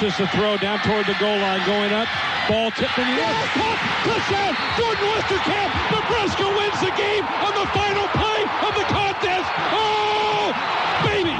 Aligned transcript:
Launches 0.00 0.16
the 0.16 0.24
throw 0.28 0.56
down 0.56 0.78
toward 0.80 1.04
the 1.04 1.12
goal 1.20 1.36
line. 1.36 1.60
Going 1.66 1.92
up. 1.92 2.08
Ball 2.48 2.70
tipped 2.70 2.96
in 2.96 3.04
the 3.04 3.20
air. 3.20 3.36
Caught. 3.52 3.76
Touchdown. 4.08 4.56
Jordan 4.80 5.04
Westerkamp. 5.12 5.68
Nebraska 5.92 6.48
wins 6.56 6.80
the 6.80 6.88
game 6.96 7.20
on 7.20 7.52
the 7.52 7.68
final 7.76 8.08
play 8.16 8.40
of 8.64 8.72
the 8.80 8.86
contest. 8.88 9.44
Oh, 9.76 10.56
baby. 11.04 11.36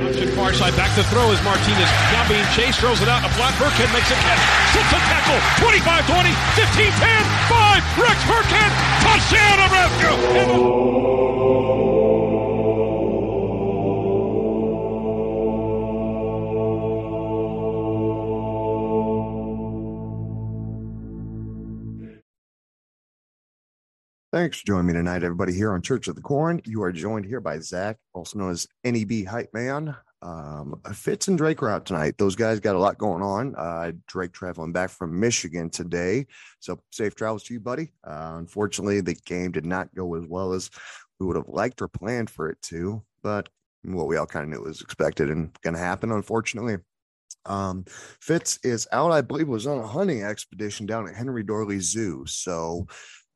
Johnson 0.00 0.32
far 0.32 0.54
side 0.54 0.72
back 0.72 0.96
to 0.96 1.04
throw 1.12 1.28
as 1.32 1.44
Martinez 1.44 1.90
now 2.16 2.24
being 2.32 2.48
chased, 2.56 2.80
throws 2.80 3.02
it 3.02 3.10
out. 3.12 3.26
A 3.26 3.28
flat 3.36 3.52
Burkhead 3.60 3.92
makes 3.92 4.08
a 4.08 4.16
catch. 4.16 4.40
Sits 4.72 4.88
a 4.88 5.00
tackle. 5.04 5.36
25 5.68 6.08
20, 6.08 6.32
15 6.56 6.96
10, 6.96 6.96
5. 6.96 8.00
Rex 8.00 8.24
Burkhead. 8.24 8.72
Touchdown, 9.04 9.60
Nebraska. 9.60 11.81
Thanks 24.42 24.58
for 24.58 24.66
joining 24.66 24.86
me 24.88 24.92
tonight, 24.94 25.22
everybody, 25.22 25.52
here 25.52 25.72
on 25.72 25.82
Church 25.82 26.08
of 26.08 26.16
the 26.16 26.20
Corn. 26.20 26.60
You 26.64 26.82
are 26.82 26.90
joined 26.90 27.26
here 27.26 27.38
by 27.38 27.60
Zach, 27.60 27.96
also 28.12 28.40
known 28.40 28.50
as 28.50 28.66
NEB 28.82 29.24
Hype 29.24 29.54
Man. 29.54 29.94
Um, 30.20 30.80
Fitz 30.92 31.28
and 31.28 31.38
Drake 31.38 31.62
are 31.62 31.70
out 31.70 31.86
tonight. 31.86 32.18
Those 32.18 32.34
guys 32.34 32.58
got 32.58 32.74
a 32.74 32.78
lot 32.80 32.98
going 32.98 33.22
on. 33.22 33.54
Uh, 33.54 33.92
Drake 34.08 34.32
traveling 34.32 34.72
back 34.72 34.90
from 34.90 35.20
Michigan 35.20 35.70
today. 35.70 36.26
So 36.58 36.80
safe 36.90 37.14
travels 37.14 37.44
to 37.44 37.54
you, 37.54 37.60
buddy. 37.60 37.92
Uh, 38.02 38.34
unfortunately, 38.38 39.00
the 39.00 39.14
game 39.14 39.52
did 39.52 39.64
not 39.64 39.94
go 39.94 40.16
as 40.16 40.26
well 40.26 40.54
as 40.54 40.70
we 41.20 41.26
would 41.26 41.36
have 41.36 41.46
liked 41.46 41.80
or 41.80 41.86
planned 41.86 42.28
for 42.28 42.50
it 42.50 42.60
to, 42.62 43.00
but 43.22 43.48
what 43.84 44.08
we 44.08 44.16
all 44.16 44.26
kind 44.26 44.42
of 44.42 44.50
knew 44.50 44.66
was 44.66 44.80
expected 44.80 45.30
and 45.30 45.56
going 45.62 45.74
to 45.74 45.80
happen, 45.80 46.10
unfortunately. 46.10 46.78
Um, 47.46 47.84
Fitz 48.20 48.58
is 48.64 48.88
out, 48.90 49.12
I 49.12 49.20
believe, 49.20 49.46
was 49.46 49.68
on 49.68 49.78
a 49.78 49.86
hunting 49.86 50.24
expedition 50.24 50.86
down 50.86 51.08
at 51.08 51.14
Henry 51.14 51.44
Doorly 51.44 51.80
Zoo. 51.80 52.24
So, 52.26 52.86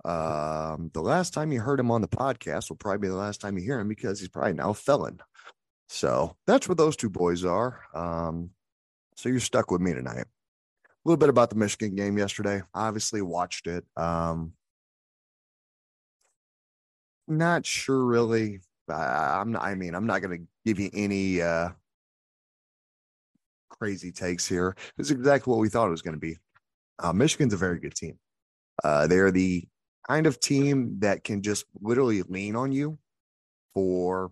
um, 0.04 0.90
the 0.94 1.00
last 1.00 1.34
time 1.34 1.52
you 1.52 1.60
heard 1.60 1.80
him 1.80 1.90
on 1.90 2.00
the 2.00 2.08
podcast 2.08 2.68
will 2.68 2.76
probably 2.76 2.98
be 2.98 3.08
the 3.08 3.14
last 3.14 3.40
time 3.40 3.56
you 3.56 3.64
hear 3.64 3.80
him 3.80 3.88
because 3.88 4.20
he's 4.20 4.28
probably 4.28 4.52
now 4.52 4.70
a 4.70 4.74
felon. 4.74 5.20
So 5.88 6.36
that's 6.46 6.68
where 6.68 6.76
those 6.76 6.96
two 6.96 7.10
boys 7.10 7.44
are. 7.44 7.80
Um, 7.94 8.50
so 9.16 9.28
you're 9.28 9.40
stuck 9.40 9.70
with 9.70 9.80
me 9.80 9.94
tonight. 9.94 10.26
A 10.26 10.88
little 11.04 11.16
bit 11.16 11.28
about 11.28 11.50
the 11.50 11.56
Michigan 11.56 11.94
game 11.94 12.18
yesterday. 12.18 12.62
Obviously 12.74 13.22
watched 13.22 13.66
it. 13.66 13.84
Um, 13.96 14.52
not 17.28 17.64
sure 17.64 18.04
really. 18.04 18.60
I'm 18.88 19.52
not, 19.52 19.62
I 19.62 19.74
mean, 19.74 19.94
I'm 19.94 20.06
not 20.06 20.22
going 20.22 20.38
to 20.38 20.46
give 20.64 20.78
you 20.78 20.90
any, 20.92 21.42
uh, 21.42 21.70
crazy 23.78 24.12
takes 24.12 24.46
here. 24.46 24.76
It's 24.98 25.10
exactly 25.10 25.50
what 25.50 25.60
we 25.60 25.68
thought 25.68 25.88
it 25.88 25.90
was 25.90 26.02
going 26.02 26.14
to 26.14 26.20
be. 26.20 26.38
Uh, 26.98 27.12
Michigan's 27.12 27.52
a 27.52 27.58
very 27.58 27.78
good 27.78 27.94
team. 27.94 28.18
Uh, 28.82 29.06
they're 29.06 29.30
the 29.30 29.66
kind 30.08 30.26
of 30.26 30.40
team 30.40 30.98
that 31.00 31.24
can 31.24 31.42
just 31.42 31.64
literally 31.80 32.22
lean 32.22 32.56
on 32.56 32.72
you 32.72 32.98
for 33.74 34.30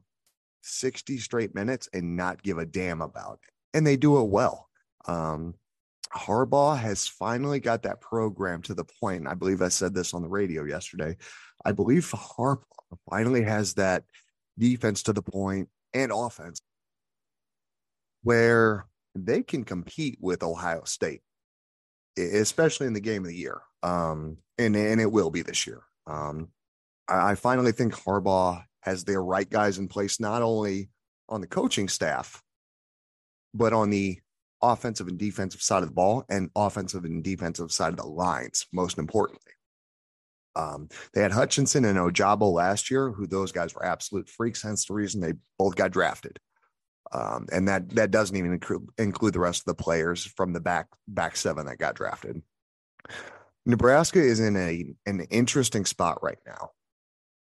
60 0.63 1.19
straight 1.19 1.55
minutes 1.55 1.89
and 1.93 2.17
not 2.17 2.43
give 2.43 2.59
a 2.59 2.67
damn 2.67 3.03
about 3.03 3.41
it. 3.43 3.51
And 3.77 3.87
they 3.87 3.97
do 3.97 4.21
it 4.21 4.29
well. 4.29 4.69
Um, 5.07 5.55
Harbaugh 6.15 6.79
has 6.79 7.09
finally 7.09 7.59
got 7.59 7.83
that 7.83 8.01
program 8.01 8.63
to 8.63 8.75
the 8.75 8.85
point, 8.85 9.21
and 9.21 9.29
I 9.29 9.35
believe 9.35 9.63
I 9.63 9.69
said 9.69 9.95
this 9.95 10.15
on 10.15 10.23
the 10.23 10.29
radio 10.29 10.65
yesterday. 10.65 11.17
I 11.65 11.73
believe 11.73 12.11
Harbaugh 12.11 12.63
finally 13.11 13.43
has 13.43 13.75
that 13.75 14.05
defense 14.59 15.03
to 15.05 15.13
the 15.13 15.23
point 15.23 15.69
and 15.93 16.13
offense 16.13 16.61
where 18.23 18.87
they 19.15 19.43
can 19.43 19.65
compete 19.65 20.19
with 20.21 20.43
Ohio 20.43 20.85
State, 20.85 21.23
especially 22.17 22.87
in 22.87 22.93
the 22.93 23.01
game 23.01 23.23
of 23.23 23.29
the 23.29 23.37
year. 23.37 23.61
Um, 23.83 24.39
and, 24.59 24.77
and 24.77 25.01
it 25.01 25.11
will 25.11 25.31
be 25.31 25.43
this 25.43 25.67
year. 25.67 25.83
Um, 26.07 26.49
I, 27.09 27.33
I 27.33 27.35
finally 27.35 27.73
think 27.73 27.95
Harbaugh 27.95 28.63
has 28.83 29.05
their 29.05 29.23
right 29.23 29.49
guys 29.49 29.79
in 29.79 29.89
place, 29.89 30.21
not 30.21 30.43
only 30.43 30.91
on 31.29 31.41
the 31.41 31.47
coaching 31.47 31.89
staff, 31.89 32.43
but 33.55 33.73
on 33.73 33.91
the 33.91 34.19
offensive 34.63 35.09
and 35.09 35.19
defensive 35.19 35.63
side 35.63 35.83
of 35.83 35.89
the 35.89 35.95
ball 35.95 36.25
and 36.29 36.51
offensive 36.57 37.05
and 37.05 37.23
defensive 37.23 37.71
side 37.73 37.93
of 37.93 37.99
the 37.99 38.07
lines, 38.07 38.67
most 38.73 38.99
importantly. 38.99 39.53
Um, 40.57 40.89
they 41.13 41.21
had 41.21 41.33
Hutchinson 41.33 41.85
and 41.85 41.99
Ojabo 41.99 42.53
last 42.53 42.91
year, 42.91 43.11
who 43.11 43.27
those 43.27 43.53
guys 43.53 43.75
were 43.75 43.85
absolute 43.85 44.29
freaks, 44.29 44.63
hence 44.63 44.85
the 44.85 44.95
reason 44.95 45.21
they 45.21 45.35
both 45.59 45.75
got 45.75 45.91
drafted. 45.91 46.39
Um, 47.15 47.47
and 47.53 47.69
that 47.69 47.91
that 47.91 48.11
doesn't 48.11 48.37
even 48.37 48.53
include, 48.53 48.89
include 48.99 49.35
the 49.35 49.41
rest 49.41 49.63
of 49.63 49.67
the 49.67 49.83
players 49.83 50.25
from 50.25 50.53
the 50.53 50.61
back 50.61 50.89
back 51.07 51.37
seven 51.37 51.67
that 51.67 51.79
got 51.79 51.95
drafted. 51.95 52.43
Nebraska 53.65 54.21
is 54.21 54.41
in 54.41 54.57
a 54.57 54.85
an 55.07 55.21
interesting 55.31 55.85
spot 55.85 56.23
right 56.23 56.39
now, 56.45 56.73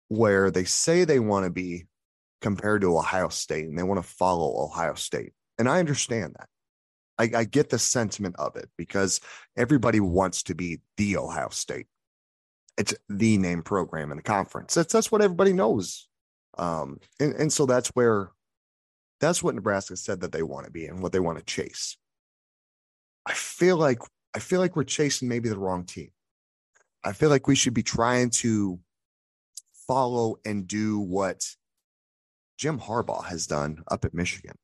where 0.07 0.51
they 0.51 0.65
say 0.65 1.03
they 1.03 1.19
want 1.19 1.45
to 1.45 1.49
be 1.49 1.87
compared 2.41 2.81
to 2.81 2.95
Ohio 2.95 3.29
State 3.29 3.65
and 3.65 3.77
they 3.77 3.83
want 3.83 4.01
to 4.01 4.07
follow 4.07 4.63
Ohio 4.63 4.93
State. 4.93 5.33
And 5.57 5.67
I 5.67 5.79
understand 5.79 6.35
that. 6.37 6.47
I, 7.17 7.39
I 7.39 7.43
get 7.45 7.69
the 7.69 7.79
sentiment 7.79 8.35
of 8.37 8.55
it 8.57 8.69
because 8.77 9.19
everybody 9.57 9.99
wants 9.99 10.43
to 10.43 10.53
be 10.53 10.81
the 10.97 11.17
Ohio 11.17 11.49
State. 11.49 11.87
It's 12.77 12.93
the 13.09 13.37
name 13.37 13.63
program 13.63 14.11
in 14.11 14.17
the 14.17 14.23
conference. 14.23 14.75
That's 14.75 14.93
that's 14.93 15.11
what 15.11 15.23
everybody 15.23 15.53
knows. 15.53 16.07
Um, 16.57 16.99
and, 17.19 17.33
and 17.33 17.51
so 17.51 17.65
that's 17.65 17.89
where 17.89 18.29
that's 19.19 19.41
what 19.41 19.55
Nebraska 19.55 19.95
said 19.95 20.21
that 20.21 20.31
they 20.31 20.43
want 20.43 20.65
to 20.65 20.71
be 20.71 20.85
and 20.85 21.01
what 21.01 21.11
they 21.11 21.19
want 21.19 21.37
to 21.37 21.45
chase. 21.45 21.97
I 23.25 23.33
feel 23.33 23.77
like 23.77 23.99
I 24.35 24.39
feel 24.39 24.59
like 24.59 24.75
we're 24.75 24.83
chasing 24.83 25.29
maybe 25.29 25.49
the 25.49 25.57
wrong 25.57 25.85
team. 25.85 26.11
I 27.03 27.13
feel 27.13 27.29
like 27.29 27.47
we 27.47 27.55
should 27.55 27.73
be 27.73 27.83
trying 27.83 28.31
to 28.31 28.79
follow 29.87 30.37
and 30.45 30.67
do 30.67 30.99
what 30.99 31.45
Jim 32.57 32.79
Harbaugh 32.79 33.25
has 33.25 33.47
done 33.47 33.83
up 33.89 34.05
at 34.05 34.13
Michigan. 34.13 34.55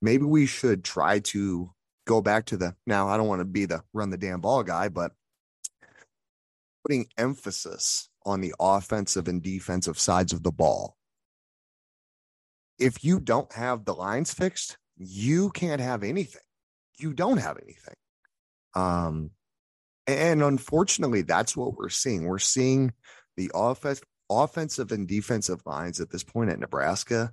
Maybe 0.00 0.24
we 0.24 0.46
should 0.46 0.84
try 0.84 1.18
to 1.20 1.70
go 2.06 2.20
back 2.20 2.46
to 2.46 2.56
the 2.56 2.74
now 2.86 3.08
I 3.08 3.16
don't 3.16 3.28
want 3.28 3.40
to 3.40 3.44
be 3.44 3.66
the 3.66 3.82
run 3.92 4.10
the 4.10 4.16
damn 4.16 4.40
ball 4.40 4.62
guy, 4.62 4.88
but 4.88 5.12
putting 6.84 7.06
emphasis 7.18 8.08
on 8.24 8.40
the 8.40 8.54
offensive 8.58 9.28
and 9.28 9.42
defensive 9.42 9.98
sides 9.98 10.32
of 10.32 10.42
the 10.42 10.52
ball. 10.52 10.96
If 12.80 13.04
you 13.04 13.20
don't 13.20 13.52
have 13.52 13.84
the 13.84 13.94
lines 13.94 14.34
fixed, 14.34 14.76
you 14.96 15.50
can't 15.50 15.80
have 15.80 16.02
anything. 16.02 16.42
You 16.98 17.12
don't 17.12 17.38
have 17.38 17.58
anything. 17.62 17.94
Um, 18.74 19.30
and 20.06 20.42
unfortunately, 20.42 21.22
that's 21.22 21.56
what 21.56 21.76
we're 21.76 21.88
seeing. 21.88 22.24
We're 22.24 22.38
seeing 22.38 22.92
the 23.36 23.50
offense, 23.54 24.00
offensive 24.28 24.92
and 24.92 25.06
defensive 25.06 25.60
lines 25.66 26.00
at 26.00 26.10
this 26.10 26.24
point 26.24 26.50
at 26.50 26.58
Nebraska 26.58 27.30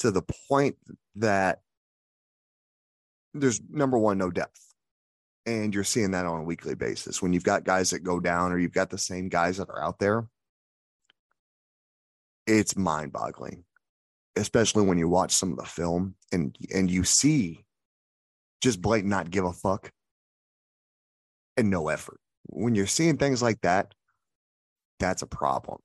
to 0.00 0.10
the 0.10 0.22
point 0.48 0.76
that 1.16 1.60
there's 3.34 3.60
number 3.70 3.98
one, 3.98 4.18
no 4.18 4.30
depth. 4.30 4.60
And 5.46 5.74
you're 5.74 5.84
seeing 5.84 6.10
that 6.10 6.26
on 6.26 6.40
a 6.40 6.44
weekly 6.44 6.74
basis. 6.74 7.22
When 7.22 7.32
you've 7.32 7.44
got 7.44 7.64
guys 7.64 7.90
that 7.90 8.00
go 8.00 8.20
down 8.20 8.52
or 8.52 8.58
you've 8.58 8.72
got 8.72 8.90
the 8.90 8.98
same 8.98 9.28
guys 9.28 9.56
that 9.56 9.70
are 9.70 9.82
out 9.82 9.98
there, 9.98 10.26
it's 12.46 12.76
mind 12.76 13.12
boggling, 13.12 13.64
especially 14.38 14.84
when 14.84 14.98
you 14.98 15.08
watch 15.08 15.32
some 15.32 15.52
of 15.52 15.58
the 15.58 15.64
film 15.64 16.14
and 16.32 16.56
and 16.74 16.90
you 16.90 17.04
see 17.04 17.64
just 18.60 18.80
blatant 18.80 19.10
not 19.10 19.30
give 19.30 19.44
a 19.44 19.52
fuck 19.52 19.90
and 21.56 21.70
no 21.70 21.88
effort. 21.88 22.20
When 22.46 22.74
you're 22.74 22.86
seeing 22.86 23.16
things 23.16 23.42
like 23.42 23.60
that, 23.62 23.94
that's 24.98 25.22
a 25.22 25.26
problem. 25.26 25.78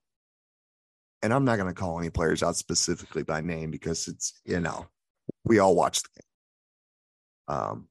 And 1.22 1.34
I'm 1.34 1.46
not 1.46 1.58
going 1.58 1.70
to 1.70 1.80
call 1.80 2.00
any 2.00 2.10
players 2.10 2.44
out 2.44 2.56
specifically 2.56 3.24
by 3.24 3.42
name 3.42 3.72
because 3.72 4.08
it's, 4.08 4.42
you 4.46 4.60
know, 4.60 4.88
we 5.46 5.60
all 5.60 5.76
watch 5.76 6.02
the 6.02 6.10
game. 6.16 7.58
Um, 7.58 7.88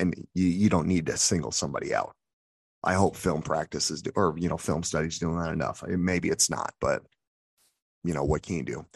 and 0.00 0.14
you, 0.34 0.46
you 0.46 0.68
don't 0.68 0.86
need 0.86 1.06
to 1.06 1.16
single 1.16 1.52
somebody 1.52 1.94
out. 1.94 2.14
I 2.82 2.94
hope 2.94 3.16
film 3.16 3.42
practice 3.42 3.90
is, 3.90 4.02
or, 4.14 4.34
you 4.38 4.48
know, 4.48 4.56
film 4.56 4.82
studies 4.82 5.18
doing 5.18 5.38
that 5.38 5.52
enough. 5.52 5.82
Maybe 5.86 6.28
it's 6.28 6.48
not, 6.48 6.72
but, 6.80 7.02
you 8.04 8.14
know, 8.14 8.24
what 8.24 8.42
can 8.42 8.56
you 8.56 8.62
do? 8.62 8.86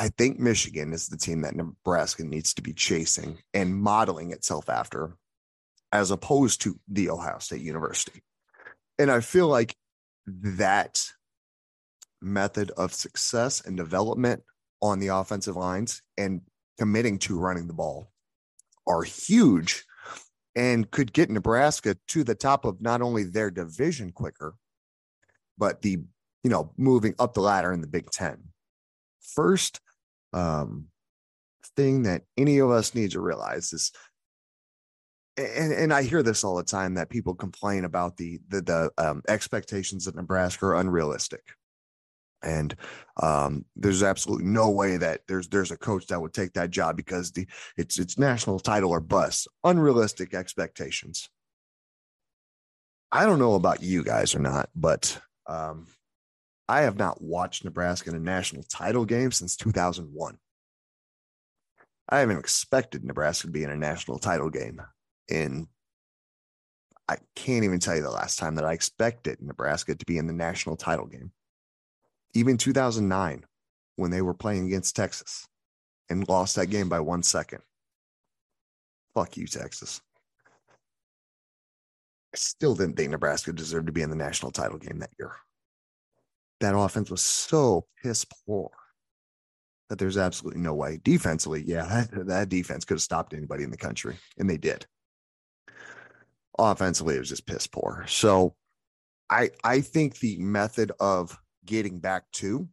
I 0.00 0.08
think 0.08 0.38
Michigan 0.38 0.94
is 0.94 1.08
the 1.08 1.18
team 1.18 1.42
that 1.42 1.54
Nebraska 1.54 2.24
needs 2.24 2.54
to 2.54 2.62
be 2.62 2.72
chasing 2.72 3.36
and 3.52 3.76
modeling 3.76 4.32
itself 4.32 4.70
after, 4.70 5.14
as 5.92 6.10
opposed 6.10 6.62
to 6.62 6.80
the 6.88 7.10
Ohio 7.10 7.36
State 7.38 7.60
University. 7.60 8.22
And 8.98 9.10
I 9.10 9.20
feel 9.20 9.48
like 9.48 9.76
that 10.26 11.04
method 12.22 12.70
of 12.78 12.94
success 12.94 13.60
and 13.60 13.76
development 13.76 14.42
on 14.80 15.00
the 15.00 15.08
offensive 15.08 15.56
lines 15.56 16.00
and 16.16 16.40
committing 16.78 17.18
to 17.18 17.38
running 17.38 17.66
the 17.66 17.74
ball 17.74 18.10
are 18.86 19.02
huge 19.02 19.84
and 20.56 20.90
could 20.90 21.12
get 21.12 21.28
Nebraska 21.28 21.98
to 22.08 22.24
the 22.24 22.34
top 22.34 22.64
of 22.64 22.80
not 22.80 23.02
only 23.02 23.24
their 23.24 23.50
division 23.50 24.12
quicker, 24.12 24.54
but 25.58 25.82
the, 25.82 25.98
you 26.42 26.50
know, 26.50 26.72
moving 26.78 27.14
up 27.18 27.34
the 27.34 27.42
ladder 27.42 27.70
in 27.70 27.82
the 27.82 27.86
Big 27.86 28.10
Ten. 28.10 28.44
First 29.20 29.82
um, 30.32 30.86
thing 31.76 32.02
that 32.04 32.22
any 32.36 32.58
of 32.58 32.70
us 32.70 32.94
need 32.94 33.12
to 33.12 33.20
realize 33.20 33.72
is 33.72 33.92
and, 35.36 35.72
and 35.72 35.92
I 35.92 36.02
hear 36.02 36.22
this 36.22 36.44
all 36.44 36.56
the 36.56 36.62
time 36.62 36.94
that 36.94 37.10
people 37.10 37.34
complain 37.34 37.84
about 37.84 38.16
the 38.16 38.40
the, 38.48 38.60
the 38.62 38.90
um, 38.98 39.22
expectations 39.28 40.06
of 40.06 40.14
Nebraska 40.14 40.66
are 40.66 40.76
unrealistic, 40.76 41.42
and 42.42 42.74
um, 43.22 43.64
there's 43.76 44.02
absolutely 44.02 44.46
no 44.46 44.70
way 44.70 44.96
that 44.96 45.22
there's 45.28 45.48
there's 45.48 45.70
a 45.70 45.76
coach 45.76 46.06
that 46.08 46.20
would 46.20 46.34
take 46.34 46.52
that 46.54 46.70
job 46.70 46.96
because 46.96 47.32
the 47.32 47.46
it's 47.76 47.98
it's 47.98 48.18
national 48.18 48.58
title 48.58 48.90
or 48.90 49.00
bust. 49.00 49.48
Unrealistic 49.64 50.34
expectations. 50.34 51.28
I 53.12 53.26
don't 53.26 53.40
know 53.40 53.54
about 53.54 53.82
you 53.82 54.04
guys 54.04 54.34
or 54.34 54.40
not, 54.40 54.68
but 54.74 55.20
um, 55.48 55.86
I 56.70 56.82
have 56.82 56.96
not 56.96 57.20
watched 57.20 57.64
Nebraska 57.64 58.10
in 58.10 58.16
a 58.16 58.20
national 58.20 58.62
title 58.62 59.04
game 59.04 59.32
since 59.32 59.56
2001. 59.56 60.38
I 62.08 62.18
haven't 62.20 62.38
expected 62.38 63.02
Nebraska 63.02 63.48
to 63.48 63.52
be 63.52 63.64
in 63.64 63.70
a 63.70 63.76
national 63.76 64.20
title 64.20 64.50
game 64.50 64.80
in 65.26 65.66
I 67.08 67.16
can't 67.34 67.64
even 67.64 67.80
tell 67.80 67.96
you 67.96 68.02
the 68.02 68.10
last 68.10 68.38
time 68.38 68.54
that 68.54 68.64
I 68.64 68.72
expected 68.72 69.42
Nebraska 69.42 69.96
to 69.96 70.06
be 70.06 70.16
in 70.16 70.28
the 70.28 70.32
national 70.32 70.76
title 70.76 71.06
game. 71.06 71.32
Even 72.34 72.56
2009 72.56 73.44
when 73.96 74.12
they 74.12 74.22
were 74.22 74.32
playing 74.32 74.66
against 74.66 74.94
Texas 74.94 75.48
and 76.08 76.28
lost 76.28 76.54
that 76.54 76.70
game 76.70 76.88
by 76.88 77.00
1 77.00 77.24
second. 77.24 77.62
Fuck 79.12 79.36
you 79.36 79.48
Texas. 79.48 80.00
I 82.32 82.36
still 82.36 82.76
didn't 82.76 82.94
think 82.94 83.10
Nebraska 83.10 83.52
deserved 83.52 83.86
to 83.86 83.92
be 83.92 84.02
in 84.02 84.10
the 84.10 84.14
national 84.14 84.52
title 84.52 84.78
game 84.78 85.00
that 85.00 85.10
year 85.18 85.34
that 86.60 86.76
offense 86.76 87.10
was 87.10 87.22
so 87.22 87.86
piss 88.02 88.24
poor 88.46 88.70
that 89.88 89.98
there's 89.98 90.16
absolutely 90.16 90.60
no 90.60 90.74
way. 90.74 91.00
Defensively, 91.02 91.64
yeah, 91.66 92.06
that, 92.12 92.26
that 92.26 92.48
defense 92.48 92.84
could 92.84 92.94
have 92.94 93.02
stopped 93.02 93.34
anybody 93.34 93.64
in 93.64 93.70
the 93.70 93.76
country, 93.76 94.16
and 94.38 94.48
they 94.48 94.56
did. 94.56 94.86
Offensively, 96.58 97.16
it 97.16 97.18
was 97.18 97.28
just 97.28 97.46
piss 97.46 97.66
poor. 97.66 98.04
So 98.08 98.54
I 99.28 99.50
I 99.64 99.80
think 99.80 100.18
the 100.18 100.36
method 100.38 100.92
of 101.00 101.38
getting 101.64 101.98
back 101.98 102.24
to 102.32 102.68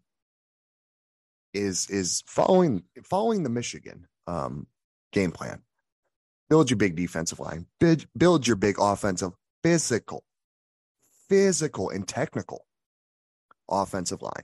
is 1.53 1.89
is 1.89 2.23
following 2.27 2.83
following 3.03 3.43
the 3.43 3.49
Michigan 3.49 4.07
um, 4.27 4.67
game 5.11 5.31
plan. 5.31 5.61
Build 6.49 6.69
your 6.69 6.77
big 6.77 6.95
defensive 6.95 7.39
line. 7.39 7.65
Build, 7.79 8.05
build 8.17 8.47
your 8.47 8.55
big 8.55 8.77
offensive, 8.79 9.31
physical, 9.63 10.23
physical 11.27 11.89
and 11.89 12.07
technical 12.07 12.66
offensive 13.69 14.21
line. 14.21 14.43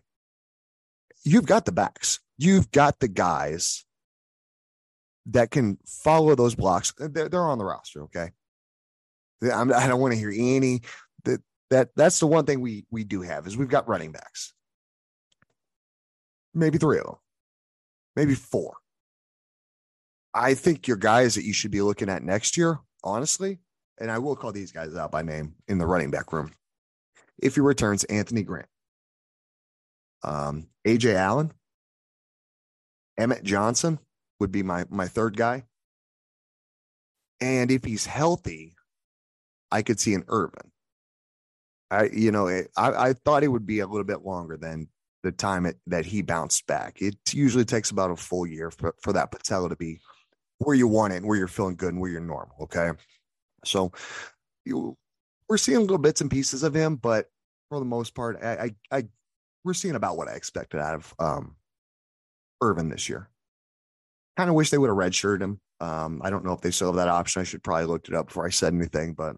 You've 1.24 1.46
got 1.46 1.66
the 1.66 1.72
backs. 1.72 2.20
You've 2.38 2.72
got 2.72 3.00
the 3.00 3.08
guys 3.08 3.86
that 5.28 5.52
can 5.52 5.78
follow 5.86 6.36
those 6.36 6.56
blocks. 6.56 6.94
They're, 6.98 7.30
they're 7.30 7.42
on 7.42 7.58
the 7.58 7.66
roster. 7.66 8.04
Okay. 8.04 8.32
I'm, 9.52 9.74
I 9.74 9.84
do 9.84 9.90
not 9.90 10.00
want 10.00 10.14
to 10.14 10.20
hear 10.20 10.32
any 10.34 10.82
that 11.26 11.42
that 11.70 11.90
that's 11.96 12.20
the 12.20 12.28
one 12.28 12.46
thing 12.46 12.62
we 12.62 12.86
we 12.92 13.04
do 13.04 13.22
have 13.22 13.46
is 13.48 13.58
we've 13.58 13.68
got 13.68 13.88
running 13.88 14.12
backs. 14.12 14.54
Maybe 16.54 16.78
three 16.78 17.00
of 17.00 17.06
them, 17.06 17.16
maybe 18.16 18.36
four. 18.36 18.76
I 20.34 20.54
think 20.54 20.88
your 20.88 20.98
guys 20.98 21.36
that 21.36 21.44
you 21.44 21.54
should 21.54 21.72
be 21.72 21.82
looking 21.82 22.10
at 22.10 22.24
next 22.24 22.58
year, 22.58 22.80
honestly, 23.04 23.60
and 24.00 24.10
I 24.10 24.20
will 24.20 24.36
call 24.36 24.52
these 24.52 24.72
guys 24.72 24.96
out 24.96 25.12
by 25.12 25.22
name 25.22 25.56
in 25.68 25.78
the 25.78 25.86
running 25.86 26.12
back 26.12 26.32
room. 26.32 26.54
If 27.42 27.56
he 27.56 27.62
returns, 27.62 28.04
Anthony 28.06 28.44
Grant, 28.44 28.68
um, 30.24 30.68
Ajay 30.86 31.16
Allen, 31.16 31.54
Emmett 33.18 33.44
Johnson 33.44 34.00
would 34.40 34.52
be 34.52 34.64
my 34.64 34.86
my 34.90 35.08
third 35.08 35.38
guy. 35.38 35.66
And 37.42 37.72
if 37.72 37.84
he's 37.84 38.06
healthy, 38.06 38.76
I 39.72 39.82
could 39.82 40.00
see 40.00 40.14
an 40.14 40.24
Ervin. 40.30 40.72
I, 41.92 42.06
you 42.06 42.32
know, 42.32 42.48
it, 42.48 42.70
I, 42.78 43.10
I 43.10 43.14
thought 43.14 43.44
it 43.44 43.50
would 43.50 43.66
be 43.66 43.80
a 43.80 43.88
little 43.88 44.06
bit 44.06 44.26
longer 44.26 44.58
than 44.58 44.88
the 45.24 45.32
time 45.32 45.66
it, 45.66 45.78
that 45.88 46.06
he 46.06 46.22
bounced 46.22 46.66
back. 46.68 47.02
It 47.02 47.16
usually 47.32 47.66
takes 47.66 47.92
about 47.92 48.12
a 48.12 48.16
full 48.16 48.48
year 48.48 48.72
for, 48.72 48.96
for 49.02 49.14
that 49.14 49.32
patella 49.32 49.70
to 49.70 49.76
be 49.76 50.00
where 50.60 50.76
you 50.76 50.88
want 50.88 51.14
it 51.14 51.18
and 51.18 51.26
where 51.28 51.38
you're 51.38 51.48
feeling 51.48 51.76
good 51.76 51.94
and 51.94 52.02
where 52.02 52.10
you're 52.10 52.22
normal. 52.22 52.56
Okay. 52.62 52.92
So 53.66 53.92
you, 54.66 54.98
we're 55.50 55.58
seeing 55.58 55.82
little 55.82 55.98
bits 55.98 56.22
and 56.22 56.32
pieces 56.32 56.64
of 56.64 56.74
him, 56.74 56.96
but 56.96 57.28
for 57.70 57.80
the 57.80 57.86
most 57.86 58.16
part, 58.16 58.42
I, 58.44 58.72
I, 58.92 58.98
I 58.98 59.04
we're 59.64 59.74
seeing 59.74 59.96
about 59.96 60.18
what 60.18 60.28
I 60.28 60.34
expected 60.34 60.80
out 60.80 60.96
of 60.96 61.14
um, 61.20 61.56
Ervin 62.62 62.90
this 62.90 63.10
year. 63.10 63.30
Kind 64.38 64.50
of 64.50 64.56
wish 64.56 64.70
they 64.70 64.78
would 64.78 64.90
have 64.90 64.98
redshirted 64.98 65.42
him. 65.42 65.60
Um, 65.80 66.22
I 66.24 66.30
don't 66.30 66.46
know 66.46 66.54
if 66.54 66.62
they 66.62 66.72
still 66.72 66.88
have 66.88 66.96
that 66.96 67.08
option. 67.08 67.42
I 67.42 67.46
should 67.46 67.64
probably 67.64 67.86
looked 67.86 68.10
it 68.10 68.16
up 68.16 68.28
before 68.28 68.46
I 68.46 68.50
said 68.50 68.74
anything, 68.74 69.14
but 69.14 69.36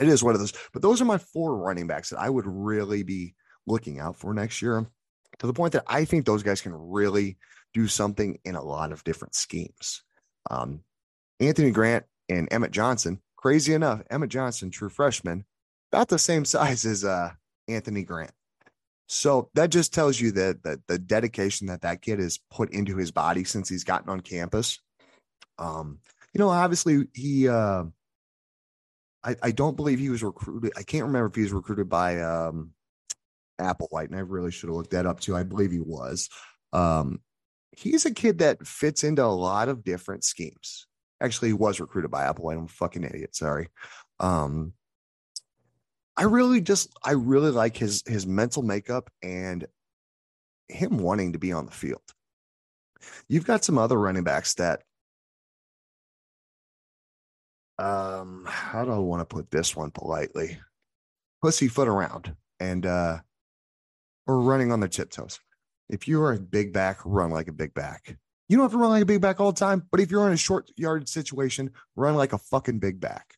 it 0.00 0.08
is 0.08 0.22
one 0.22 0.34
of 0.34 0.40
those. 0.40 0.52
But 0.72 0.82
those 0.82 1.00
are 1.00 1.06
my 1.06 1.18
four 1.18 1.56
running 1.56 1.86
backs 1.86 2.10
that 2.10 2.20
I 2.20 2.30
would 2.30 2.46
really 2.46 3.02
be 3.02 3.34
looking 3.66 3.98
out 3.98 4.16
for 4.16 4.32
next 4.32 4.62
year 4.62 4.86
to 5.38 5.46
the 5.46 5.52
point 5.52 5.72
that 5.72 5.84
I 5.86 6.04
think 6.04 6.24
those 6.24 6.42
guys 6.42 6.60
can 6.60 6.74
really 6.74 7.38
do 7.74 7.86
something 7.86 8.38
in 8.44 8.54
a 8.54 8.62
lot 8.62 8.92
of 8.92 9.04
different 9.04 9.34
schemes. 9.34 10.02
Um, 10.50 10.80
Anthony 11.40 11.70
Grant 11.70 12.04
and 12.28 12.48
Emmett 12.50 12.70
Johnson, 12.70 13.20
crazy 13.36 13.74
enough, 13.74 14.02
Emmett 14.10 14.30
Johnson, 14.30 14.70
true 14.70 14.88
freshman, 14.88 15.44
about 15.92 16.08
the 16.08 16.18
same 16.18 16.44
size 16.44 16.84
as 16.84 17.04
uh, 17.04 17.30
Anthony 17.66 18.02
Grant. 18.02 18.32
So 19.08 19.50
that 19.54 19.70
just 19.70 19.94
tells 19.94 20.20
you 20.20 20.32
that 20.32 20.62
the, 20.62 20.80
the 20.86 20.98
dedication 20.98 21.66
that 21.68 21.80
that 21.80 22.02
kid 22.02 22.18
has 22.18 22.38
put 22.50 22.72
into 22.72 22.96
his 22.96 23.10
body 23.10 23.42
since 23.44 23.68
he's 23.68 23.84
gotten 23.84 24.10
on 24.10 24.20
campus. 24.20 24.80
Um, 25.58 25.98
you 26.34 26.38
know, 26.38 26.50
obviously 26.50 27.06
he, 27.14 27.48
uh, 27.48 27.84
I, 29.24 29.36
I 29.42 29.50
don't 29.50 29.76
believe 29.76 29.98
he 29.98 30.10
was 30.10 30.22
recruited. 30.22 30.72
I 30.76 30.82
can't 30.82 31.06
remember 31.06 31.28
if 31.28 31.34
he 31.34 31.42
was 31.42 31.52
recruited 31.52 31.88
by 31.88 32.20
um, 32.20 32.72
Applewhite, 33.58 34.06
and 34.06 34.16
I 34.16 34.20
really 34.20 34.50
should 34.50 34.68
have 34.68 34.76
looked 34.76 34.90
that 34.90 35.06
up 35.06 35.20
too. 35.20 35.34
I 35.34 35.42
believe 35.42 35.72
he 35.72 35.80
was. 35.80 36.28
Um, 36.72 37.20
he's 37.72 38.06
a 38.06 38.14
kid 38.14 38.38
that 38.38 38.66
fits 38.66 39.04
into 39.04 39.24
a 39.24 39.26
lot 39.26 39.68
of 39.68 39.84
different 39.84 40.22
schemes. 40.22 40.86
Actually, 41.20 41.48
he 41.48 41.54
was 41.54 41.80
recruited 41.80 42.10
by 42.10 42.24
Applewhite. 42.24 42.58
I'm 42.58 42.64
a 42.64 42.68
fucking 42.68 43.04
idiot. 43.04 43.34
Sorry. 43.34 43.68
Um, 44.20 44.74
I 46.18 46.24
really 46.24 46.60
just 46.60 46.92
I 47.04 47.12
really 47.12 47.52
like 47.52 47.76
his 47.76 48.02
his 48.04 48.26
mental 48.26 48.64
makeup 48.64 49.08
and 49.22 49.64
him 50.68 50.98
wanting 50.98 51.34
to 51.34 51.38
be 51.38 51.52
on 51.52 51.64
the 51.64 51.72
field. 51.72 52.02
You've 53.28 53.46
got 53.46 53.64
some 53.64 53.78
other 53.78 53.96
running 53.96 54.24
backs 54.24 54.54
that 54.54 54.82
um 57.78 58.44
how 58.48 58.84
do 58.84 58.90
I 58.90 58.98
want 58.98 59.20
to 59.20 59.32
put 59.32 59.52
this 59.52 59.76
one 59.76 59.92
politely? 59.92 60.58
Pussyfoot 61.40 61.86
around 61.86 62.34
and 62.58 62.84
uh 62.84 63.18
or 64.26 64.40
running 64.40 64.72
on 64.72 64.80
their 64.80 64.88
tiptoes. 64.88 65.38
If 65.88 66.08
you 66.08 66.20
are 66.24 66.32
a 66.32 66.40
big 66.40 66.72
back, 66.72 66.98
run 67.04 67.30
like 67.30 67.46
a 67.46 67.52
big 67.52 67.74
back. 67.74 68.18
You 68.48 68.56
don't 68.56 68.64
have 68.64 68.72
to 68.72 68.78
run 68.78 68.90
like 68.90 69.04
a 69.04 69.06
big 69.06 69.20
back 69.20 69.38
all 69.38 69.52
the 69.52 69.60
time, 69.60 69.86
but 69.92 70.00
if 70.00 70.10
you're 70.10 70.26
in 70.26 70.32
a 70.32 70.36
short 70.36 70.68
yard 70.76 71.08
situation, 71.08 71.70
run 71.94 72.16
like 72.16 72.32
a 72.32 72.38
fucking 72.38 72.80
big 72.80 72.98
back 72.98 73.37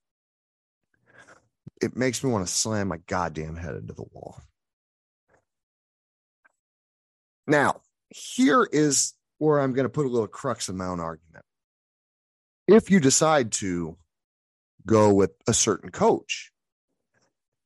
it 1.81 1.97
makes 1.97 2.23
me 2.23 2.31
want 2.31 2.47
to 2.47 2.53
slam 2.53 2.89
my 2.89 2.99
goddamn 3.07 3.57
head 3.57 3.75
into 3.75 3.95
the 3.95 4.05
wall. 4.13 4.41
Now, 7.47 7.81
here 8.11 8.69
is 8.71 9.15
where 9.39 9.61
I'm 9.61 9.73
going 9.73 9.87
to 9.87 9.91
put 9.91 10.07
a 10.07 10.09
little 10.09 10.29
crux 10.29 10.69
own 10.69 11.01
argument. 11.01 11.45
If 12.69 12.91
you 12.91 13.01
decide 13.01 13.53
to 13.53 13.97
go 14.87 15.13
with 15.13 15.33
a 15.49 15.55
certain 15.55 15.91
coach, 15.91 16.53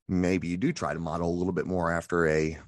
maybe 0.09 0.49
you 0.49 0.56
do 0.56 0.73
try 0.73 0.94
to 0.94 1.00
model 1.00 1.28
a 1.28 1.35
little 1.37 1.52
bit 1.52 1.66
more 1.66 1.92
after 1.92 2.26
a 2.28 2.59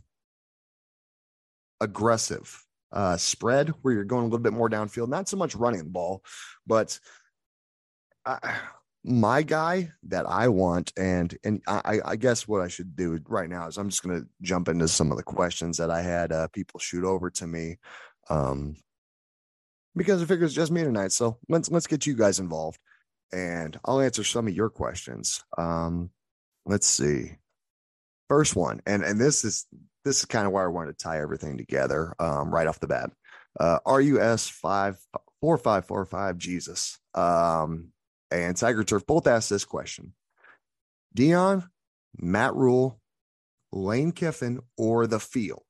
aggressive 1.80 2.64
uh, 2.92 3.16
spread 3.16 3.70
where 3.82 3.94
you're 3.94 4.04
going 4.04 4.22
a 4.22 4.26
little 4.26 4.38
bit 4.38 4.52
more 4.52 4.68
downfield, 4.68 5.08
not 5.08 5.28
so 5.28 5.36
much 5.36 5.54
running 5.54 5.80
the 5.80 5.90
ball, 5.90 6.22
but 6.66 6.98
I, 8.24 8.58
my 9.06 9.42
guy 9.42 9.92
that 10.08 10.28
I 10.28 10.48
want, 10.48 10.92
and 10.96 11.36
and 11.44 11.62
I, 11.68 12.00
I 12.04 12.16
guess 12.16 12.48
what 12.48 12.60
I 12.60 12.68
should 12.68 12.96
do 12.96 13.20
right 13.28 13.48
now 13.48 13.68
is 13.68 13.78
I'm 13.78 13.88
just 13.88 14.02
to 14.20 14.26
jump 14.42 14.68
into 14.68 14.88
some 14.88 15.12
of 15.12 15.16
the 15.16 15.22
questions 15.22 15.76
that 15.76 15.90
I 15.90 16.02
had 16.02 16.32
uh, 16.32 16.48
people 16.48 16.80
shoot 16.80 17.04
over 17.04 17.30
to 17.30 17.46
me, 17.46 17.78
um, 18.28 18.76
because 19.94 20.20
I 20.20 20.26
figure 20.26 20.44
it's 20.44 20.54
just 20.54 20.72
me 20.72 20.82
tonight. 20.82 21.12
So 21.12 21.38
let's 21.48 21.70
let's 21.70 21.86
get 21.86 22.06
you 22.06 22.16
guys 22.16 22.40
involved, 22.40 22.80
and 23.32 23.78
I'll 23.84 24.00
answer 24.00 24.24
some 24.24 24.48
of 24.48 24.54
your 24.54 24.70
questions. 24.70 25.44
Um, 25.56 26.10
let's 26.64 26.86
see, 26.86 27.38
first 28.28 28.56
one, 28.56 28.80
and 28.86 29.04
and 29.04 29.20
this 29.20 29.44
is 29.44 29.66
this 30.04 30.18
is 30.18 30.24
kind 30.24 30.46
of 30.46 30.52
why 30.52 30.64
I 30.64 30.68
wanted 30.68 30.98
to 30.98 31.04
tie 31.04 31.20
everything 31.20 31.58
together 31.58 32.14
um, 32.18 32.52
right 32.52 32.66
off 32.66 32.80
the 32.80 32.88
bat. 32.88 33.10
Uh, 33.58 33.78
RUS 33.86 34.48
five 34.48 34.98
four 35.40 35.58
five 35.58 35.86
four 35.86 36.04
five 36.04 36.38
Jesus. 36.38 36.98
Um, 37.14 37.92
and 38.30 38.56
Tiger 38.56 38.84
Turf 38.84 39.06
both 39.06 39.26
asked 39.26 39.50
this 39.50 39.64
question 39.64 40.12
Deion, 41.16 41.68
Matt 42.18 42.54
Rhule, 42.54 43.00
Lane 43.72 44.12
Kiffin, 44.12 44.60
or 44.76 45.06
the 45.06 45.20
field? 45.20 45.62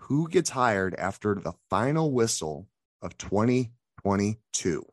Who 0.00 0.28
gets 0.28 0.50
hired 0.50 0.94
after 0.94 1.34
the 1.34 1.54
final 1.70 2.12
whistle 2.12 2.68
of 3.00 3.16
2022? 3.16 4.84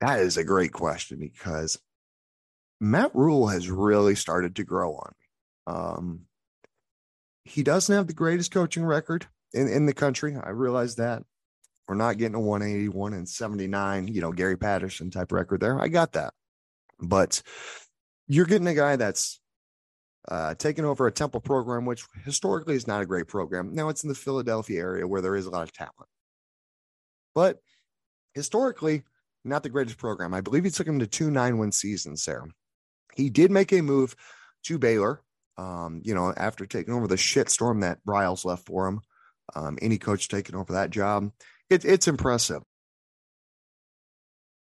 That 0.00 0.20
is 0.20 0.36
a 0.36 0.44
great 0.44 0.72
question 0.72 1.18
because 1.18 1.78
Matt 2.80 3.14
Rhule 3.14 3.48
has 3.48 3.70
really 3.70 4.14
started 4.14 4.56
to 4.56 4.64
grow 4.64 4.94
on 4.94 5.12
me. 5.18 5.26
Um, 5.66 6.20
he 7.44 7.62
doesn't 7.62 7.94
have 7.94 8.06
the 8.06 8.12
greatest 8.12 8.50
coaching 8.50 8.84
record 8.84 9.26
in, 9.54 9.68
in 9.68 9.86
the 9.86 9.94
country. 9.94 10.36
I 10.36 10.50
realize 10.50 10.96
that. 10.96 11.22
We're 11.86 11.96
not 11.96 12.16
getting 12.16 12.34
a 12.34 12.40
181 12.40 13.12
and 13.12 13.28
79, 13.28 14.08
you 14.08 14.20
know, 14.20 14.32
Gary 14.32 14.56
Patterson 14.56 15.10
type 15.10 15.32
record 15.32 15.60
there. 15.60 15.80
I 15.80 15.88
got 15.88 16.12
that. 16.12 16.32
But 16.98 17.42
you're 18.26 18.46
getting 18.46 18.66
a 18.66 18.74
guy 18.74 18.96
that's 18.96 19.40
uh, 20.28 20.54
taking 20.54 20.86
over 20.86 21.06
a 21.06 21.12
Temple 21.12 21.40
program, 21.40 21.84
which 21.84 22.04
historically 22.24 22.74
is 22.74 22.86
not 22.86 23.02
a 23.02 23.06
great 23.06 23.28
program. 23.28 23.74
Now 23.74 23.90
it's 23.90 24.02
in 24.02 24.08
the 24.08 24.14
Philadelphia 24.14 24.80
area 24.80 25.06
where 25.06 25.20
there 25.20 25.36
is 25.36 25.46
a 25.46 25.50
lot 25.50 25.64
of 25.64 25.72
talent. 25.72 26.08
But 27.34 27.58
historically, 28.32 29.02
not 29.44 29.62
the 29.62 29.68
greatest 29.68 29.98
program. 29.98 30.32
I 30.32 30.40
believe 30.40 30.64
he 30.64 30.70
took 30.70 30.86
him 30.86 31.00
to 31.00 31.06
two 31.06 31.30
nine 31.30 31.58
win 31.58 31.72
seasons 31.72 32.24
there. 32.24 32.44
He 33.14 33.28
did 33.28 33.50
make 33.50 33.72
a 33.72 33.82
move 33.82 34.16
to 34.64 34.78
Baylor, 34.78 35.20
um, 35.58 36.00
you 36.02 36.14
know, 36.14 36.32
after 36.36 36.64
taking 36.64 36.94
over 36.94 37.06
the 37.06 37.16
shitstorm 37.16 37.82
that 37.82 37.98
Briles 38.06 38.46
left 38.46 38.66
for 38.66 38.88
him. 38.88 39.00
Um, 39.54 39.78
any 39.82 39.98
coach 39.98 40.28
taking 40.28 40.54
over 40.54 40.72
that 40.72 40.88
job 40.88 41.30
it, 41.70 41.84
it's 41.84 42.08
impressive. 42.08 42.62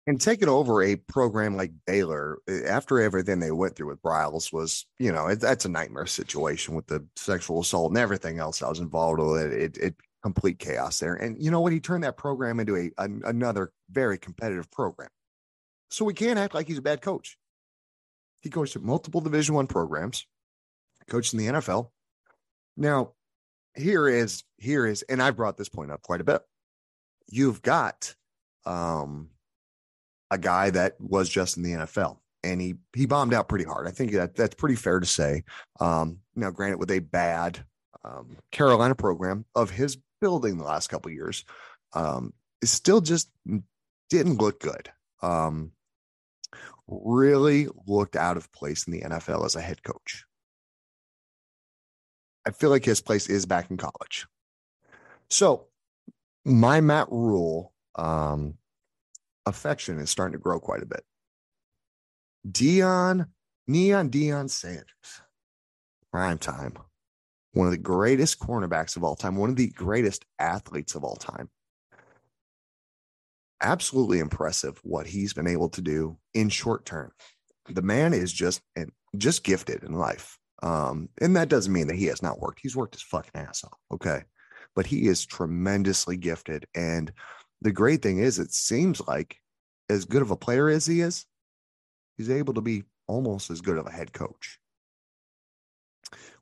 And 0.06 0.20
taking 0.20 0.48
over 0.48 0.82
a 0.82 0.96
program 0.96 1.56
like 1.56 1.72
Baylor 1.86 2.38
eh, 2.48 2.62
after 2.66 3.00
everything 3.00 3.38
they 3.38 3.52
went 3.52 3.76
through 3.76 3.88
with 3.88 4.02
Briles 4.02 4.52
was, 4.52 4.84
you 4.98 5.12
know, 5.12 5.28
it, 5.28 5.40
that's 5.40 5.64
a 5.64 5.68
nightmare 5.68 6.06
situation 6.06 6.74
with 6.74 6.88
the 6.88 7.06
sexual 7.14 7.60
assault 7.60 7.92
and 7.92 7.98
everything 7.98 8.38
else 8.38 8.62
I 8.62 8.68
was 8.68 8.80
involved 8.80 9.20
with. 9.20 9.52
It, 9.52 9.52
it, 9.52 9.78
it 9.78 9.94
complete 10.22 10.58
chaos 10.58 10.98
there. 10.98 11.14
And 11.14 11.40
you 11.42 11.50
know 11.50 11.60
what? 11.60 11.72
He 11.72 11.78
turned 11.78 12.02
that 12.02 12.16
program 12.16 12.58
into 12.58 12.76
a, 12.76 12.90
a 12.98 13.08
another 13.24 13.72
very 13.90 14.18
competitive 14.18 14.70
program. 14.70 15.10
So 15.90 16.04
we 16.04 16.14
can't 16.14 16.38
act 16.38 16.54
like 16.54 16.66
he's 16.66 16.78
a 16.78 16.82
bad 16.82 17.00
coach. 17.00 17.36
He 18.40 18.50
coached 18.50 18.74
at 18.74 18.82
multiple 18.82 19.20
Division 19.20 19.54
One 19.54 19.68
programs, 19.68 20.26
coached 21.08 21.32
in 21.32 21.38
the 21.38 21.46
NFL. 21.46 21.90
Now, 22.76 23.12
here 23.76 24.08
is 24.08 24.42
here 24.56 24.84
is, 24.84 25.02
and 25.02 25.22
I've 25.22 25.36
brought 25.36 25.56
this 25.56 25.68
point 25.68 25.92
up 25.92 26.02
quite 26.02 26.20
a 26.20 26.24
bit 26.24 26.42
you've 27.32 27.62
got 27.62 28.14
um, 28.66 29.30
a 30.30 30.38
guy 30.38 30.70
that 30.70 31.00
was 31.00 31.28
just 31.28 31.56
in 31.56 31.62
the 31.62 31.72
NFL 31.72 32.18
and 32.44 32.60
he 32.60 32.74
he 32.94 33.06
bombed 33.06 33.32
out 33.34 33.48
pretty 33.48 33.64
hard. 33.64 33.88
I 33.88 33.90
think 33.90 34.12
that 34.12 34.36
that's 34.36 34.54
pretty 34.54 34.76
fair 34.76 35.00
to 35.00 35.06
say. 35.06 35.44
Um, 35.80 36.18
now, 36.36 36.50
granted, 36.50 36.78
with 36.78 36.90
a 36.90 36.98
bad 36.98 37.64
um, 38.04 38.36
Carolina 38.50 38.94
program 38.94 39.44
of 39.54 39.70
his 39.70 39.96
building 40.20 40.58
the 40.58 40.64
last 40.64 40.88
couple 40.88 41.10
years, 41.10 41.44
um, 41.94 42.32
it 42.60 42.68
still 42.68 43.00
just 43.00 43.30
didn't 44.10 44.40
look 44.40 44.60
good. 44.60 44.90
Um, 45.22 45.72
really 46.86 47.68
looked 47.86 48.16
out 48.16 48.36
of 48.36 48.52
place 48.52 48.86
in 48.86 48.92
the 48.92 49.02
NFL 49.02 49.46
as 49.46 49.56
a 49.56 49.60
head 49.60 49.82
coach. 49.82 50.24
I 52.44 52.50
feel 52.50 52.70
like 52.70 52.84
his 52.84 53.00
place 53.00 53.28
is 53.28 53.46
back 53.46 53.70
in 53.70 53.76
college. 53.76 54.26
So 55.30 55.68
my 56.44 56.80
Matt 56.80 57.08
Rhule 57.10 57.72
um, 57.94 58.54
affection 59.46 59.98
is 59.98 60.10
starting 60.10 60.32
to 60.32 60.42
grow 60.42 60.58
quite 60.60 60.82
a 60.82 60.86
bit. 60.86 61.04
Deion, 62.48 63.26
Neon 63.68 64.10
Deion 64.10 64.50
Sanders, 64.50 64.86
prime 66.10 66.38
time, 66.38 66.76
one 67.52 67.66
of 67.66 67.72
the 67.72 67.78
greatest 67.78 68.40
cornerbacks 68.40 68.96
of 68.96 69.04
all 69.04 69.14
time, 69.14 69.36
one 69.36 69.50
of 69.50 69.56
the 69.56 69.68
greatest 69.68 70.24
athletes 70.38 70.94
of 70.94 71.04
all 71.04 71.16
time. 71.16 71.48
Absolutely 73.60 74.18
impressive 74.18 74.80
what 74.82 75.06
he's 75.06 75.32
been 75.32 75.46
able 75.46 75.68
to 75.68 75.80
do 75.80 76.18
in 76.34 76.48
short 76.48 76.84
term. 76.84 77.12
The 77.68 77.82
man 77.82 78.12
is 78.12 78.32
just 78.32 78.60
and 78.74 78.90
just 79.16 79.44
gifted 79.44 79.84
in 79.84 79.92
life. 79.92 80.36
Um, 80.64 81.08
and 81.20 81.36
that 81.36 81.48
doesn't 81.48 81.72
mean 81.72 81.86
that 81.86 81.96
he 81.96 82.06
has 82.06 82.22
not 82.22 82.40
worked. 82.40 82.60
He's 82.60 82.74
worked 82.74 82.94
his 82.94 83.02
fucking 83.02 83.40
ass 83.40 83.62
off. 83.62 83.78
Okay 83.92 84.22
but 84.74 84.86
he 84.86 85.06
is 85.06 85.26
tremendously 85.26 86.16
gifted. 86.16 86.66
And 86.74 87.12
the 87.60 87.72
great 87.72 88.02
thing 88.02 88.18
is, 88.18 88.38
it 88.38 88.52
seems 88.52 89.00
like 89.06 89.38
as 89.88 90.04
good 90.04 90.22
of 90.22 90.30
a 90.30 90.36
player 90.36 90.68
as 90.68 90.86
he 90.86 91.00
is, 91.00 91.26
he's 92.16 92.30
able 92.30 92.54
to 92.54 92.60
be 92.60 92.84
almost 93.06 93.50
as 93.50 93.60
good 93.60 93.78
of 93.78 93.86
a 93.86 93.92
head 93.92 94.12
coach. 94.12 94.58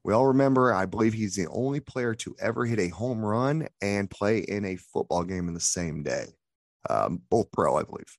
We 0.03 0.15
all 0.15 0.29
remember, 0.29 0.73
I 0.73 0.87
believe 0.87 1.13
he's 1.13 1.37
the 1.37 1.49
only 1.49 1.81
player 1.81 2.15
to 2.15 2.35
ever 2.41 2.65
hit 2.65 2.79
a 2.81 2.89
home 2.89 3.25
run 3.25 3.69
and 3.83 4.11
play 4.11 4.39
in 4.39 4.65
a 4.65 4.77
football 4.77 5.25
game 5.25 5.49
in 5.49 5.55
the 5.55 5.61
same 5.61 6.03
day. 6.03 6.27
Um, 6.89 7.21
both 7.29 7.53
pro, 7.53 7.77
I 7.77 7.83
believe. 7.83 8.17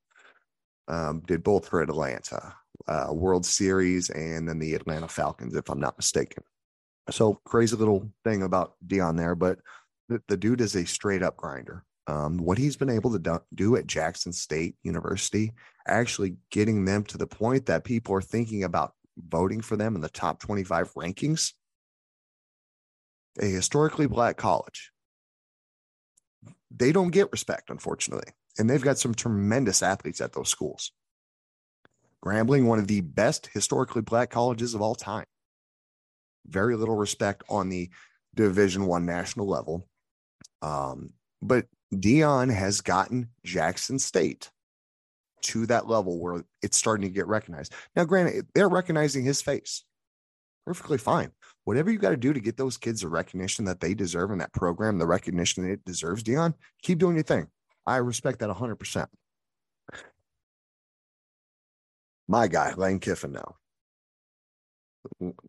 Um, 0.87 1.21
did 1.25 1.43
both 1.43 1.67
for 1.67 1.81
Atlanta. 1.81 2.55
uh, 2.87 3.07
World 3.11 3.45
Series 3.45 4.09
and 4.09 4.47
then 4.47 4.59
the 4.59 4.73
Atlanta 4.73 5.07
Falcons, 5.07 5.55
if 5.55 5.69
I'm 5.69 5.79
not 5.79 5.97
mistaken. 5.97 6.43
So 7.09 7.39
crazy 7.45 7.75
little 7.75 8.09
thing 8.23 8.43
about 8.43 8.75
Deion 8.85 9.17
there, 9.17 9.35
but 9.35 9.59
the, 10.11 10.21
the 10.27 10.37
dude 10.37 10.59
is 10.59 10.75
a 10.75 10.85
straight 10.85 11.23
up 11.23 11.37
grinder. 11.37 11.85
Um, 12.05 12.37
what 12.37 12.57
he's 12.57 12.75
been 12.75 12.89
able 12.89 13.13
to 13.13 13.19
do, 13.19 13.39
do 13.55 13.75
at 13.77 13.87
Jackson 13.87 14.33
State 14.33 14.75
University, 14.83 15.53
actually 15.87 16.35
getting 16.49 16.83
them 16.83 17.03
to 17.05 17.17
the 17.17 17.27
point 17.27 17.67
that 17.67 17.85
people 17.85 18.13
are 18.13 18.21
thinking 18.21 18.65
about 18.65 18.91
voting 19.17 19.61
for 19.61 19.77
them 19.77 19.95
in 19.95 20.01
the 20.01 20.09
top 20.09 20.41
25 20.41 20.93
rankings. 20.95 21.53
A 23.39 23.45
historically 23.45 24.07
black 24.07 24.35
college. 24.35 24.91
They 26.69 26.91
don't 26.91 27.11
get 27.11 27.31
respect, 27.31 27.69
unfortunately. 27.69 28.33
And 28.57 28.69
they've 28.69 28.81
got 28.81 28.97
some 28.97 29.13
tremendous 29.13 29.81
athletes 29.81 30.19
at 30.19 30.33
those 30.33 30.49
schools. 30.49 30.91
Grambling, 32.25 32.65
one 32.65 32.79
of 32.79 32.87
the 32.87 33.01
best 33.01 33.49
historically 33.53 34.01
black 34.01 34.29
colleges 34.29 34.75
of 34.75 34.81
all 34.81 34.95
time. 34.95 35.25
Very 36.45 36.75
little 36.75 36.97
respect 36.97 37.43
on 37.47 37.69
the 37.69 37.89
Division 38.35 38.85
One 38.85 39.05
national 39.05 39.47
level. 39.47 39.87
Um, 40.61 41.13
but 41.41 41.65
Deion 41.93 42.53
has 42.53 42.81
gotten 42.81 43.29
Jackson 43.43 43.99
State 43.99 44.49
to 45.41 45.65
that 45.65 45.87
level 45.87 46.19
where 46.19 46.43
it's 46.61 46.77
starting 46.77 47.07
to 47.07 47.13
get 47.13 47.27
recognized. 47.27 47.73
Now, 47.95 48.05
granted, 48.05 48.47
they're 48.53 48.69
recognizing 48.69 49.23
his 49.23 49.41
face. 49.41 49.83
Perfectly 50.65 50.99
fine. 50.99 51.31
Whatever 51.63 51.91
you 51.91 51.97
got 51.97 52.11
to 52.11 52.17
do 52.17 52.33
to 52.33 52.39
get 52.39 52.57
those 52.57 52.77
kids 52.77 53.01
the 53.01 53.07
recognition 53.07 53.65
that 53.65 53.79
they 53.79 53.93
deserve 53.93 54.31
in 54.31 54.37
that 54.37 54.53
program, 54.53 54.99
the 54.99 55.07
recognition 55.07 55.63
that 55.63 55.71
it 55.71 55.85
deserves, 55.85 56.23
Deion, 56.23 56.53
keep 56.83 56.99
doing 56.99 57.15
your 57.15 57.23
thing. 57.23 57.47
I 57.87 57.97
respect 57.97 58.39
that 58.39 58.49
100% 58.49 59.07
my 62.31 62.47
guy, 62.47 62.73
Lane 62.75 62.99
Kiffin 62.99 63.33
now. 63.33 63.55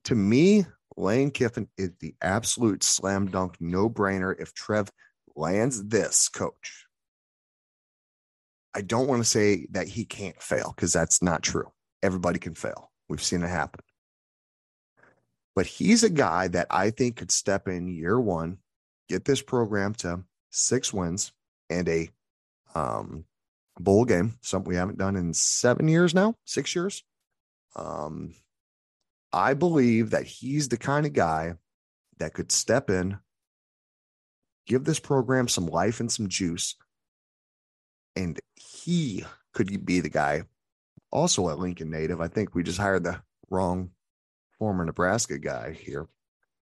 To 0.04 0.14
me, 0.14 0.66
Lane 0.96 1.30
Kiffin 1.30 1.68
is 1.76 1.90
the 2.00 2.14
absolute 2.20 2.82
slam 2.82 3.26
dunk 3.30 3.56
no 3.61 3.88
brainer 3.88 4.34
if 4.38 4.54
Trev 4.54 4.90
lands 5.34 5.84
this 5.84 6.28
coach. 6.28 6.87
I 8.75 8.80
don't 8.80 9.08
want 9.08 9.22
to 9.22 9.28
say 9.28 9.66
that 9.70 9.88
he 9.88 10.04
can't 10.04 10.40
fail 10.42 10.72
because 10.75 10.92
that's 10.92 11.22
not 11.22 11.42
true. 11.42 11.70
Everybody 12.02 12.38
can 12.38 12.54
fail. 12.54 12.90
We've 13.08 13.22
seen 13.22 13.42
it 13.42 13.49
happen. 13.49 13.80
But 15.54 15.66
he's 15.66 16.02
a 16.02 16.11
guy 16.11 16.49
that 16.49 16.68
I 16.70 16.90
think 16.90 17.16
could 17.16 17.30
step 17.30 17.68
in 17.68 17.87
year 17.87 18.18
one, 18.18 18.58
get 19.08 19.25
this 19.25 19.42
program 19.42 19.94
to 19.96 20.25
six 20.50 20.92
wins 20.92 21.32
and 21.68 21.88
a 21.88 22.08
um, 22.75 23.26
bowl 23.78 24.06
game, 24.06 24.38
something 24.40 24.68
we 24.68 24.76
haven't 24.76 24.99
done 24.99 25.16
in 25.16 25.34
seven 25.34 25.88
years 25.88 26.14
now, 26.14 26.34
six 26.46 26.75
years. 26.75 27.04
Um, 27.76 28.34
I 29.33 29.55
believe 29.55 30.11
that 30.11 30.25
he's 30.25 30.69
the 30.69 30.77
kind 30.77 31.07
of 31.07 31.12
guy 31.12 31.55
that 32.19 32.35
could 32.35 32.53
step 32.53 32.91
in, 32.91 33.19
give 34.67 34.85
this 34.85 35.01
program 35.01 35.49
some 35.49 35.67
life 35.67 36.01
and 36.01 36.11
some 36.11 36.29
juice, 36.29 36.77
and 38.15 38.39
he 38.55 39.25
could 39.53 39.85
be 39.85 40.01
the 40.01 40.11
guy. 40.11 40.43
Also, 41.11 41.51
a 41.51 41.55
Lincoln 41.55 41.91
native. 41.91 42.21
I 42.21 42.29
think 42.29 42.55
we 42.55 42.62
just 42.62 42.79
hired 42.79 43.05
the 43.05 43.21
wrong 43.51 43.91
former 44.59 44.85
Nebraska 44.85 45.39
guy 45.39 45.73
here 45.73 46.07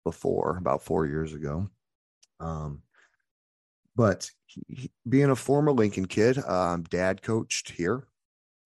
before, 0.04 0.58
about 0.58 0.84
four 0.84 1.06
years 1.06 1.34
ago. 1.34 1.70
Um, 2.40 2.82
but 3.96 4.32
he, 4.46 4.92
being 5.08 5.30
a 5.30 5.36
former 5.36 5.72
Lincoln 5.72 6.06
kid, 6.06 6.38
um, 6.46 6.84
dad 6.84 7.22
coached 7.22 7.72
here. 7.72 8.08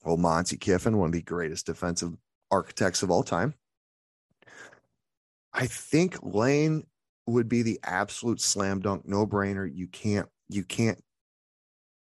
Old 0.06 0.20
Monty 0.20 0.58
Kiffin, 0.58 0.98
one 0.98 1.08
of 1.08 1.14
the 1.14 1.22
greatest 1.22 1.66
defensive 1.66 2.14
architects 2.52 3.04
of 3.04 3.10
all 3.10 3.24
time. 3.24 3.54
I 5.54 5.68
think 5.68 6.18
Lane 6.24 6.86
would 7.28 7.48
be 7.48 7.62
the 7.62 7.80
absolute 7.84 8.42
slam 8.42 8.82
dunk, 8.82 9.08
no 9.08 9.26
brainer. 9.28 9.70
You 9.72 9.88
can't, 9.88 10.28
you 10.50 10.64
can't, 10.64 11.02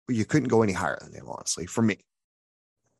you 0.08 0.24
couldn't 0.24 0.48
go 0.48 0.62
any 0.62 0.72
higher 0.72 0.98
than 1.00 1.12
him, 1.12 1.28
honestly, 1.28 1.66
for 1.66 1.82
me. 1.82 1.98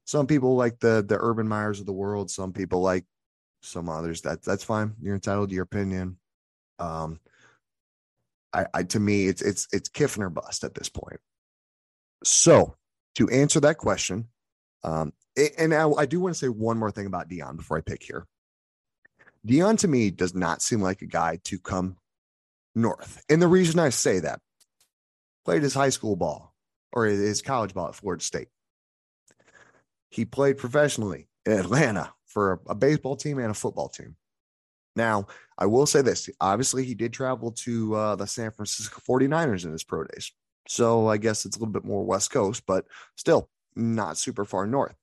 Some 0.05 0.27
people 0.27 0.57
like 0.57 0.81
the 0.81 1.05
the 1.07 1.17
Urban 1.19 1.49
Meyers 1.49 1.81
of 1.81 1.87
the 1.87 1.93
world. 1.93 2.31
Some 2.31 2.53
people 2.53 2.81
like 2.81 3.05
some 3.63 3.89
others. 3.89 4.23
That 4.23 4.43
that's 4.43 4.65
fine. 4.65 4.95
You're 5.01 5.15
entitled 5.15 5.51
to 5.51 5.55
your 5.55 5.65
opinion. 5.65 6.19
Um, 6.79 7.21
I, 8.53 8.67
I 8.75 8.83
to 8.83 9.01
me, 9.01 9.29
it's 9.29 9.43
it's 9.43 9.69
it's 9.73 9.89
Kiffin 9.89 10.23
or 10.23 10.31
bust 10.31 10.65
at 10.65 10.75
this 10.75 10.89
point. 10.89 11.21
So 12.25 12.75
to 13.15 13.29
answer 13.29 13.61
that 13.61 13.79
question, 13.79 14.29
um, 14.85 15.13
and 15.59 15.73
I, 15.73 15.89
I 15.91 16.07
do 16.07 16.21
want 16.21 16.35
to 16.35 16.39
say 16.39 16.49
one 16.49 16.79
more 16.79 16.91
thing 16.91 17.07
about 17.07 17.29
Deion 17.29 17.57
before 17.57 17.79
I 17.79 17.81
pick 17.81 18.03
here. 18.03 18.27
Deion 19.47 19.79
to 19.79 19.89
me 19.89 20.11
does 20.11 20.35
not 20.35 20.63
seem 20.63 20.81
like 20.81 21.03
a 21.03 21.07
guy 21.07 21.39
to 21.45 21.59
come 21.59 21.97
north. 22.75 23.23
And 23.29 23.43
the 23.43 23.49
reason 23.49 23.81
I 23.81 23.91
say 23.91 24.21
that, 24.21 24.41
played 25.45 25.63
his 25.63 25.75
high 25.75 25.91
school 25.91 26.17
ball 26.17 26.55
or 26.93 27.07
his 27.07 27.43
college 27.43 27.75
ball 27.75 27.89
at 27.89 27.95
Florida 27.95 28.23
State. 28.23 28.49
He 30.11 30.25
played 30.25 30.59
professionally 30.59 31.29
in 31.47 31.53
Atlanta 31.53 32.13
for 32.27 32.61
a, 32.67 32.71
a 32.71 32.75
baseball 32.75 33.17
team 33.17 33.39
and 33.39 33.51
a 33.51 33.55
football 33.55 33.89
team. 33.89 34.17
Now, 34.95 35.27
I 35.59 35.67
will 35.67 35.87
say 35.87 36.03
this 36.03 36.29
obviously, 36.41 36.85
he 36.85 36.95
did 36.95 37.13
travel 37.13 37.53
to 37.53 37.95
uh, 37.95 38.17
the 38.17 38.27
San 38.27 38.51
Francisco 38.51 39.01
49ers 39.09 39.65
in 39.65 39.73
his 39.73 39.85
pro 39.85 40.05
days. 40.05 40.33
So 40.69 41.09
I 41.09 41.17
guess 41.17 41.45
it's 41.45 41.57
a 41.57 41.61
little 41.61 41.73
bit 41.73 41.85
more 41.85 42.05
West 42.05 42.31
Coast, 42.31 42.65
but 42.67 42.85
still 43.17 43.49
not 43.75 44.17
super 44.17 44.45
far 44.45 44.67
north. 44.67 44.95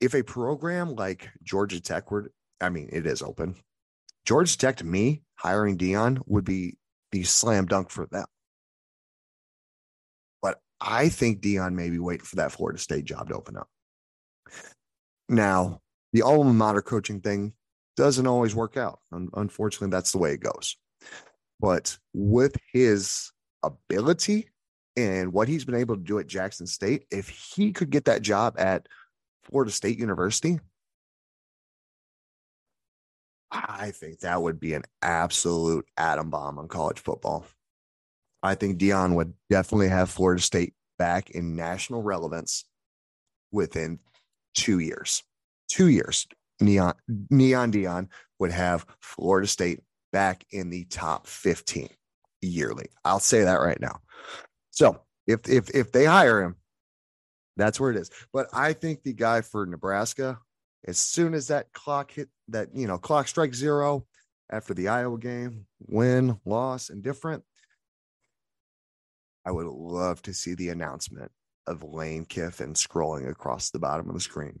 If 0.00 0.14
a 0.14 0.22
program 0.22 0.94
like 0.94 1.30
Georgia 1.42 1.80
Tech 1.80 2.10
were, 2.10 2.32
I 2.60 2.68
mean, 2.68 2.88
it 2.92 3.06
is 3.06 3.22
open. 3.22 3.56
Georgia 4.24 4.56
Tech 4.56 4.76
to 4.76 4.84
me, 4.84 5.22
hiring 5.34 5.78
Deion 5.78 6.20
would 6.26 6.44
be 6.44 6.76
the 7.12 7.22
slam 7.24 7.66
dunk 7.66 7.90
for 7.90 8.06
them. 8.06 8.26
But 10.42 10.60
I 10.80 11.08
think 11.08 11.40
Deion 11.40 11.74
may 11.74 11.90
be 11.90 11.98
waiting 11.98 12.26
for 12.26 12.36
that 12.36 12.52
Florida 12.52 12.78
State 12.78 13.04
job 13.04 13.28
to 13.28 13.34
open 13.34 13.56
up. 13.56 13.68
Now, 15.28 15.80
the 16.12 16.22
alma 16.22 16.52
mater 16.52 16.82
coaching 16.82 17.20
thing 17.20 17.54
doesn't 17.96 18.26
always 18.26 18.54
work 18.54 18.76
out. 18.76 19.00
Unfortunately, 19.10 19.90
that's 19.90 20.12
the 20.12 20.18
way 20.18 20.32
it 20.32 20.40
goes. 20.40 20.76
But 21.60 21.98
with 22.14 22.56
his 22.72 23.30
ability 23.62 24.48
and 24.96 25.32
what 25.32 25.48
he's 25.48 25.64
been 25.64 25.74
able 25.74 25.96
to 25.96 26.02
do 26.02 26.18
at 26.18 26.26
Jackson 26.26 26.66
State, 26.66 27.04
if 27.10 27.28
he 27.28 27.72
could 27.72 27.90
get 27.90 28.06
that 28.06 28.22
job 28.22 28.54
at 28.58 28.86
Florida 29.44 29.70
State 29.70 29.98
University, 29.98 30.58
I 33.52 33.90
think 33.90 34.20
that 34.20 34.40
would 34.40 34.60
be 34.60 34.74
an 34.74 34.84
absolute 35.02 35.86
atom 35.96 36.30
bomb 36.30 36.58
on 36.58 36.68
college 36.68 37.00
football. 37.00 37.46
I 38.42 38.54
think 38.54 38.78
Deion 38.78 39.14
would 39.16 39.34
definitely 39.50 39.88
have 39.88 40.10
Florida 40.10 40.40
State 40.40 40.74
back 40.98 41.30
in 41.30 41.56
national 41.56 42.02
relevance 42.02 42.64
within 43.52 43.98
two 44.54 44.78
years. 44.78 45.22
Two 45.68 45.88
years. 45.88 46.26
Neon 46.60 46.94
Neon 47.30 47.72
Deion 47.72 48.08
would 48.38 48.52
have 48.52 48.86
Florida 49.00 49.46
State 49.46 49.80
back 50.12 50.44
in 50.50 50.70
the 50.70 50.84
top 50.84 51.26
15 51.26 51.88
yearly. 52.42 52.86
I'll 53.04 53.20
say 53.20 53.44
that 53.44 53.60
right 53.60 53.80
now. 53.80 54.00
So 54.70 55.00
if 55.26 55.48
if 55.48 55.70
if 55.70 55.92
they 55.92 56.04
hire 56.04 56.42
him, 56.42 56.56
that's 57.56 57.80
where 57.80 57.90
it 57.90 57.96
is. 57.96 58.10
But 58.32 58.48
I 58.52 58.72
think 58.72 59.02
the 59.02 59.12
guy 59.12 59.40
for 59.40 59.66
Nebraska, 59.66 60.38
as 60.86 60.98
soon 60.98 61.34
as 61.34 61.48
that 61.48 61.72
clock 61.72 62.12
hit 62.12 62.28
that 62.48 62.68
you 62.74 62.86
know 62.86 62.98
clock 62.98 63.28
strike 63.28 63.54
zero 63.54 64.06
after 64.50 64.74
the 64.74 64.88
Iowa 64.88 65.18
game, 65.18 65.66
win, 65.86 66.38
loss, 66.44 66.90
and 66.90 67.02
different, 67.02 67.44
I 69.46 69.52
would 69.52 69.66
love 69.66 70.22
to 70.22 70.34
see 70.34 70.54
the 70.54 70.70
announcement 70.70 71.30
of 71.66 71.82
Lane 71.84 72.24
Kiffin 72.24 72.74
scrolling 72.74 73.30
across 73.30 73.70
the 73.70 73.78
bottom 73.78 74.08
of 74.08 74.14
the 74.14 74.20
screen. 74.20 74.60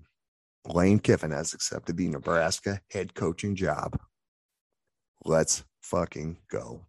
Lane 0.66 0.98
Kiffin 0.98 1.30
has 1.30 1.54
accepted 1.54 1.96
the 1.96 2.08
Nebraska 2.08 2.80
head 2.92 3.14
coaching 3.14 3.56
job. 3.56 3.98
Let's 5.24 5.64
fucking 5.82 6.38
go. 6.50 6.86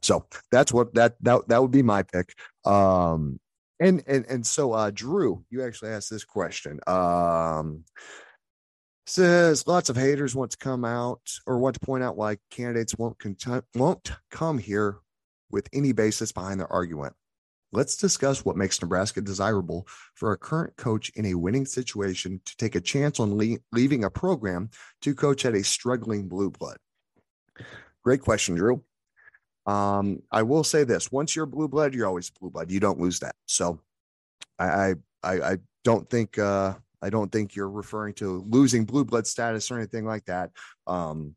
So 0.00 0.26
that's 0.50 0.72
what 0.72 0.94
that 0.94 1.16
that 1.22 1.48
that 1.48 1.60
would 1.60 1.70
be 1.70 1.82
my 1.82 2.02
pick. 2.04 2.34
Um 2.64 3.40
and 3.82 4.02
and 4.06 4.24
and 4.28 4.46
so 4.46 4.72
uh 4.72 4.90
Drew, 4.90 5.44
you 5.50 5.64
actually 5.64 5.90
asked 5.90 6.10
this 6.10 6.24
question. 6.24 6.80
Um 6.86 7.84
says 9.06 9.66
lots 9.66 9.90
of 9.90 9.96
haters 9.96 10.34
want 10.34 10.52
to 10.52 10.56
come 10.56 10.84
out 10.84 11.20
or 11.46 11.58
want 11.58 11.74
to 11.74 11.84
point 11.84 12.04
out 12.04 12.16
why 12.16 12.36
candidates 12.50 12.96
won't 12.96 13.16
won't 13.74 14.12
come 14.30 14.58
here 14.58 14.98
with 15.50 15.68
any 15.72 15.92
basis 15.92 16.32
behind 16.32 16.60
their 16.60 16.72
argument. 16.72 17.14
Let's 17.72 17.96
discuss 17.96 18.44
what 18.44 18.56
makes 18.56 18.80
Nebraska 18.80 19.20
desirable 19.22 19.86
for 20.14 20.32
a 20.32 20.38
current 20.38 20.76
coach 20.76 21.10
in 21.16 21.26
a 21.26 21.34
winning 21.34 21.66
situation 21.66 22.40
to 22.44 22.56
take 22.58 22.74
a 22.74 22.80
chance 22.80 23.18
on 23.18 23.36
le- 23.36 23.58
leaving 23.72 24.04
a 24.04 24.10
program 24.10 24.70
to 25.00 25.14
coach 25.14 25.44
at 25.46 25.54
a 25.54 25.64
struggling 25.64 26.28
blue 26.28 26.50
blood. 26.50 26.76
Great 28.04 28.20
question, 28.20 28.54
Drew. 28.54 28.84
Um, 29.66 30.22
I 30.30 30.42
will 30.42 30.64
say 30.64 30.84
this: 30.84 31.12
once 31.12 31.36
you're 31.36 31.46
blue 31.46 31.68
blood, 31.68 31.94
you're 31.94 32.06
always 32.06 32.30
blue 32.30 32.50
blood. 32.50 32.70
You 32.70 32.80
don't 32.80 33.00
lose 33.00 33.20
that. 33.20 33.36
So, 33.46 33.80
I 34.58 34.94
I 35.22 35.32
I 35.52 35.58
don't 35.84 36.08
think 36.08 36.38
uh, 36.38 36.74
I 37.02 37.10
don't 37.10 37.30
think 37.30 37.54
you're 37.54 37.70
referring 37.70 38.14
to 38.14 38.44
losing 38.48 38.84
blue 38.84 39.04
blood 39.04 39.26
status 39.26 39.70
or 39.70 39.78
anything 39.78 40.04
like 40.04 40.24
that. 40.26 40.50
Um, 40.86 41.34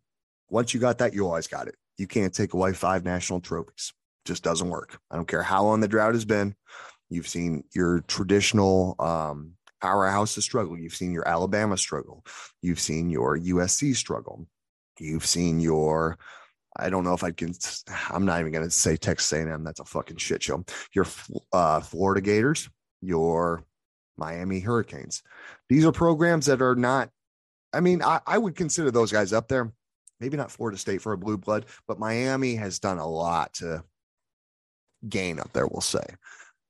once 0.49 0.73
you 0.73 0.79
got 0.79 0.99
that, 0.99 1.13
you 1.13 1.25
always 1.25 1.47
got 1.47 1.67
it. 1.67 1.75
You 1.97 2.07
can't 2.07 2.33
take 2.33 2.53
away 2.53 2.73
five 2.73 3.03
national 3.03 3.41
trophies. 3.41 3.93
Just 4.25 4.43
doesn't 4.43 4.69
work. 4.69 4.99
I 5.09 5.15
don't 5.15 5.27
care 5.27 5.43
how 5.43 5.63
long 5.63 5.79
the 5.79 5.87
drought 5.87 6.13
has 6.13 6.25
been. 6.25 6.55
You've 7.09 7.27
seen 7.27 7.63
your 7.73 8.01
traditional 8.01 8.95
um, 8.99 9.53
powerhouses 9.83 10.41
struggle. 10.41 10.77
You've 10.77 10.95
seen 10.95 11.11
your 11.11 11.27
Alabama 11.27 11.77
struggle. 11.77 12.25
You've 12.61 12.79
seen 12.79 13.09
your 13.09 13.37
USC 13.37 13.95
struggle. 13.95 14.47
You've 14.99 15.25
seen 15.25 15.59
your 15.59 16.17
I 16.77 16.89
don't 16.89 17.03
know 17.03 17.13
if 17.13 17.23
I 17.23 17.31
can. 17.31 17.53
I'm 18.09 18.25
not 18.25 18.39
even 18.39 18.51
going 18.51 18.65
to 18.65 18.71
say 18.71 18.97
Texas 18.97 19.31
A&M. 19.33 19.63
That's 19.63 19.79
a 19.79 19.85
fucking 19.85 20.17
shit 20.17 20.43
show. 20.43 20.63
Your 20.93 21.05
uh, 21.53 21.79
Florida 21.79 22.21
Gators, 22.21 22.69
your 23.01 23.63
Miami 24.17 24.59
Hurricanes. 24.59 25.23
These 25.69 25.85
are 25.85 25.91
programs 25.91 26.45
that 26.47 26.61
are 26.61 26.75
not. 26.75 27.09
I 27.73 27.79
mean, 27.79 28.01
I, 28.01 28.19
I 28.25 28.37
would 28.37 28.55
consider 28.55 28.91
those 28.91 29.11
guys 29.11 29.33
up 29.33 29.47
there. 29.47 29.71
Maybe 30.19 30.37
not 30.37 30.51
Florida 30.51 30.77
State 30.77 31.01
for 31.01 31.13
a 31.13 31.17
blue 31.17 31.37
blood, 31.37 31.65
but 31.87 31.99
Miami 31.99 32.55
has 32.55 32.79
done 32.79 32.99
a 32.99 33.07
lot 33.07 33.53
to 33.55 33.83
gain 35.07 35.39
up 35.39 35.51
there. 35.53 35.67
We'll 35.67 35.81
say. 35.81 36.05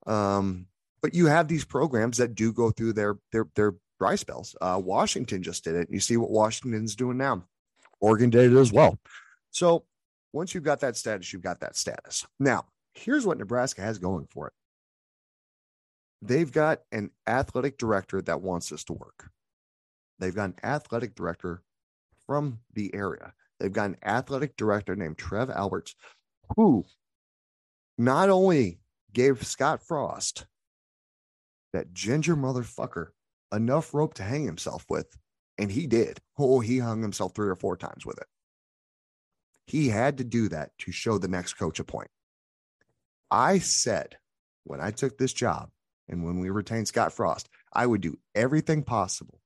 Um, 0.07 0.67
but 1.01 1.13
you 1.13 1.27
have 1.27 1.47
these 1.47 1.65
programs 1.65 2.17
that 2.17 2.33
do 2.33 2.51
go 2.51 2.71
through 2.71 2.93
their 2.93 3.17
their 3.31 3.47
their 3.55 3.75
dry 3.99 4.15
spells. 4.15 4.55
Uh, 4.59 4.81
Washington 4.83 5.43
just 5.43 5.63
did 5.63 5.75
it. 5.75 5.89
You 5.91 5.99
see 5.99 6.17
what 6.17 6.31
Washington's 6.31 6.95
doing 6.95 7.17
now. 7.17 7.43
Oregon 7.99 8.29
did 8.29 8.51
it 8.51 8.57
as 8.57 8.71
well. 8.71 8.99
So 9.51 9.85
once 10.35 10.53
you've 10.53 10.63
got 10.65 10.81
that 10.81 10.97
status, 10.97 11.31
you've 11.31 11.41
got 11.41 11.61
that 11.61 11.77
status. 11.77 12.27
Now, 12.41 12.65
here's 12.93 13.25
what 13.25 13.37
Nebraska 13.37 13.81
has 13.81 13.97
going 13.97 14.27
for 14.29 14.47
it. 14.47 14.53
They've 16.21 16.51
got 16.51 16.81
an 16.91 17.11
athletic 17.25 17.77
director 17.77 18.21
that 18.21 18.41
wants 18.41 18.69
this 18.69 18.83
to 18.85 18.93
work. 18.93 19.29
They've 20.19 20.35
got 20.35 20.49
an 20.49 20.55
athletic 20.61 21.15
director 21.15 21.61
from 22.27 22.59
the 22.73 22.93
area. 22.93 23.33
They've 23.59 23.71
got 23.71 23.85
an 23.91 23.97
athletic 24.03 24.57
director 24.57 24.93
named 24.95 25.17
Trev 25.17 25.49
Alberts, 25.49 25.95
who 26.57 26.83
not 27.97 28.29
only 28.29 28.79
gave 29.13 29.47
Scott 29.47 29.81
Frost, 29.81 30.47
that 31.71 31.93
ginger 31.93 32.35
motherfucker, 32.35 33.07
enough 33.53 33.93
rope 33.93 34.15
to 34.15 34.23
hang 34.23 34.45
himself 34.45 34.83
with, 34.89 35.07
and 35.57 35.71
he 35.71 35.87
did. 35.87 36.19
Oh, 36.37 36.59
he 36.59 36.79
hung 36.79 37.01
himself 37.01 37.33
three 37.33 37.47
or 37.47 37.55
four 37.55 37.77
times 37.77 38.05
with 38.05 38.17
it. 38.17 38.27
He 39.65 39.89
had 39.89 40.17
to 40.17 40.23
do 40.23 40.49
that 40.49 40.71
to 40.79 40.91
show 40.91 41.17
the 41.17 41.27
next 41.27 41.53
coach 41.53 41.79
a 41.79 41.83
point. 41.83 42.09
I 43.31 43.59
said 43.59 44.17
when 44.63 44.79
I 44.79 44.91
took 44.91 45.17
this 45.17 45.33
job 45.33 45.69
and 46.07 46.23
when 46.23 46.39
we 46.39 46.49
retained 46.49 46.87
Scott 46.87 47.11
Frost, 47.11 47.49
I 47.73 47.85
would 47.85 48.01
do 48.01 48.19
everything 48.35 48.83
possible 48.83 49.41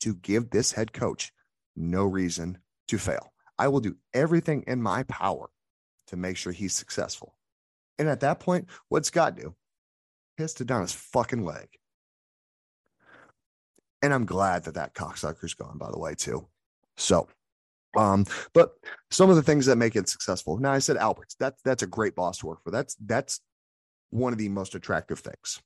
to 0.00 0.14
give 0.14 0.50
this 0.50 0.72
head 0.72 0.92
coach 0.92 1.32
no 1.74 2.04
reason 2.04 2.58
to 2.88 2.98
fail. 2.98 3.32
I 3.58 3.68
will 3.68 3.80
do 3.80 3.96
everything 4.14 4.64
in 4.66 4.82
my 4.82 5.02
power 5.04 5.50
to 6.08 6.16
make 6.16 6.36
sure 6.36 6.52
he's 6.52 6.74
successful. 6.74 7.34
And 7.98 8.08
at 8.08 8.20
that 8.20 8.40
point, 8.40 8.68
what'd 8.88 9.06
Scott 9.06 9.36
do? 9.36 9.54
Pissed 10.36 10.60
it 10.60 10.66
down 10.66 10.82
his 10.82 10.92
fucking 10.92 11.44
leg. 11.44 11.68
And 14.00 14.14
I'm 14.14 14.26
glad 14.26 14.64
that 14.64 14.74
that 14.74 14.94
cocksucker's 14.94 15.54
gone, 15.54 15.78
by 15.78 15.90
the 15.90 15.98
way, 15.98 16.14
too. 16.14 16.46
So 16.96 17.28
um, 17.96 18.26
but 18.52 18.72
some 19.10 19.30
of 19.30 19.36
the 19.36 19.42
things 19.42 19.66
that 19.66 19.76
make 19.76 19.96
it 19.96 20.08
successful. 20.08 20.58
Now 20.58 20.72
I 20.72 20.78
said 20.78 20.96
Alberts. 20.96 21.36
That's 21.38 21.60
that's 21.62 21.82
a 21.82 21.86
great 21.86 22.14
boss 22.14 22.38
to 22.38 22.46
work 22.46 22.62
for. 22.62 22.70
That's 22.70 22.94
that's 22.96 23.40
one 24.10 24.32
of 24.32 24.38
the 24.38 24.48
most 24.48 24.74
attractive 24.74 25.20
things. 25.20 25.60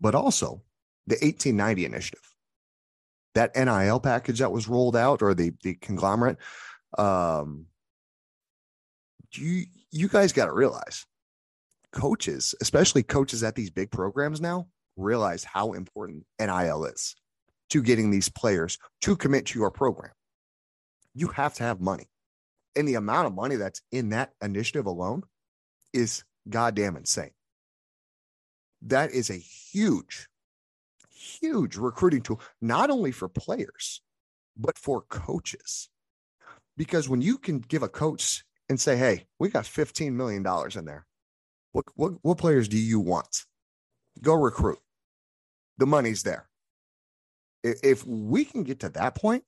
But 0.00 0.14
also 0.14 0.62
the 1.06 1.14
1890 1.14 1.84
initiative, 1.84 2.34
that 3.34 3.54
NIL 3.56 4.00
package 4.00 4.38
that 4.38 4.52
was 4.52 4.68
rolled 4.68 4.96
out, 4.96 5.22
or 5.22 5.34
the 5.34 5.52
the 5.62 5.74
conglomerate. 5.74 6.38
Um, 6.96 7.66
you 9.32 9.64
you 9.90 10.08
guys 10.08 10.32
got 10.32 10.46
to 10.46 10.52
realize, 10.52 11.04
coaches, 11.92 12.54
especially 12.60 13.02
coaches 13.02 13.42
at 13.42 13.56
these 13.56 13.70
big 13.70 13.90
programs 13.90 14.40
now, 14.40 14.68
realize 14.96 15.42
how 15.42 15.72
important 15.72 16.24
NIL 16.38 16.84
is 16.84 17.16
to 17.70 17.82
getting 17.82 18.10
these 18.10 18.28
players 18.28 18.78
to 19.00 19.16
commit 19.16 19.46
to 19.46 19.58
your 19.58 19.70
program 19.70 20.12
you 21.14 21.28
have 21.28 21.54
to 21.54 21.62
have 21.62 21.80
money. 21.80 22.08
And 22.76 22.88
the 22.88 22.96
amount 22.96 23.26
of 23.26 23.34
money 23.34 23.56
that's 23.56 23.82
in 23.92 24.10
that 24.10 24.32
initiative 24.42 24.86
alone 24.86 25.22
is 25.92 26.24
goddamn 26.48 26.96
insane. 26.96 27.30
That 28.82 29.12
is 29.12 29.30
a 29.30 29.34
huge, 29.34 30.28
huge 31.14 31.76
recruiting 31.76 32.20
tool, 32.20 32.40
not 32.60 32.90
only 32.90 33.12
for 33.12 33.28
players, 33.28 34.02
but 34.56 34.76
for 34.76 35.02
coaches. 35.02 35.88
Because 36.76 37.08
when 37.08 37.22
you 37.22 37.38
can 37.38 37.60
give 37.60 37.82
a 37.82 37.88
coach 37.88 38.44
and 38.68 38.80
say, 38.80 38.96
hey, 38.96 39.26
we 39.38 39.48
got 39.48 39.64
$15 39.64 40.12
million 40.12 40.44
in 40.74 40.84
there, 40.84 41.06
what, 41.72 41.84
what, 41.94 42.12
what 42.22 42.38
players 42.38 42.68
do 42.68 42.76
you 42.76 43.00
want? 43.00 43.44
Go 44.20 44.34
recruit. 44.34 44.78
The 45.78 45.86
money's 45.86 46.22
there. 46.22 46.48
If 47.62 48.06
we 48.06 48.44
can 48.44 48.64
get 48.64 48.80
to 48.80 48.88
that 48.90 49.14
point, 49.14 49.44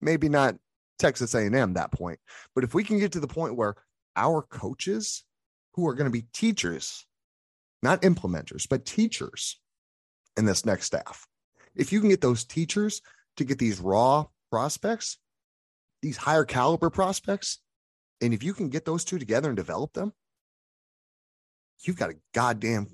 maybe 0.00 0.28
not 0.28 0.56
Texas 0.98 1.34
A&M 1.34 1.74
that 1.74 1.92
point. 1.92 2.18
But 2.54 2.64
if 2.64 2.74
we 2.74 2.84
can 2.84 2.98
get 2.98 3.12
to 3.12 3.20
the 3.20 3.26
point 3.26 3.56
where 3.56 3.74
our 4.16 4.42
coaches 4.42 5.24
who 5.74 5.86
are 5.88 5.94
going 5.94 6.10
to 6.10 6.12
be 6.12 6.26
teachers, 6.32 7.06
not 7.82 8.02
implementers, 8.02 8.68
but 8.68 8.84
teachers 8.84 9.60
in 10.36 10.44
this 10.44 10.64
next 10.64 10.86
staff, 10.86 11.26
if 11.74 11.92
you 11.92 12.00
can 12.00 12.08
get 12.08 12.20
those 12.20 12.44
teachers 12.44 13.02
to 13.36 13.44
get 13.44 13.58
these 13.58 13.80
raw 13.80 14.26
prospects, 14.50 15.18
these 16.02 16.16
higher 16.16 16.44
caliber 16.44 16.90
prospects, 16.90 17.58
and 18.20 18.32
if 18.32 18.42
you 18.42 18.54
can 18.54 18.68
get 18.68 18.84
those 18.84 19.04
two 19.04 19.18
together 19.18 19.48
and 19.48 19.56
develop 19.56 19.92
them, 19.92 20.12
you've 21.82 21.98
got 21.98 22.10
a 22.10 22.16
goddamn 22.32 22.86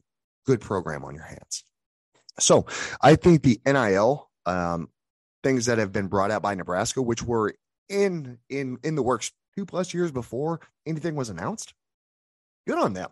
good 0.46 0.60
program 0.60 1.04
on 1.04 1.14
your 1.14 1.24
hands. 1.24 1.64
So 2.38 2.66
I 3.02 3.16
think 3.16 3.42
the 3.42 3.60
NIL 3.66 4.30
um, 4.46 4.88
things 5.42 5.66
that 5.66 5.78
have 5.78 5.92
been 5.92 6.08
brought 6.08 6.30
out 6.30 6.42
by 6.42 6.54
Nebraska, 6.54 7.02
which 7.02 7.22
were 7.22 7.54
in 7.90 8.38
in 8.48 8.78
in 8.82 8.94
the 8.94 9.02
works 9.02 9.32
two 9.56 9.66
plus 9.66 9.92
years 9.92 10.10
before 10.10 10.60
anything 10.86 11.14
was 11.14 11.28
announced. 11.28 11.74
Good 12.66 12.78
on 12.78 12.94
them. 12.94 13.10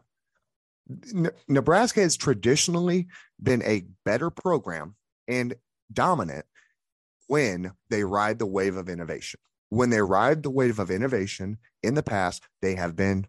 Nebraska 1.49 2.01
has 2.01 2.17
traditionally 2.17 3.09
been 3.43 3.63
a 3.63 3.85
better 4.05 4.31
program 4.31 4.95
and 5.27 5.55
dominant 5.93 6.47
when 7.27 7.73
they 7.91 8.05
ride 8.05 8.39
the 8.39 8.47
wave 8.47 8.77
of 8.77 8.89
innovation. 8.89 9.41
When 9.69 9.91
they 9.91 10.01
ride 10.01 10.43
the 10.43 10.51
wave 10.51 10.79
of 10.79 10.91
innovation 10.91 11.59
in 11.83 11.95
the 11.95 12.03
past, 12.03 12.43
they 12.63 12.75
have 12.77 12.97
been 12.97 13.27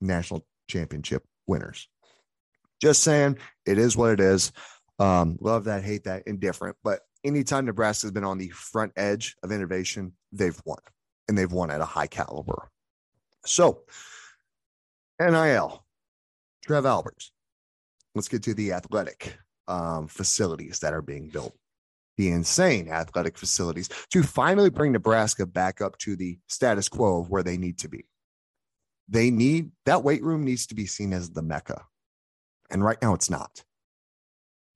national 0.00 0.44
championship 0.68 1.24
winners. 1.46 1.88
Just 2.82 3.02
saying, 3.04 3.38
it 3.64 3.78
is 3.78 3.96
what 3.96 4.10
it 4.10 4.20
is. 4.20 4.50
Um, 4.98 5.38
love 5.40 5.64
that, 5.64 5.84
hate 5.84 6.04
that, 6.04 6.24
indifferent. 6.26 6.76
But 6.82 7.00
anytime 7.24 7.66
Nebraska 7.66 8.06
has 8.06 8.12
been 8.12 8.24
on 8.24 8.38
the 8.38 8.48
front 8.48 8.92
edge 8.96 9.36
of 9.42 9.52
innovation, 9.52 10.14
they've 10.32 10.60
won 10.64 10.78
and 11.28 11.36
they've 11.36 11.52
won 11.52 11.70
at 11.70 11.80
a 11.80 11.86
high 11.86 12.06
caliber. 12.06 12.68
So, 13.46 13.82
NIL, 15.20 15.84
Trev 16.64 16.86
Alberts. 16.86 17.32
Let's 18.14 18.28
get 18.28 18.42
to 18.44 18.54
the 18.54 18.72
athletic 18.72 19.38
um, 19.68 20.08
facilities 20.08 20.80
that 20.80 20.92
are 20.94 21.02
being 21.02 21.28
built. 21.28 21.54
The 22.16 22.30
insane 22.30 22.88
athletic 22.88 23.38
facilities 23.38 23.88
to 24.10 24.22
finally 24.22 24.68
bring 24.68 24.92
Nebraska 24.92 25.46
back 25.46 25.80
up 25.80 25.96
to 25.98 26.16
the 26.16 26.38
status 26.48 26.88
quo 26.88 27.20
of 27.20 27.30
where 27.30 27.42
they 27.42 27.56
need 27.56 27.78
to 27.78 27.88
be. 27.88 28.04
They 29.08 29.30
need 29.30 29.70
that 29.86 30.04
weight 30.04 30.22
room 30.22 30.44
needs 30.44 30.66
to 30.66 30.74
be 30.74 30.86
seen 30.86 31.12
as 31.12 31.30
the 31.30 31.42
mecca. 31.42 31.84
And 32.70 32.84
right 32.84 32.98
now 33.00 33.14
it's 33.14 33.30
not. 33.30 33.64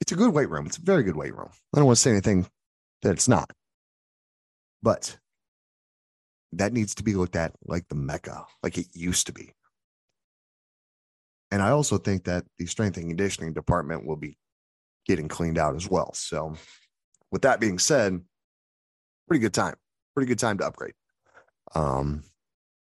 It's 0.01 0.13
a 0.13 0.17
good 0.17 0.33
weight 0.33 0.51
room. 0.51 0.67
It's 0.67 0.79
a 0.79 0.83
very 0.83 1.03
good 1.03 1.17
weight 1.17 1.35
room. 1.35 1.51
I 1.73 1.79
don't 1.79 1.87
want 1.87 1.97
to 1.97 2.03
say 2.03 2.11
anything 2.11 2.47
that 3.03 3.13
it's 3.13 3.29
not. 3.29 3.51
But 4.83 5.17
that 6.59 6.73
needs 6.73 6.95
to 6.97 7.03
be 7.03 7.15
looked 7.15 7.37
at 7.37 7.53
like 7.65 7.89
the 7.89 7.95
mecca, 7.95 8.45
like 8.63 8.79
it 8.79 8.87
used 8.93 9.27
to 9.27 9.33
be. 9.33 9.53
And 11.51 11.63
I 11.63 11.71
also 11.71 11.99
think 11.99 12.25
that 12.25 12.45
the 12.59 12.67
strength 12.67 12.97
and 12.97 13.09
conditioning 13.09 13.53
department 13.53 14.07
will 14.07 14.17
be 14.17 14.37
getting 15.07 15.29
cleaned 15.29 15.59
out 15.59 15.77
as 15.77 15.89
well. 15.89 16.13
So, 16.15 16.55
with 17.31 17.43
that 17.43 17.61
being 17.61 17.79
said, 17.79 18.21
pretty 19.29 19.41
good 19.41 19.55
time, 19.55 19.77
pretty 20.15 20.29
good 20.29 20.39
time 20.39 20.59
to 20.59 20.67
upgrade. 20.67 20.95
Um, 21.75 22.25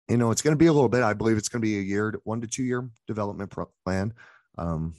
you 0.09 0.17
know, 0.17 0.31
it's 0.31 0.43
going 0.43 0.53
to 0.53 0.59
be 0.59 0.67
a 0.67 0.73
little 0.73 0.89
bit. 0.89 1.03
I 1.03 1.15
believe 1.15 1.37
it's 1.37 1.49
going 1.49 1.61
to 1.61 1.67
be 1.67 1.79
a 1.79 1.83
year, 1.83 2.15
one 2.25 2.41
to 2.41 2.47
two 2.47 2.63
year 2.63 2.89
development 3.07 3.53
plan. 3.85 4.15
Um, 4.57 4.95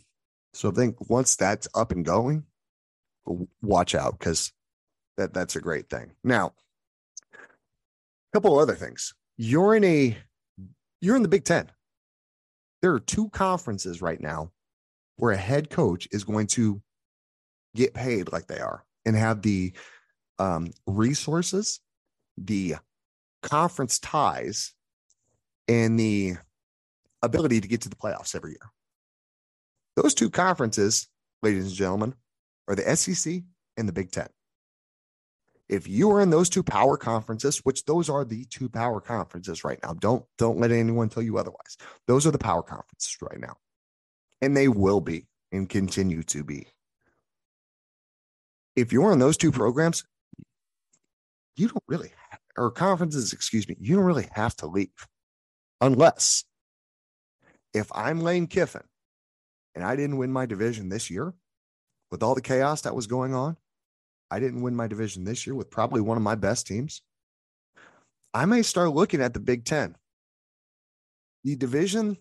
so 0.53 0.69
I 0.69 0.73
think 0.73 1.10
once 1.10 1.36
that's 1.36 1.67
up 1.75 1.91
and 1.91 2.06
going, 2.06 2.43
watch 3.62 3.95
out 3.95 4.17
because 4.17 4.51
that 5.17 5.34
that's 5.34 5.56
a 5.56 5.62
great 5.62 5.89
thing. 5.89 6.12
Now, 6.23 6.53
couple 8.38 8.60
other 8.60 8.76
things. 8.76 9.15
You're 9.38 9.76
in 9.76 9.84
a 9.84 10.15
you're 11.02 11.15
in 11.15 11.23
the 11.23 11.28
Big 11.28 11.43
Ten. 11.43 11.71
There 12.84 12.93
are 12.93 13.00
two 13.00 13.30
conferences 13.30 14.00
right 14.00 14.21
now 14.21 14.52
where 15.15 15.32
a 15.32 15.38
head 15.38 15.71
coach 15.71 16.08
is 16.12 16.23
going 16.23 16.45
to 16.45 16.80
get 17.76 17.95
paid 17.95 18.32
like 18.32 18.45
they 18.45 18.60
are 18.60 18.86
and 19.08 19.15
have 19.15 19.41
the 19.41 19.73
um, 20.38 20.69
resources, 20.86 21.80
the 22.38 22.76
conference 23.41 23.97
ties, 23.97 24.76
and 25.67 26.00
the 26.00 26.36
ability 27.23 27.60
to 27.60 27.67
get 27.67 27.82
to 27.82 27.89
the 27.89 27.95
playoffs 27.95 28.36
every 28.36 28.52
year. 28.52 28.71
Those 29.95 30.13
two 30.13 30.30
conferences, 30.30 31.08
ladies 31.41 31.65
and 31.65 31.73
gentlemen, 31.73 32.13
are 32.67 32.76
the 32.76 32.95
SEC 32.95 33.41
and 33.78 33.89
the 33.89 33.93
Big 33.93 34.12
Ten. 34.12 34.28
If 35.69 35.88
you 35.88 36.12
are 36.12 36.21
in 36.21 36.30
those 36.30 36.49
two 36.49 36.63
power 36.63 36.97
conferences, 36.97 37.60
which 37.60 37.84
those 37.86 38.10
are 38.10 38.23
the 38.23 38.45
two 38.45 38.69
power 38.69 39.01
conferences 39.01 39.63
right 39.63 39.80
now, 39.84 39.93
don't 39.93 40.25
don't 40.38 40.60
let 40.60 40.71
anyone 40.71 41.10
tell 41.10 41.23
you 41.23 41.38
otherwise. 41.38 41.77
Those 42.08 42.25
are 42.25 42.32
the 42.32 42.38
power 42.38 42.63
conferences 42.63 43.17
right 43.21 43.39
now. 43.39 43.58
And 44.41 44.56
they 44.56 44.67
will 44.67 45.01
be 45.01 45.27
and 45.51 45.67
continue 45.67 46.23
to 46.23 46.43
be. 46.43 46.67
If 48.75 48.93
you're 48.93 49.12
in 49.12 49.19
those 49.19 49.38
two 49.38 49.51
programs, 49.51 50.06
you 51.56 51.67
don't 51.67 51.84
really 51.88 52.12
have, 52.30 52.39
or 52.56 52.71
conferences, 52.71 53.34
excuse 53.34 53.67
me, 53.67 53.75
you 53.80 53.95
don't 53.95 54.06
really 54.06 54.30
have 54.34 54.56
to 54.58 54.67
leave 54.67 55.08
unless 55.82 56.45
if 57.73 57.91
I'm 57.93 58.21
Lane 58.21 58.47
Kiffin 58.47 58.84
and 59.75 59.84
I 59.84 59.95
didn't 59.95 60.17
win 60.17 60.32
my 60.32 60.45
division 60.45 60.89
this 60.89 61.10
year 61.10 61.34
with 62.12 62.23
all 62.23 62.36
the 62.36 62.41
chaos 62.41 62.82
that 62.82 62.95
was 62.95 63.08
going 63.08 63.34
on, 63.34 63.58
I 64.29 64.39
didn't 64.39 64.61
win 64.61 64.75
my 64.75 64.87
division 64.87 65.23
this 65.23 65.45
year 65.47 65.55
with 65.55 65.69
probably 65.69 66.01
one 66.01 66.17
of 66.17 66.23
my 66.23 66.35
best 66.35 66.67
teams. 66.67 67.01
I 68.33 68.45
may 68.45 68.61
start 68.61 68.93
looking 68.93 69.21
at 69.21 69.33
the 69.33 69.39
Big 69.39 69.65
Ten. 69.65 69.95
The 71.43 71.55
division, 71.55 72.17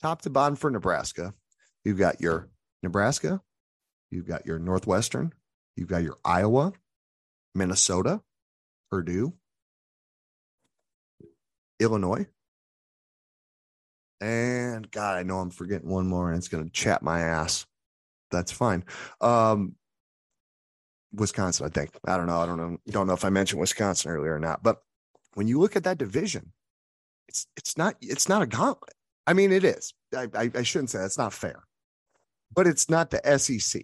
top 0.00 0.22
to 0.22 0.30
bottom 0.30 0.56
for 0.56 0.70
Nebraska, 0.70 1.34
you've 1.84 1.98
got 1.98 2.20
your 2.20 2.48
Nebraska, 2.82 3.40
you've 4.10 4.28
got 4.28 4.46
your 4.46 4.58
Northwestern, 4.58 5.32
you've 5.76 5.88
got 5.88 6.02
your 6.02 6.16
Iowa, 6.24 6.72
Minnesota, 7.54 8.20
Purdue, 8.90 9.34
Illinois, 11.80 12.26
and 14.20 14.90
God, 14.90 15.16
I 15.16 15.22
know 15.22 15.38
I'm 15.38 15.50
forgetting 15.50 15.88
one 15.88 16.06
more, 16.06 16.28
and 16.28 16.36
it's 16.36 16.48
going 16.48 16.64
to 16.64 16.70
chat 16.70 17.02
my 17.02 17.20
ass. 17.20 17.66
That's 18.30 18.52
fine. 18.52 18.84
Um, 19.20 19.74
Wisconsin, 21.12 21.66
I 21.66 21.68
think. 21.68 21.90
I 22.06 22.16
don't 22.16 22.26
know. 22.26 22.38
I 22.38 22.46
don't 22.46 22.56
know. 22.56 22.78
Don't 22.88 23.06
know 23.06 23.14
if 23.14 23.24
I 23.24 23.30
mentioned 23.30 23.60
Wisconsin 23.60 24.10
earlier 24.10 24.34
or 24.34 24.40
not. 24.40 24.62
But 24.62 24.78
when 25.34 25.48
you 25.48 25.58
look 25.58 25.76
at 25.76 25.84
that 25.84 25.98
division, 25.98 26.52
it's 27.28 27.46
it's 27.56 27.76
not 27.76 27.96
it's 28.00 28.28
not 28.28 28.42
a 28.42 28.46
gauntlet. 28.46 28.94
I 29.26 29.32
mean, 29.32 29.52
it 29.52 29.64
is. 29.64 29.92
I, 30.16 30.28
I, 30.34 30.50
I 30.54 30.62
shouldn't 30.62 30.90
say 30.90 30.98
that's 30.98 31.18
not 31.18 31.32
fair, 31.32 31.62
but 32.54 32.66
it's 32.66 32.88
not 32.88 33.10
the 33.10 33.38
SEC. 33.38 33.82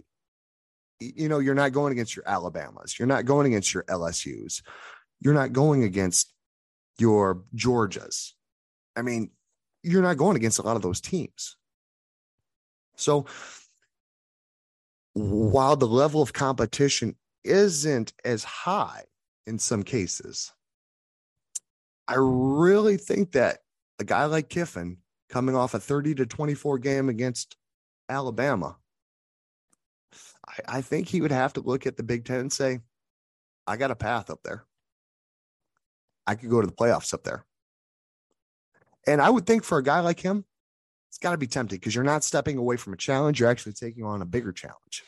You 0.98 1.28
know, 1.28 1.40
you're 1.40 1.54
not 1.54 1.72
going 1.72 1.92
against 1.92 2.16
your 2.16 2.26
Alabamas. 2.26 2.98
You're 2.98 3.06
not 3.06 3.26
going 3.26 3.46
against 3.46 3.74
your 3.74 3.84
LSU's. 3.84 4.62
You're 5.20 5.34
not 5.34 5.52
going 5.52 5.84
against 5.84 6.32
your 6.98 7.42
Georgias. 7.54 8.32
I 8.96 9.02
mean, 9.02 9.30
you're 9.82 10.02
not 10.02 10.16
going 10.16 10.36
against 10.36 10.58
a 10.58 10.62
lot 10.62 10.76
of 10.76 10.82
those 10.82 11.00
teams. 11.00 11.56
So 12.96 13.26
Mm-hmm. 15.16 15.50
while 15.50 15.76
the 15.76 15.86
level 15.86 16.20
of 16.20 16.34
competition 16.34 17.16
isn't 17.42 18.12
as 18.24 18.44
high 18.44 19.04
in 19.46 19.58
some 19.58 19.82
cases, 19.82 20.52
I 22.06 22.16
really 22.18 22.98
think 22.98 23.32
that 23.32 23.60
a 23.98 24.04
guy 24.04 24.26
like 24.26 24.50
Kiffin 24.50 24.98
coming 25.30 25.56
off 25.56 25.72
a 25.72 25.80
30 25.80 26.16
to 26.16 26.26
24 26.26 26.78
game 26.80 27.08
against 27.08 27.56
Alabama, 28.10 28.76
I, 30.46 30.78
I 30.78 30.80
think 30.82 31.08
he 31.08 31.22
would 31.22 31.32
have 31.32 31.54
to 31.54 31.62
look 31.62 31.86
at 31.86 31.96
the 31.96 32.02
Big 32.02 32.26
Ten 32.26 32.40
and 32.40 32.52
say, 32.52 32.80
I 33.66 33.78
got 33.78 33.90
a 33.90 33.96
path 33.96 34.28
up 34.28 34.40
there. 34.44 34.66
I 36.26 36.34
could 36.34 36.50
go 36.50 36.60
to 36.60 36.66
the 36.66 36.72
playoffs 36.74 37.14
up 37.14 37.24
there. 37.24 37.46
And 39.06 39.22
I 39.22 39.30
would 39.30 39.46
think 39.46 39.64
for 39.64 39.78
a 39.78 39.82
guy 39.82 40.00
like 40.00 40.20
him, 40.20 40.44
it's 41.16 41.22
got 41.22 41.30
to 41.30 41.38
be 41.38 41.46
tempting 41.46 41.78
because 41.78 41.94
you're 41.94 42.04
not 42.04 42.22
stepping 42.22 42.58
away 42.58 42.76
from 42.76 42.92
a 42.92 42.96
challenge. 42.96 43.40
You're 43.40 43.48
actually 43.48 43.72
taking 43.72 44.04
on 44.04 44.20
a 44.20 44.26
bigger 44.26 44.52
challenge. 44.52 45.02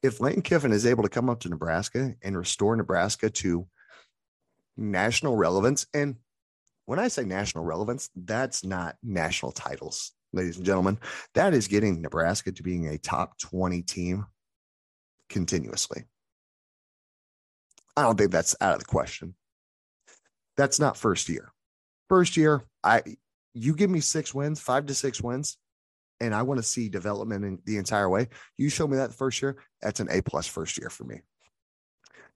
If 0.00 0.20
Lane 0.20 0.42
Kiffin 0.42 0.70
is 0.70 0.86
able 0.86 1.02
to 1.02 1.08
come 1.08 1.28
up 1.28 1.40
to 1.40 1.48
Nebraska 1.48 2.14
and 2.22 2.38
restore 2.38 2.76
Nebraska 2.76 3.30
to 3.30 3.66
national 4.76 5.36
relevance, 5.36 5.88
and 5.92 6.14
when 6.86 7.00
I 7.00 7.08
say 7.08 7.24
national 7.24 7.64
relevance, 7.64 8.10
that's 8.14 8.64
not 8.64 8.94
national 9.02 9.50
titles, 9.50 10.12
ladies 10.32 10.56
and 10.56 10.64
gentlemen. 10.64 10.98
That 11.34 11.52
is 11.52 11.66
getting 11.66 12.00
Nebraska 12.00 12.52
to 12.52 12.62
being 12.62 12.86
a 12.86 12.96
top 12.96 13.40
20 13.40 13.82
team 13.82 14.24
continuously. 15.28 16.04
I 17.96 18.02
don't 18.02 18.16
think 18.16 18.30
that's 18.30 18.54
out 18.60 18.74
of 18.74 18.78
the 18.78 18.84
question. 18.84 19.34
That's 20.56 20.78
not 20.78 20.96
first 20.96 21.28
year. 21.28 21.50
First 22.08 22.36
year, 22.36 22.62
I 22.84 23.02
you 23.54 23.74
give 23.74 23.90
me 23.90 24.00
six 24.00 24.34
wins, 24.34 24.60
five 24.60 24.86
to 24.86 24.94
six 24.94 25.20
wins, 25.20 25.58
and 26.20 26.34
I 26.34 26.42
want 26.42 26.58
to 26.58 26.62
see 26.62 26.88
development 26.88 27.44
in 27.44 27.58
the 27.64 27.78
entire 27.78 28.08
way. 28.08 28.28
You 28.56 28.68
show 28.68 28.86
me 28.86 28.96
that 28.98 29.14
first 29.14 29.40
year, 29.42 29.56
that's 29.80 30.00
an 30.00 30.08
A 30.10 30.22
plus 30.22 30.46
first 30.46 30.78
year 30.78 30.90
for 30.90 31.04
me. 31.04 31.20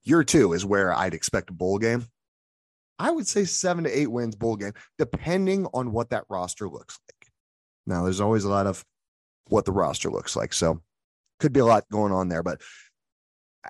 Year 0.02 0.24
two 0.24 0.52
is 0.52 0.64
where 0.64 0.92
I'd 0.92 1.14
expect 1.14 1.50
a 1.50 1.54
bowl 1.54 1.78
game. 1.78 2.06
I 2.98 3.10
would 3.10 3.26
say 3.26 3.44
seven 3.44 3.84
to 3.84 3.98
eight 3.98 4.10
wins 4.10 4.36
bowl 4.36 4.56
game, 4.56 4.72
depending 4.98 5.66
on 5.74 5.92
what 5.92 6.10
that 6.10 6.24
roster 6.28 6.68
looks 6.68 6.98
like. 7.08 7.32
Now, 7.86 8.04
there's 8.04 8.20
always 8.20 8.44
a 8.44 8.50
lot 8.50 8.66
of 8.66 8.84
what 9.48 9.64
the 9.64 9.72
roster 9.72 10.10
looks 10.10 10.36
like. 10.36 10.52
So 10.52 10.80
could 11.40 11.52
be 11.52 11.60
a 11.60 11.64
lot 11.64 11.88
going 11.90 12.12
on 12.12 12.28
there. 12.28 12.42
But 12.42 12.60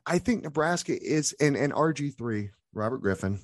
I 0.07 0.18
think 0.18 0.42
Nebraska 0.42 0.96
is 1.00 1.35
and, 1.40 1.57
and 1.57 1.72
RG3, 1.72 2.50
Robert 2.72 2.98
Griffin, 2.98 3.40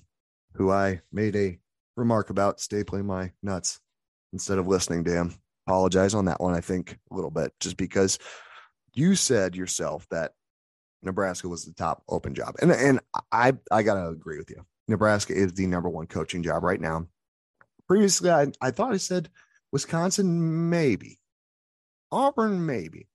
who 0.55 0.71
I 0.71 1.01
made 1.13 1.37
a 1.37 1.59
remark 1.97 2.31
about 2.31 2.59
stapling 2.59 3.05
my 3.05 3.33
nuts 3.43 3.81
instead 4.33 4.59
of 4.59 4.67
listening 4.67 5.05
to 5.05 5.11
him. 5.11 5.35
Apologize 5.67 6.15
on 6.15 6.25
that 6.25 6.41
one, 6.41 6.55
I 6.55 6.61
think, 6.61 6.99
a 7.11 7.15
little 7.15 7.31
bit, 7.31 7.53
just 7.61 7.77
because 7.77 8.19
you 8.95 9.15
said 9.15 9.55
yourself 9.55 10.07
that 10.11 10.33
Nebraska 11.03 11.49
was 11.49 11.65
the 11.65 11.73
top 11.73 12.03
open 12.09 12.35
job. 12.35 12.57
And 12.61 12.73
and 12.73 13.01
I 13.33 13.53
I 13.71 13.83
gotta 13.83 14.09
agree 14.09 14.39
with 14.39 14.51
you. 14.51 14.65
Nebraska 14.89 15.33
is 15.33 15.53
the 15.55 15.67
number 15.67 15.89
one 15.89 16.07
coaching 16.07 16.43
job 16.43 16.65
right 16.65 16.81
now. 16.81 17.07
Previously, 17.87 18.31
I, 18.31 18.49
I 18.61 18.71
thought 18.71 18.93
I 18.93 18.99
said 18.99 19.31
Wisconsin, 19.73 20.69
maybe. 20.69 21.19
Auburn, 22.13 22.67
maybe. 22.67 23.09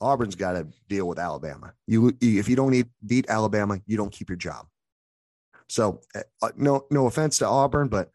Auburn's 0.00 0.34
got 0.34 0.52
to 0.52 0.66
deal 0.88 1.06
with 1.06 1.18
Alabama. 1.18 1.74
You, 1.86 2.16
if 2.20 2.48
you 2.48 2.56
don't 2.56 2.86
beat 3.06 3.28
Alabama, 3.28 3.80
you 3.86 3.98
don't 3.98 4.12
keep 4.12 4.30
your 4.30 4.36
job. 4.36 4.66
So, 5.68 6.00
uh, 6.14 6.50
no, 6.56 6.86
no 6.90 7.06
offense 7.06 7.38
to 7.38 7.46
Auburn, 7.46 7.88
but 7.88 8.10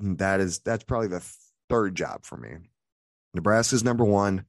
that 0.00 0.40
is 0.40 0.58
that's 0.58 0.82
probably 0.82 1.08
the 1.08 1.24
third 1.72 1.94
job 1.94 2.24
for 2.24 2.36
me. 2.36 2.50
Nebraska's 3.34 3.82
number 3.82 4.04
one. 4.04 4.44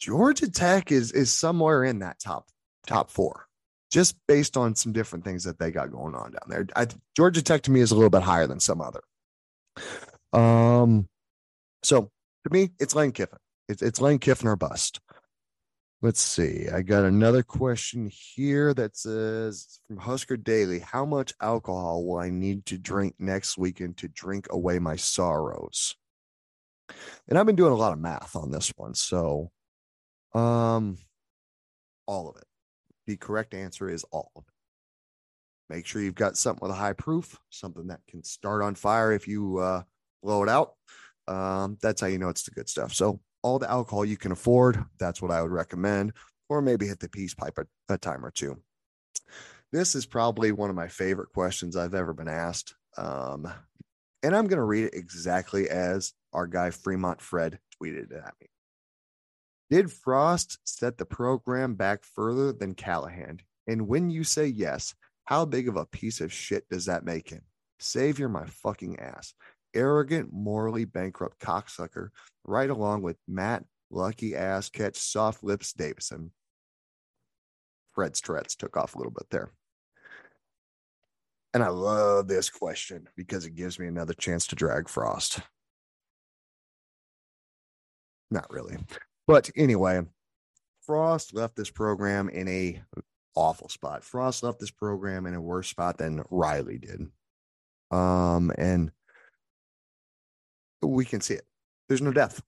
Georgia 0.00 0.50
Tech 0.50 0.90
is 0.90 1.12
is 1.12 1.32
somewhere 1.32 1.84
in 1.84 2.00
that 2.00 2.18
top 2.18 2.48
top 2.86 3.10
four, 3.10 3.46
just 3.92 4.16
based 4.26 4.56
on 4.56 4.74
some 4.74 4.92
different 4.92 5.24
things 5.24 5.44
that 5.44 5.58
they 5.58 5.70
got 5.70 5.92
going 5.92 6.14
on 6.14 6.32
down 6.32 6.48
there. 6.48 6.66
I, 6.74 6.86
Georgia 7.16 7.42
Tech 7.42 7.62
to 7.62 7.70
me 7.70 7.80
is 7.80 7.92
a 7.92 7.94
little 7.94 8.10
bit 8.10 8.22
higher 8.22 8.46
than 8.46 8.58
some 8.58 8.80
other. 8.80 9.02
Um, 10.32 11.08
so 11.82 12.10
to 12.44 12.52
me, 12.52 12.70
it's 12.80 12.94
Lane 12.94 13.12
Kiffin. 13.12 13.38
It's 13.68 13.82
it's 13.82 14.00
Lane 14.00 14.18
Kiffin 14.18 14.48
or 14.48 14.56
bust. 14.56 14.98
Let's 16.02 16.20
see. 16.20 16.66
I 16.68 16.82
got 16.82 17.04
another 17.04 17.44
question 17.44 18.10
here 18.10 18.74
that 18.74 18.96
says 18.96 19.78
from 19.86 19.98
Husker 19.98 20.36
Daily 20.36 20.80
How 20.80 21.04
much 21.04 21.32
alcohol 21.40 22.04
will 22.04 22.18
I 22.18 22.28
need 22.28 22.66
to 22.66 22.76
drink 22.76 23.14
next 23.20 23.56
weekend 23.56 23.98
to 23.98 24.08
drink 24.08 24.48
away 24.50 24.80
my 24.80 24.96
sorrows? 24.96 25.94
And 27.28 27.38
I've 27.38 27.46
been 27.46 27.54
doing 27.54 27.72
a 27.72 27.76
lot 27.76 27.92
of 27.92 28.00
math 28.00 28.34
on 28.34 28.50
this 28.50 28.72
one. 28.74 28.94
So, 28.94 29.52
um, 30.34 30.98
all 32.06 32.28
of 32.28 32.36
it. 32.36 32.48
The 33.06 33.16
correct 33.16 33.54
answer 33.54 33.88
is 33.88 34.04
all 34.10 34.32
of 34.34 34.42
it. 34.42 35.72
Make 35.72 35.86
sure 35.86 36.02
you've 36.02 36.16
got 36.16 36.36
something 36.36 36.62
with 36.62 36.76
a 36.76 36.80
high 36.80 36.94
proof, 36.94 37.38
something 37.50 37.86
that 37.86 38.00
can 38.08 38.24
start 38.24 38.60
on 38.62 38.74
fire 38.74 39.12
if 39.12 39.28
you 39.28 39.58
uh, 39.58 39.82
blow 40.20 40.42
it 40.42 40.48
out. 40.48 40.72
Um, 41.28 41.78
that's 41.80 42.00
how 42.00 42.08
you 42.08 42.18
know 42.18 42.28
it's 42.28 42.42
the 42.42 42.50
good 42.50 42.68
stuff. 42.68 42.92
So, 42.92 43.20
all 43.42 43.58
the 43.58 43.70
alcohol 43.70 44.04
you 44.04 44.16
can 44.16 44.32
afford. 44.32 44.84
That's 44.98 45.20
what 45.20 45.30
I 45.30 45.42
would 45.42 45.50
recommend, 45.50 46.12
or 46.48 46.62
maybe 46.62 46.86
hit 46.86 47.00
the 47.00 47.08
peace 47.08 47.34
pipe 47.34 47.58
a, 47.58 47.66
a 47.92 47.98
time 47.98 48.24
or 48.24 48.30
two. 48.30 48.56
This 49.72 49.94
is 49.94 50.06
probably 50.06 50.52
one 50.52 50.70
of 50.70 50.76
my 50.76 50.88
favorite 50.88 51.32
questions 51.32 51.76
I've 51.76 51.94
ever 51.94 52.12
been 52.12 52.28
asked. 52.28 52.74
Um, 52.96 53.50
and 54.22 54.36
I'm 54.36 54.46
going 54.46 54.58
to 54.58 54.64
read 54.64 54.84
it 54.84 54.94
exactly 54.94 55.68
as 55.68 56.12
our 56.32 56.46
guy 56.46 56.70
Fremont 56.70 57.20
Fred 57.20 57.58
tweeted 57.82 58.12
it 58.12 58.22
at 58.24 58.34
me. 58.40 58.48
Did 59.70 59.90
Frost 59.90 60.58
set 60.64 60.98
the 60.98 61.06
program 61.06 61.74
back 61.74 62.04
further 62.04 62.52
than 62.52 62.74
Callahan? 62.74 63.40
And 63.66 63.88
when 63.88 64.10
you 64.10 64.22
say 64.24 64.46
yes, 64.46 64.94
how 65.24 65.46
big 65.46 65.68
of 65.68 65.76
a 65.76 65.86
piece 65.86 66.20
of 66.20 66.32
shit 66.32 66.68
does 66.68 66.86
that 66.86 67.04
make 67.04 67.30
him? 67.30 67.42
Savior 67.78 68.28
my 68.28 68.44
fucking 68.44 69.00
ass 69.00 69.34
arrogant, 69.74 70.32
morally 70.32 70.84
bankrupt 70.84 71.38
cocksucker, 71.40 72.08
right 72.44 72.70
along 72.70 73.02
with 73.02 73.16
Matt 73.28 73.64
Lucky 73.90 74.34
Ass 74.34 74.68
Catch 74.68 74.96
Soft 74.96 75.42
Lips 75.44 75.72
Davison. 75.72 76.32
Fred's 77.92 78.20
Tourette's 78.20 78.56
took 78.56 78.76
off 78.76 78.94
a 78.94 78.98
little 78.98 79.12
bit 79.12 79.28
there. 79.30 79.52
And 81.54 81.62
I 81.62 81.68
love 81.68 82.28
this 82.28 82.48
question 82.48 83.08
because 83.16 83.44
it 83.44 83.54
gives 83.54 83.78
me 83.78 83.86
another 83.86 84.14
chance 84.14 84.46
to 84.48 84.56
drag 84.56 84.88
Frost. 84.88 85.40
Not 88.30 88.50
really. 88.50 88.78
But 89.26 89.50
anyway, 89.54 90.02
Frost 90.80 91.34
left 91.34 91.54
this 91.54 91.70
program 91.70 92.30
in 92.30 92.48
a 92.48 92.82
awful 93.34 93.68
spot. 93.68 94.02
Frost 94.02 94.42
left 94.42 94.58
this 94.58 94.70
program 94.70 95.26
in 95.26 95.34
a 95.34 95.40
worse 95.40 95.68
spot 95.68 95.98
than 95.98 96.24
Riley 96.30 96.78
did. 96.78 97.06
Um, 97.90 98.50
and 98.56 98.90
we 100.88 101.04
can 101.04 101.20
see 101.20 101.34
it. 101.34 101.46
There's 101.88 102.02
no 102.02 102.12
depth. 102.12 102.42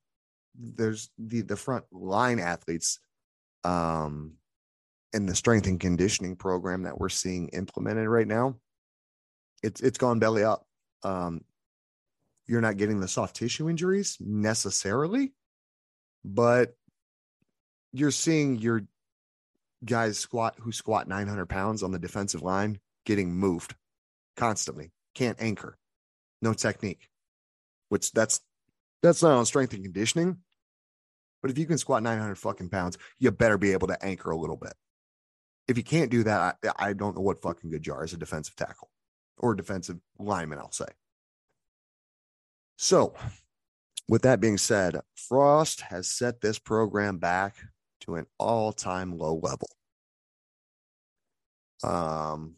There's 0.55 1.11
the 1.19 1.43
the 1.43 1.57
front 1.57 1.85
line 1.91 2.39
athletes 2.39 3.01
um 3.65 4.35
in 5.13 5.27
the 5.27 5.35
strength 5.35 5.67
and 5.67 5.81
conditioning 5.81 6.37
program 6.37 6.83
that 6.83 6.99
we're 6.99 7.09
seeing 7.09 7.49
implemented 7.49 8.09
right 8.09 8.27
now. 8.27 8.57
It's 9.63 9.81
it's 9.81 9.99
gone 9.99 10.19
belly 10.19 10.45
up. 10.45 10.67
Um 11.03 11.45
you're 12.47 12.61
not 12.61 12.77
getting 12.77 13.01
the 13.01 13.09
soft 13.09 13.37
tissue 13.37 13.71
injuries 13.71 14.19
necessarily, 14.21 15.33
but 16.25 16.75
you're 17.93 18.11
seeing 18.11 18.57
your 18.57 18.83
guys 19.85 20.19
squat 20.19 20.57
who 20.61 20.73
squat 20.73 21.09
900 21.09 21.47
pounds 21.47 21.83
on 21.83 21.93
the 21.93 21.99
defensive 21.99 22.43
line 22.43 22.81
getting 23.05 23.35
moved 23.35 23.75
constantly 24.37 24.91
can't 25.15 25.41
anchor 25.41 25.77
no 26.41 26.53
technique 26.53 27.09
which 27.95 28.13
that's 28.13 28.41
that's 29.03 29.23
not 29.23 29.37
on 29.37 29.47
strength 29.47 29.73
and 29.73 29.85
conditioning 29.85 30.39
but 31.41 31.51
if 31.51 31.59
you 31.59 31.67
can 31.67 31.79
squat 31.79 32.03
900 32.03 32.35
fucking 32.35 32.69
pounds 32.69 32.99
you 33.19 33.31
better 33.31 33.57
be 33.57 33.73
able 33.73 33.87
to 33.87 34.05
anchor 34.05 34.31
a 34.31 34.37
little 34.37 34.57
bit 34.57 34.75
if 35.69 35.77
you 35.77 35.85
can't 35.85 36.11
do 36.11 36.25
that 36.25 36.59
i, 36.65 36.89
I 36.89 36.93
don't 36.93 37.17
know 37.17 37.23
what 37.23 37.41
fucking 37.41 37.71
good 37.71 37.83
jar 37.83 38.05
is 38.05 38.13
a 38.13 38.17
defensive 38.17 38.57
tackle 38.57 38.91
or 39.39 39.55
defensive 39.55 39.99
lineman 40.19 40.59
i'll 40.59 40.73
say 40.73 40.87
so 42.77 43.15
with 44.09 44.23
that 44.23 44.41
being 44.41 44.59
said 44.59 45.01
frost 45.15 45.83
has 45.83 46.09
set 46.09 46.41
this 46.41 46.59
program 46.59 47.19
back 47.19 47.55
to 48.05 48.17
an 48.17 48.27
all-time 48.39 49.17
low 49.17 49.41
level. 49.43 49.69
Um, 51.83 52.57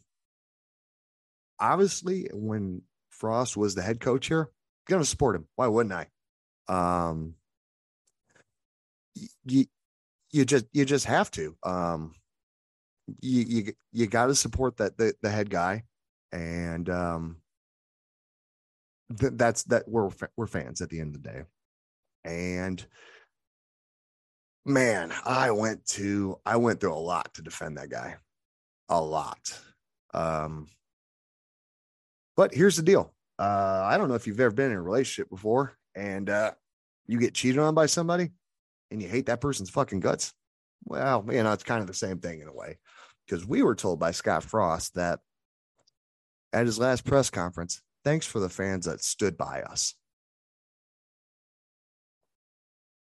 obviously, 1.59 2.29
when 2.33 2.83
Frost 3.09 3.57
was 3.57 3.75
the 3.75 3.81
head 3.81 3.99
coach 3.99 4.27
here, 4.27 4.49
I'm 4.87 4.93
gonna 4.93 5.05
support 5.05 5.35
him. 5.35 5.47
Why 5.55 5.67
wouldn't 5.67 5.93
I? 5.93 6.07
Um, 6.69 7.35
you 9.45 9.65
you 10.31 10.45
just 10.45 10.65
you 10.73 10.85
just 10.85 11.05
have 11.05 11.31
to. 11.31 11.55
Um, 11.63 12.13
you 13.21 13.41
you 13.41 13.73
you 13.91 14.07
got 14.07 14.27
to 14.27 14.35
support 14.35 14.77
that 14.77 14.97
the 14.97 15.13
the 15.21 15.29
head 15.29 15.49
guy, 15.49 15.83
and 16.31 16.89
um, 16.89 17.37
th- 19.19 19.33
that's 19.35 19.63
that 19.63 19.87
we're 19.87 20.09
we're 20.35 20.47
fans 20.47 20.81
at 20.81 20.89
the 20.89 20.99
end 20.99 21.15
of 21.15 21.23
the 21.23 21.29
day, 21.29 21.43
and 22.23 22.85
man, 24.65 25.13
I 25.25 25.51
went 25.51 25.85
to 25.87 26.39
I 26.45 26.57
went 26.57 26.79
through 26.79 26.93
a 26.93 26.95
lot 26.95 27.33
to 27.35 27.41
defend 27.41 27.77
that 27.77 27.89
guy. 27.89 28.15
A 28.89 29.01
lot. 29.01 29.59
Um 30.13 30.67
but 32.35 32.53
here's 32.53 32.77
the 32.77 32.83
deal. 32.83 33.13
Uh 33.39 33.83
I 33.85 33.97
don't 33.97 34.09
know 34.09 34.15
if 34.15 34.27
you've 34.27 34.39
ever 34.39 34.53
been 34.53 34.71
in 34.71 34.77
a 34.77 34.81
relationship 34.81 35.29
before 35.29 35.77
and 35.95 36.29
uh 36.29 36.51
you 37.05 37.19
get 37.19 37.33
cheated 37.33 37.59
on 37.59 37.73
by 37.73 37.85
somebody 37.85 38.31
and 38.91 39.01
you 39.01 39.07
hate 39.07 39.27
that 39.27 39.41
person's 39.41 39.69
fucking 39.69 39.99
guts. 39.99 40.33
Well, 40.85 41.25
you 41.29 41.43
know, 41.43 41.51
it's 41.51 41.63
kind 41.63 41.81
of 41.81 41.87
the 41.87 41.93
same 41.93 42.19
thing 42.19 42.41
in 42.41 42.47
a 42.47 42.53
way. 42.53 42.79
Because 43.25 43.45
we 43.45 43.61
were 43.61 43.75
told 43.75 43.99
by 43.99 44.11
Scott 44.11 44.43
Frost 44.43 44.95
that 44.95 45.19
at 46.53 46.65
his 46.65 46.79
last 46.79 47.03
press 47.05 47.29
conference, 47.29 47.81
thanks 48.03 48.25
for 48.25 48.39
the 48.39 48.49
fans 48.49 48.85
that 48.85 49.03
stood 49.03 49.37
by 49.37 49.61
us. 49.63 49.95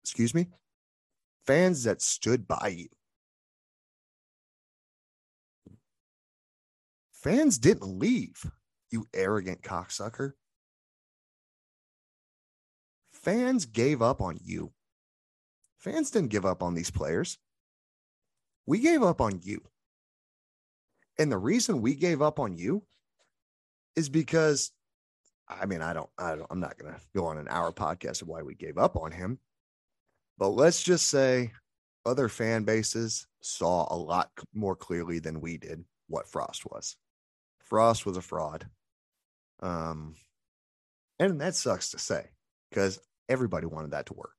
Excuse 0.03 0.35
me? 0.35 0.49
fans 1.47 1.85
that 1.85 2.03
stood 2.03 2.47
by 2.47 2.75
you. 2.77 2.89
Fans 7.13 7.59
didn't 7.59 7.99
leave, 7.99 8.45
you 8.91 9.07
arrogant 9.13 9.63
cocksucker. 9.63 10.33
Fans 13.13 13.67
gave 13.67 14.03
up 14.03 14.21
on 14.21 14.39
you. 14.43 14.73
Fans 15.79 16.11
didn't 16.11 16.31
give 16.31 16.47
up 16.47 16.63
on 16.63 16.75
these 16.75 16.91
players. 16.91 17.39
We 18.67 18.79
gave 18.79 19.03
up 19.03 19.21
on 19.21 19.41
you. 19.43 19.63
And 21.19 21.31
the 21.31 21.39
reason 21.39 21.81
we 21.81 21.95
gave 21.95 22.23
up 22.23 22.39
on 22.39 22.57
you 22.57 22.83
is 23.97 24.09
because 24.09 24.73
I 25.47 25.67
mean, 25.67 25.83
I 25.83 25.93
don't, 25.93 26.09
I 26.19 26.37
don't 26.37 26.47
I'm 26.51 26.61
not 26.61 26.79
going 26.79 26.93
to 26.95 27.01
go 27.15 27.27
on 27.27 27.39
an 27.39 27.49
hour 27.51 27.71
podcast 27.73 28.23
of 28.23 28.29
why 28.29 28.43
we 28.43 28.55
gave 28.55 28.79
up 28.79 28.97
on 28.97 29.13
him. 29.13 29.39
But 30.39 30.49
let's 30.49 30.83
just 30.83 31.09
say 31.09 31.53
other 32.07 32.29
fan 32.29 32.65
bases 32.65 33.27
saw 33.41 33.87
a 33.91 33.97
lot 33.97 34.31
more 34.55 34.75
clearly 34.75 35.19
than 35.19 35.41
we 35.41 35.59
did 35.59 35.85
what 36.09 36.29
Frost 36.29 36.65
was. 36.67 36.97
Frost 37.65 38.07
was 38.07 38.17
a 38.17 38.23
fraud. 38.23 38.67
Um, 39.61 40.17
and 41.19 41.41
that 41.41 41.55
sucks 41.55 41.91
to 41.91 41.99
say 41.99 42.27
because 42.71 43.01
everybody 43.29 43.67
wanted 43.67 43.93
that 43.93 44.07
to 44.07 44.15
work. 44.15 44.35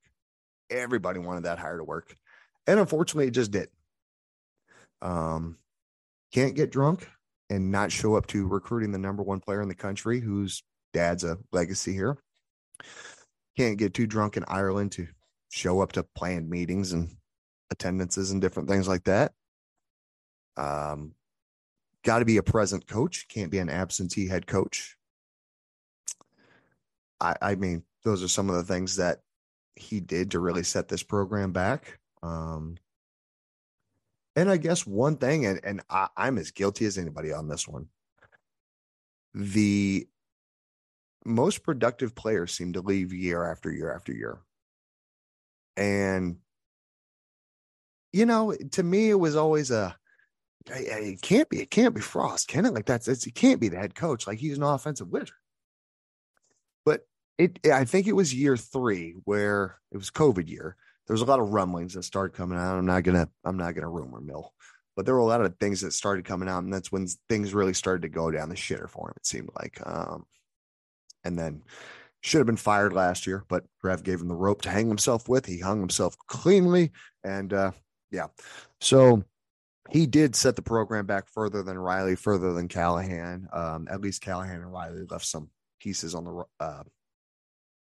Everybody 0.70 1.18
wanted 1.18 1.44
that 1.44 1.58
hire 1.58 1.78
to 1.78 1.84
work. 1.84 2.14
And 2.66 2.80
unfortunately, 2.80 3.28
it 3.28 3.32
just 3.32 3.50
did. 3.50 3.68
Um, 5.02 5.58
can't 6.32 6.54
get 6.54 6.72
drunk 6.72 7.08
and 7.50 7.70
not 7.70 7.92
show 7.92 8.16
up 8.16 8.26
to 8.28 8.46
recruiting 8.46 8.92
the 8.92 8.98
number 8.98 9.22
one 9.22 9.40
player 9.40 9.62
in 9.62 9.68
the 9.68 9.74
country 9.74 10.20
whose 10.20 10.62
dad's 10.92 11.24
a 11.24 11.38
legacy 11.52 11.92
here. 11.92 12.18
Can't 13.56 13.78
get 13.78 13.94
too 13.94 14.06
drunk 14.06 14.36
in 14.36 14.44
Ireland 14.48 14.92
to 14.92 15.06
show 15.50 15.80
up 15.80 15.92
to 15.92 16.02
planned 16.02 16.50
meetings 16.50 16.92
and 16.92 17.16
attendances 17.70 18.30
and 18.30 18.40
different 18.40 18.68
things 18.68 18.88
like 18.88 19.04
that. 19.04 19.32
Um, 20.56 21.14
got 22.06 22.20
to 22.20 22.24
be 22.24 22.36
a 22.36 22.42
present 22.42 22.86
coach, 22.86 23.26
can't 23.28 23.50
be 23.50 23.58
an 23.58 23.68
absentee 23.68 24.28
head 24.28 24.46
coach. 24.46 24.96
I, 27.20 27.34
I 27.42 27.54
mean, 27.56 27.82
those 28.04 28.22
are 28.22 28.28
some 28.28 28.48
of 28.48 28.54
the 28.54 28.62
things 28.62 28.96
that 28.96 29.22
he 29.74 29.98
did 29.98 30.30
to 30.30 30.38
really 30.38 30.62
set 30.62 30.86
this 30.86 31.02
program 31.02 31.50
back. 31.50 31.98
Um, 32.22 32.76
and 34.36 34.48
I 34.48 34.56
guess 34.56 34.86
one 34.86 35.16
thing, 35.16 35.46
and, 35.46 35.60
and 35.64 35.80
I, 35.90 36.06
I'm 36.16 36.38
as 36.38 36.52
guilty 36.52 36.86
as 36.86 36.96
anybody 36.96 37.32
on 37.32 37.48
this 37.48 37.66
one. 37.66 37.88
The 39.34 40.06
most 41.24 41.64
productive 41.64 42.14
players 42.14 42.52
seem 42.52 42.74
to 42.74 42.82
leave 42.82 43.12
year 43.12 43.50
after 43.50 43.72
year 43.72 43.92
after 43.92 44.12
year. 44.12 44.38
And, 45.76 46.36
you 48.12 48.26
know, 48.26 48.54
to 48.72 48.82
me, 48.84 49.10
it 49.10 49.18
was 49.18 49.34
always 49.34 49.72
a, 49.72 49.96
it 50.70 51.22
can't 51.22 51.48
be, 51.48 51.60
it 51.60 51.70
can't 51.70 51.94
be 51.94 52.00
Frost, 52.00 52.48
can 52.48 52.66
it? 52.66 52.74
Like 52.74 52.86
that's, 52.86 53.08
it 53.08 53.34
can't 53.34 53.60
be 53.60 53.68
the 53.68 53.78
head 53.78 53.94
coach. 53.94 54.26
Like 54.26 54.38
he's 54.38 54.56
an 54.56 54.62
offensive 54.62 55.08
wizard. 55.08 55.36
But 56.84 57.06
it, 57.38 57.58
I 57.66 57.84
think 57.84 58.06
it 58.06 58.14
was 58.14 58.34
year 58.34 58.56
three 58.56 59.16
where 59.24 59.78
it 59.92 59.96
was 59.96 60.10
COVID 60.10 60.48
year. 60.48 60.76
There 61.06 61.14
was 61.14 61.22
a 61.22 61.26
lot 61.26 61.40
of 61.40 61.50
rumblings 61.50 61.94
that 61.94 62.02
started 62.02 62.36
coming 62.36 62.58
out. 62.58 62.78
I'm 62.78 62.86
not 62.86 63.04
gonna, 63.04 63.28
I'm 63.44 63.56
not 63.56 63.74
gonna 63.74 63.88
rumor 63.88 64.20
mill, 64.20 64.52
but 64.96 65.06
there 65.06 65.14
were 65.14 65.20
a 65.20 65.24
lot 65.24 65.40
of 65.40 65.56
things 65.58 65.80
that 65.82 65.92
started 65.92 66.24
coming 66.24 66.48
out, 66.48 66.64
and 66.64 66.72
that's 66.72 66.90
when 66.90 67.06
things 67.28 67.54
really 67.54 67.74
started 67.74 68.02
to 68.02 68.08
go 68.08 68.30
down 68.30 68.48
the 68.48 68.56
shitter 68.56 68.90
for 68.90 69.08
him. 69.08 69.14
It 69.16 69.26
seemed 69.26 69.50
like, 69.56 69.80
um, 69.86 70.24
and 71.24 71.38
then 71.38 71.62
should 72.22 72.38
have 72.38 72.46
been 72.46 72.56
fired 72.56 72.92
last 72.92 73.26
year, 73.26 73.44
but 73.48 73.64
Trev 73.80 74.02
gave 74.02 74.20
him 74.20 74.26
the 74.26 74.34
rope 74.34 74.62
to 74.62 74.70
hang 74.70 74.88
himself 74.88 75.28
with. 75.28 75.46
He 75.46 75.60
hung 75.60 75.78
himself 75.78 76.16
cleanly. 76.26 76.90
And 77.22 77.52
uh, 77.52 77.70
yeah, 78.10 78.26
so 78.80 79.22
he 79.90 80.06
did 80.06 80.34
set 80.34 80.56
the 80.56 80.62
program 80.62 81.06
back 81.06 81.28
further 81.28 81.62
than 81.62 81.78
Riley, 81.78 82.16
further 82.16 82.52
than 82.52 82.68
Callahan. 82.68 83.48
Um, 83.52 83.88
at 83.90 84.00
least 84.00 84.22
Callahan 84.22 84.56
and 84.56 84.72
Riley 84.72 85.04
left 85.08 85.26
some 85.26 85.50
pieces 85.80 86.14
on 86.14 86.24
the 86.24 86.44
uh, 86.60 86.82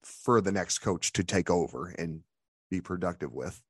for 0.02 0.40
the 0.40 0.52
next 0.52 0.78
coach 0.78 1.12
to 1.12 1.24
take 1.24 1.50
over 1.50 1.94
and 1.98 2.20
be 2.70 2.80
productive 2.80 3.32
with. 3.32 3.60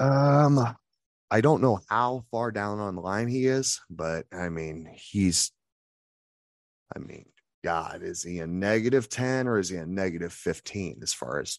Um, 0.00 0.76
I 1.30 1.40
don't 1.40 1.62
know 1.62 1.80
how 1.88 2.24
far 2.30 2.50
down 2.52 2.78
on 2.78 2.94
the 2.94 3.00
line 3.00 3.28
he 3.28 3.46
is, 3.46 3.80
but 3.90 4.26
I 4.32 4.48
mean, 4.48 4.88
he's, 4.94 5.50
I 6.94 7.00
mean, 7.00 7.26
God, 7.64 8.02
is 8.02 8.22
he 8.22 8.38
a 8.38 8.46
negative 8.46 9.08
10 9.08 9.48
or 9.48 9.58
is 9.58 9.68
he 9.68 9.76
a 9.76 9.86
negative 9.86 10.32
15 10.32 11.00
as 11.02 11.12
far 11.12 11.40
as 11.40 11.58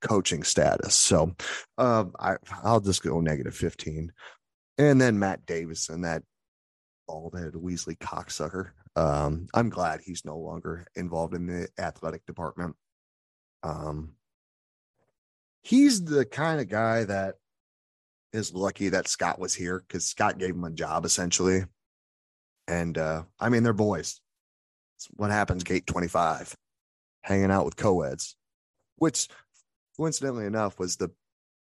coaching 0.00 0.42
status? 0.42 0.94
So 0.94 1.34
um, 1.76 2.12
I, 2.18 2.36
I'll 2.62 2.80
just 2.80 3.02
go 3.02 3.20
negative 3.20 3.54
15. 3.54 4.12
And 4.78 5.00
then 5.00 5.18
Matt 5.18 5.44
Davison, 5.46 6.02
that 6.02 6.22
bald 7.06 7.34
headed 7.36 7.54
Weasley 7.54 7.98
cocksucker. 7.98 8.70
Um, 8.94 9.46
I'm 9.54 9.68
glad 9.68 10.00
he's 10.00 10.24
no 10.24 10.38
longer 10.38 10.86
involved 10.94 11.34
in 11.34 11.46
the 11.46 11.68
athletic 11.78 12.24
department. 12.26 12.76
Um, 13.62 14.14
he's 15.62 16.04
the 16.04 16.24
kind 16.24 16.60
of 16.60 16.68
guy 16.68 17.04
that 17.04 17.34
is 18.32 18.54
lucky 18.54 18.90
that 18.90 19.08
Scott 19.08 19.38
was 19.38 19.54
here 19.54 19.82
because 19.86 20.04
Scott 20.04 20.38
gave 20.38 20.54
him 20.54 20.64
a 20.64 20.70
job 20.70 21.04
essentially. 21.04 21.64
And 22.66 22.98
uh, 22.98 23.22
I 23.40 23.48
mean, 23.48 23.62
they're 23.62 23.72
boys. 23.72 24.20
It's 24.96 25.08
what 25.14 25.30
happens, 25.30 25.64
gate 25.64 25.86
25, 25.86 26.54
hanging 27.22 27.50
out 27.50 27.64
with 27.64 27.76
co-eds, 27.76 28.36
which 28.96 29.28
coincidentally 29.98 30.46
enough 30.46 30.78
was 30.78 30.96
the 30.96 31.10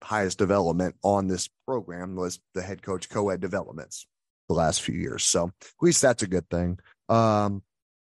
highest 0.03 0.39
development 0.39 0.97
on 1.03 1.29
this 1.29 1.49
program 1.67 2.17
was 2.17 2.41
the 2.55 2.63
head 2.63 2.83
coach 2.83 3.09
co-ed 3.09 3.41
developments 3.41 4.07
the 4.49 4.55
last 4.55 4.83
few 4.83 4.95
years. 4.95 5.25
So 5.25 5.47
at 5.47 5.83
least 5.83 6.03
that's 6.03 6.23
a 6.23 6.29
good 6.29 6.49
thing. 6.51 6.79
Um, 7.09 7.63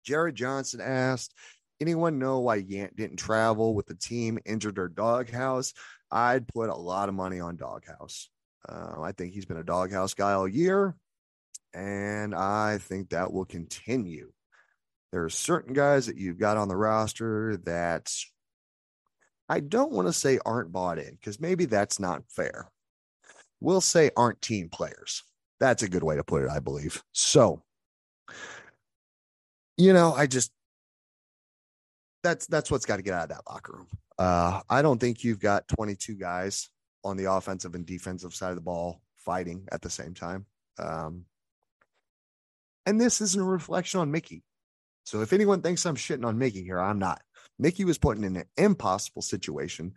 Jared 0.04 0.36
Johnson 0.36 0.82
asked, 0.82 1.34
anyone 1.80 2.20
know 2.20 2.40
why 2.40 2.62
Yant 2.62 2.96
didn't 2.96 3.18
travel 3.18 3.74
with 3.74 3.86
the 3.86 3.96
team 3.96 4.40
injured 4.46 4.80
or 4.80 4.88
doghouse? 4.88 5.74
I'd 6.12 6.48
put 6.48 6.70
a 6.70 6.76
lot 6.76 7.10
of 7.10 7.16
money 7.16 7.40
on 7.40 7.58
doghouse. 7.58 8.30
Uh, 8.68 9.02
I 9.02 9.12
think 9.12 9.34
he's 9.34 9.46
been 9.46 9.58
a 9.58 9.64
doghouse 9.64 10.14
guy 10.14 10.34
all 10.34 10.48
year, 10.48 10.96
and 11.74 12.34
I 12.34 12.78
think 12.78 13.10
that 13.10 13.34
will 13.34 13.46
continue. 13.46 14.32
There 15.12 15.24
are 15.26 15.30
certain 15.30 15.74
guys 15.74 16.08
that 16.08 16.18
you've 16.18 16.40
got 16.40 16.58
on 16.58 16.70
the 16.70 16.76
roster 16.76 17.58
that 17.66 18.12
I 19.50 19.60
don't 19.60 19.92
want 19.92 20.08
to 20.08 20.14
say 20.14 20.40
aren't 20.46 20.72
bought 20.72 21.00
in 21.00 21.12
because 21.12 21.40
maybe 21.40 21.66
that's 21.66 22.00
not 22.00 22.24
fair. 22.28 22.70
We'll 23.60 23.82
say 23.82 24.12
aren't 24.16 24.42
team 24.42 24.70
players. 24.70 25.24
That's 25.60 25.84
a 25.84 25.90
good 25.90 26.04
way 26.04 26.16
to 26.16 26.24
put 26.24 26.44
it, 26.44 26.50
I 26.50 26.60
believe. 26.60 27.04
So, 27.14 27.62
you 29.78 29.94
know, 29.94 30.14
I 30.14 30.28
just 30.28 30.52
that's 32.24 32.48
that's 32.48 32.72
what's 32.72 32.86
got 32.86 32.98
to 32.98 33.04
get 33.04 33.14
out 33.14 33.24
of 33.24 33.30
that 33.30 33.50
locker 33.50 33.74
room. 33.74 33.88
Uh, 34.18 34.62
I 34.70 34.82
don't 34.82 35.00
think 35.00 35.24
you've 35.24 35.40
got 35.40 35.68
22 35.68 36.16
guys 36.16 36.70
on 37.04 37.18
the 37.18 37.32
offensive 37.32 37.76
and 37.76 37.86
defensive 37.86 38.34
side 38.34 38.50
of 38.50 38.56
the 38.56 38.62
ball 38.62 39.02
fighting 39.18 39.68
at 39.72 39.82
the 39.82 39.90
same 39.90 40.14
time. 40.14 40.46
Um, 40.78 41.26
and 42.86 43.00
this 43.00 43.22
isn't 43.22 43.42
a 43.42 43.46
reflection 43.46 44.00
on 44.00 44.12
Mickey. 44.12 44.44
So 45.06 45.22
if 45.22 45.34
anyone 45.34 45.62
thinks 45.62 45.86
I'm 45.86 45.96
shitting 45.96 46.26
on 46.26 46.38
Mickey 46.38 46.64
here, 46.64 46.80
I'm 46.80 47.00
not. 47.00 47.22
Mickey 47.60 47.86
was 47.86 47.98
put 47.98 48.18
in 48.18 48.24
an 48.24 48.44
impossible 48.58 49.22
situation 49.22 49.94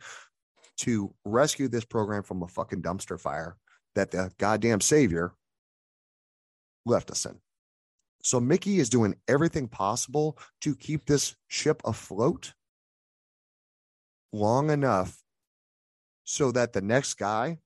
to 0.78 1.14
rescue 1.24 1.68
this 1.68 1.84
program 1.84 2.22
from 2.22 2.42
a 2.42 2.48
fucking 2.48 2.82
dumpster 2.82 3.18
fire 3.18 3.56
that 3.94 4.10
the 4.10 4.30
goddamn 4.38 4.80
savior 4.80 5.32
left 6.84 7.10
us 7.10 7.24
in. 7.24 7.38
So 8.22 8.40
Mickey 8.40 8.78
is 8.78 8.90
doing 8.90 9.14
everything 9.28 9.68
possible 9.68 10.38
to 10.62 10.74
keep 10.74 11.06
this 11.06 11.36
ship 11.48 11.80
afloat 11.84 12.52
long 14.32 14.70
enough 14.70 15.22
so 16.24 16.50
that 16.52 16.72
the 16.72 16.80
next 16.80 17.14
guy 17.14 17.58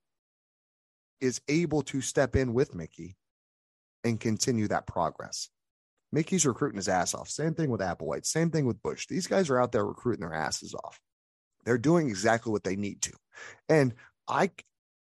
is 1.21 1.41
able 1.49 1.83
to 1.83 2.01
step 2.01 2.37
in 2.37 2.55
with 2.55 2.75
Mickey 2.75 3.17
and 4.05 4.21
continue 4.21 4.69
that 4.69 4.87
progress. 4.87 5.49
Mickey's 6.13 6.47
recruiting 6.47 6.77
his 6.77 6.89
ass 6.89 7.15
off. 7.15 7.29
Same 7.29 7.55
thing 7.55 7.71
with 7.71 7.81
Applewhite. 7.81 8.27
Same 8.27 8.51
thing 8.51 8.67
with 8.67 8.83
Busch. 8.83 9.07
These 9.07 9.27
guys 9.27 9.49
are 9.51 9.61
out 9.61 9.73
there 9.73 9.85
recruiting 9.85 10.21
their 10.21 10.35
asses 10.35 10.75
off. 10.75 11.01
They're 11.65 11.79
doing 11.79 12.09
exactly 12.09 12.53
what 12.53 12.65
they 12.65 12.77
need 12.77 13.03
to. 13.03 13.13
And 13.69 13.95
I, 14.27 14.51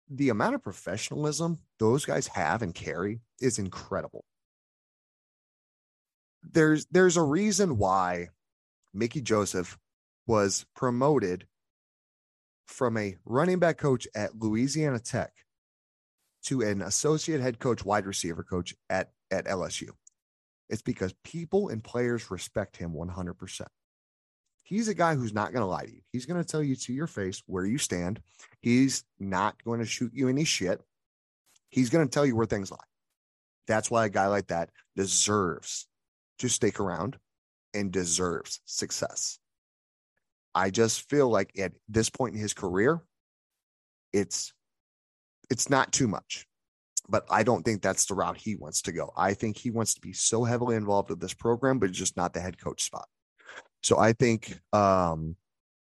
the 0.08 0.30
amount 0.30 0.54
of 0.54 0.62
professionalism 0.62 1.58
those 1.78 2.04
guys 2.04 2.28
have 2.28 2.62
and 2.62 2.74
carry 2.74 3.20
is 3.40 3.58
incredible. 3.58 4.24
There's 6.42 6.86
there's 6.86 7.16
a 7.16 7.22
reason 7.22 7.76
why 7.76 8.28
Mickey 8.94 9.20
Joseph 9.20 9.76
was 10.26 10.64
promoted 10.74 11.46
from 12.66 12.96
a 12.96 13.16
running 13.24 13.58
back 13.58 13.78
coach 13.78 14.08
at 14.14 14.36
Louisiana 14.36 14.98
Tech 14.98 15.32
to 16.44 16.62
an 16.62 16.82
associate 16.82 17.40
head 17.40 17.58
coach, 17.58 17.84
wide 17.84 18.06
receiver 18.06 18.42
coach 18.42 18.74
at, 18.88 19.10
at 19.30 19.46
LSU. 19.46 19.90
It's 20.68 20.82
because 20.82 21.14
people 21.24 21.68
and 21.68 21.82
players 21.82 22.30
respect 22.30 22.76
him 22.76 22.92
100%. 22.92 23.62
He's 24.64 24.88
a 24.88 24.94
guy 24.94 25.14
who's 25.14 25.32
not 25.32 25.52
going 25.52 25.62
to 25.62 25.66
lie 25.66 25.84
to 25.84 25.92
you. 25.92 26.00
He's 26.10 26.26
going 26.26 26.42
to 26.42 26.48
tell 26.48 26.62
you 26.62 26.74
to 26.74 26.92
your 26.92 27.06
face 27.06 27.40
where 27.46 27.64
you 27.64 27.78
stand. 27.78 28.20
He's 28.60 29.04
not 29.20 29.62
going 29.62 29.78
to 29.78 29.86
shoot 29.86 30.10
you 30.12 30.28
any 30.28 30.44
shit. 30.44 30.80
He's 31.70 31.90
going 31.90 32.06
to 32.06 32.12
tell 32.12 32.26
you 32.26 32.34
where 32.34 32.46
things 32.46 32.72
lie. 32.72 32.78
That's 33.68 33.90
why 33.90 34.06
a 34.06 34.10
guy 34.10 34.26
like 34.26 34.48
that 34.48 34.70
deserves 34.96 35.86
to 36.38 36.48
stick 36.48 36.80
around 36.80 37.16
and 37.74 37.92
deserves 37.92 38.60
success. 38.64 39.38
I 40.54 40.70
just 40.70 41.08
feel 41.10 41.28
like 41.28 41.52
at 41.58 41.72
this 41.88 42.10
point 42.10 42.34
in 42.34 42.40
his 42.40 42.54
career, 42.54 43.02
it's 44.12 44.52
it's 45.50 45.68
not 45.68 45.92
too 45.92 46.08
much. 46.08 46.46
But 47.08 47.24
I 47.30 47.42
don't 47.42 47.64
think 47.64 47.82
that's 47.82 48.06
the 48.06 48.14
route 48.14 48.36
he 48.36 48.56
wants 48.56 48.82
to 48.82 48.92
go. 48.92 49.12
I 49.16 49.34
think 49.34 49.56
he 49.56 49.70
wants 49.70 49.94
to 49.94 50.00
be 50.00 50.12
so 50.12 50.44
heavily 50.44 50.76
involved 50.76 51.10
with 51.10 51.20
this 51.20 51.34
program, 51.34 51.78
but 51.78 51.92
just 51.92 52.16
not 52.16 52.34
the 52.34 52.40
head 52.40 52.58
coach 52.58 52.82
spot. 52.82 53.06
So 53.82 53.98
I 53.98 54.12
think 54.12 54.58
um, 54.72 55.36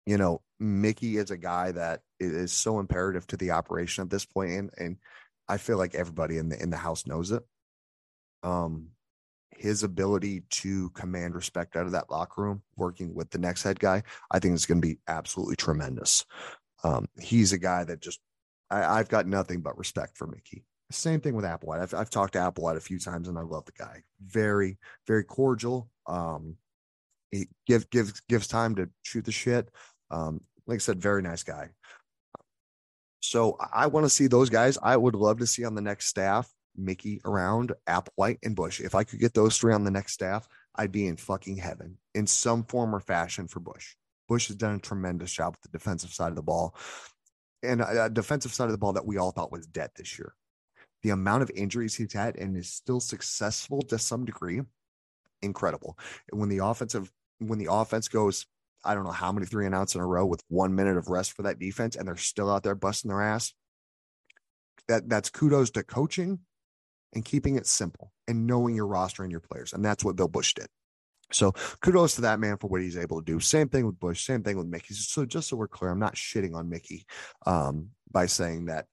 you 0.06 0.16
know, 0.16 0.40
Mickey 0.60 1.16
is 1.18 1.30
a 1.30 1.36
guy 1.36 1.72
that 1.72 2.00
is 2.20 2.52
so 2.52 2.78
imperative 2.78 3.26
to 3.26 3.36
the 3.36 3.50
operation 3.50 4.02
at 4.02 4.10
this 4.10 4.24
point, 4.24 4.52
and 4.52 4.70
and 4.78 4.96
I 5.48 5.58
feel 5.58 5.76
like 5.76 5.94
everybody 5.94 6.38
in 6.38 6.48
the 6.48 6.60
in 6.62 6.70
the 6.70 6.76
house 6.76 7.06
knows 7.06 7.32
it. 7.32 7.42
Um, 8.42 8.90
his 9.56 9.82
ability 9.82 10.44
to 10.50 10.90
command 10.90 11.34
respect 11.34 11.76
out 11.76 11.86
of 11.86 11.92
that 11.92 12.10
locker 12.10 12.42
room, 12.42 12.62
working 12.76 13.14
with 13.14 13.30
the 13.30 13.38
next 13.38 13.62
head 13.62 13.80
guy, 13.80 14.02
I 14.30 14.38
think 14.38 14.54
is 14.54 14.66
going 14.66 14.80
to 14.80 14.86
be 14.86 14.98
absolutely 15.08 15.56
tremendous. 15.56 16.24
Um, 16.84 17.06
he's 17.18 17.52
a 17.52 17.58
guy 17.58 17.84
that 17.84 18.00
just 18.00 18.20
I, 18.70 18.98
have 18.98 19.08
got 19.08 19.26
nothing 19.26 19.60
but 19.60 19.78
respect 19.78 20.16
for 20.16 20.26
Mickey. 20.26 20.64
Same 20.90 21.20
thing 21.20 21.34
with 21.34 21.44
Applewhite. 21.44 21.80
I've, 21.80 21.94
I've 21.94 22.10
talked 22.10 22.34
to 22.34 22.38
Applewhite 22.38 22.76
a 22.76 22.80
few 22.80 22.98
times, 22.98 23.28
and 23.28 23.36
I 23.38 23.42
love 23.42 23.64
the 23.64 23.72
guy. 23.72 24.02
Very, 24.24 24.78
very 25.06 25.24
cordial. 25.24 25.88
Um, 26.06 26.56
he 27.30 27.48
give 27.66 27.90
gives 27.90 28.20
gives 28.28 28.46
time 28.46 28.76
to 28.76 28.88
shoot 29.02 29.24
the 29.24 29.32
shit. 29.32 29.68
Um, 30.10 30.40
like 30.66 30.76
I 30.76 30.78
said, 30.78 31.02
very 31.02 31.22
nice 31.22 31.42
guy. 31.42 31.70
So 33.20 33.56
I 33.72 33.88
want 33.88 34.06
to 34.06 34.10
see 34.10 34.28
those 34.28 34.50
guys. 34.50 34.78
I 34.80 34.96
would 34.96 35.16
love 35.16 35.38
to 35.38 35.46
see 35.46 35.64
on 35.64 35.74
the 35.74 35.82
next 35.82 36.06
staff 36.06 36.48
Mickey 36.76 37.20
around, 37.24 37.72
Applewhite, 37.88 38.38
and 38.44 38.54
Busch. 38.54 38.80
If 38.80 38.94
I 38.94 39.02
could 39.02 39.18
get 39.18 39.34
those 39.34 39.58
three 39.58 39.74
on 39.74 39.82
the 39.82 39.90
next 39.90 40.12
staff, 40.12 40.46
I'd 40.76 40.92
be 40.92 41.08
in 41.08 41.16
fucking 41.16 41.56
heaven 41.56 41.98
in 42.14 42.28
some 42.28 42.62
form 42.62 42.94
or 42.94 43.00
fashion 43.00 43.48
for 43.48 43.58
Busch. 43.58 43.94
Busch 44.28 44.46
has 44.48 44.56
done 44.56 44.76
a 44.76 44.80
tremendous 44.80 45.32
job 45.32 45.54
with 45.54 45.62
the 45.62 45.76
defensive 45.76 46.12
side 46.12 46.30
of 46.30 46.36
the 46.36 46.42
ball 46.42 46.76
and 47.62 47.80
a 47.80 48.08
defensive 48.10 48.52
side 48.52 48.66
of 48.66 48.72
the 48.72 48.78
ball 48.78 48.92
that 48.92 49.06
we 49.06 49.16
all 49.16 49.30
thought 49.30 49.52
was 49.52 49.66
dead 49.66 49.90
this 49.96 50.18
year. 50.18 50.34
The 51.02 51.10
amount 51.10 51.42
of 51.42 51.50
injuries 51.54 51.94
he's 51.94 52.12
had 52.12 52.36
and 52.36 52.56
is 52.56 52.68
still 52.68 53.00
successful 53.00 53.82
to 53.82 53.98
some 53.98 54.24
degree, 54.24 54.60
incredible. 55.42 55.98
When 56.32 56.48
the 56.48 56.58
offensive 56.58 57.10
when 57.38 57.58
the 57.58 57.68
offense 57.70 58.08
goes, 58.08 58.46
I 58.84 58.94
don't 58.94 59.04
know 59.04 59.10
how 59.10 59.32
many 59.32 59.46
three 59.46 59.66
and 59.66 59.74
outs 59.74 59.94
in 59.94 60.00
a 60.00 60.06
row 60.06 60.24
with 60.24 60.42
one 60.48 60.74
minute 60.74 60.96
of 60.96 61.08
rest 61.08 61.32
for 61.32 61.42
that 61.42 61.58
defense, 61.58 61.96
and 61.96 62.08
they're 62.08 62.16
still 62.16 62.50
out 62.50 62.62
there 62.62 62.74
busting 62.74 63.08
their 63.08 63.22
ass. 63.22 63.52
That 64.88 65.08
that's 65.08 65.30
kudos 65.30 65.70
to 65.72 65.82
coaching 65.82 66.40
and 67.14 67.24
keeping 67.24 67.56
it 67.56 67.66
simple 67.66 68.12
and 68.28 68.46
knowing 68.46 68.74
your 68.74 68.86
roster 68.86 69.22
and 69.22 69.32
your 69.32 69.40
players. 69.40 69.72
And 69.72 69.84
that's 69.84 70.04
what 70.04 70.16
Bill 70.16 70.28
Busch 70.28 70.54
did. 70.54 70.66
So 71.32 71.52
kudos 71.80 72.14
to 72.16 72.20
that 72.22 72.38
man 72.38 72.56
for 72.56 72.68
what 72.68 72.82
he's 72.82 72.96
able 72.96 73.20
to 73.20 73.24
do. 73.24 73.40
Same 73.40 73.68
thing 73.68 73.86
with 73.86 73.98
Busch, 73.98 74.24
same 74.24 74.42
thing 74.42 74.56
with 74.56 74.68
Mickey. 74.68 74.94
So 74.94 75.24
just 75.24 75.48
so 75.48 75.56
we're 75.56 75.66
clear, 75.66 75.90
I'm 75.90 75.98
not 75.98 76.14
shitting 76.14 76.54
on 76.54 76.68
Mickey 76.68 77.04
um, 77.46 77.90
by 78.10 78.26
saying 78.26 78.66
that 78.66 78.86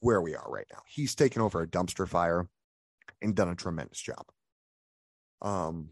where 0.00 0.20
we 0.20 0.34
are 0.34 0.50
right 0.50 0.66
now. 0.72 0.80
He's 0.86 1.14
taken 1.14 1.42
over 1.42 1.62
a 1.62 1.66
dumpster 1.66 2.08
fire 2.08 2.48
and 3.22 3.34
done 3.34 3.48
a 3.48 3.54
tremendous 3.54 4.00
job. 4.00 4.24
Um, 5.42 5.90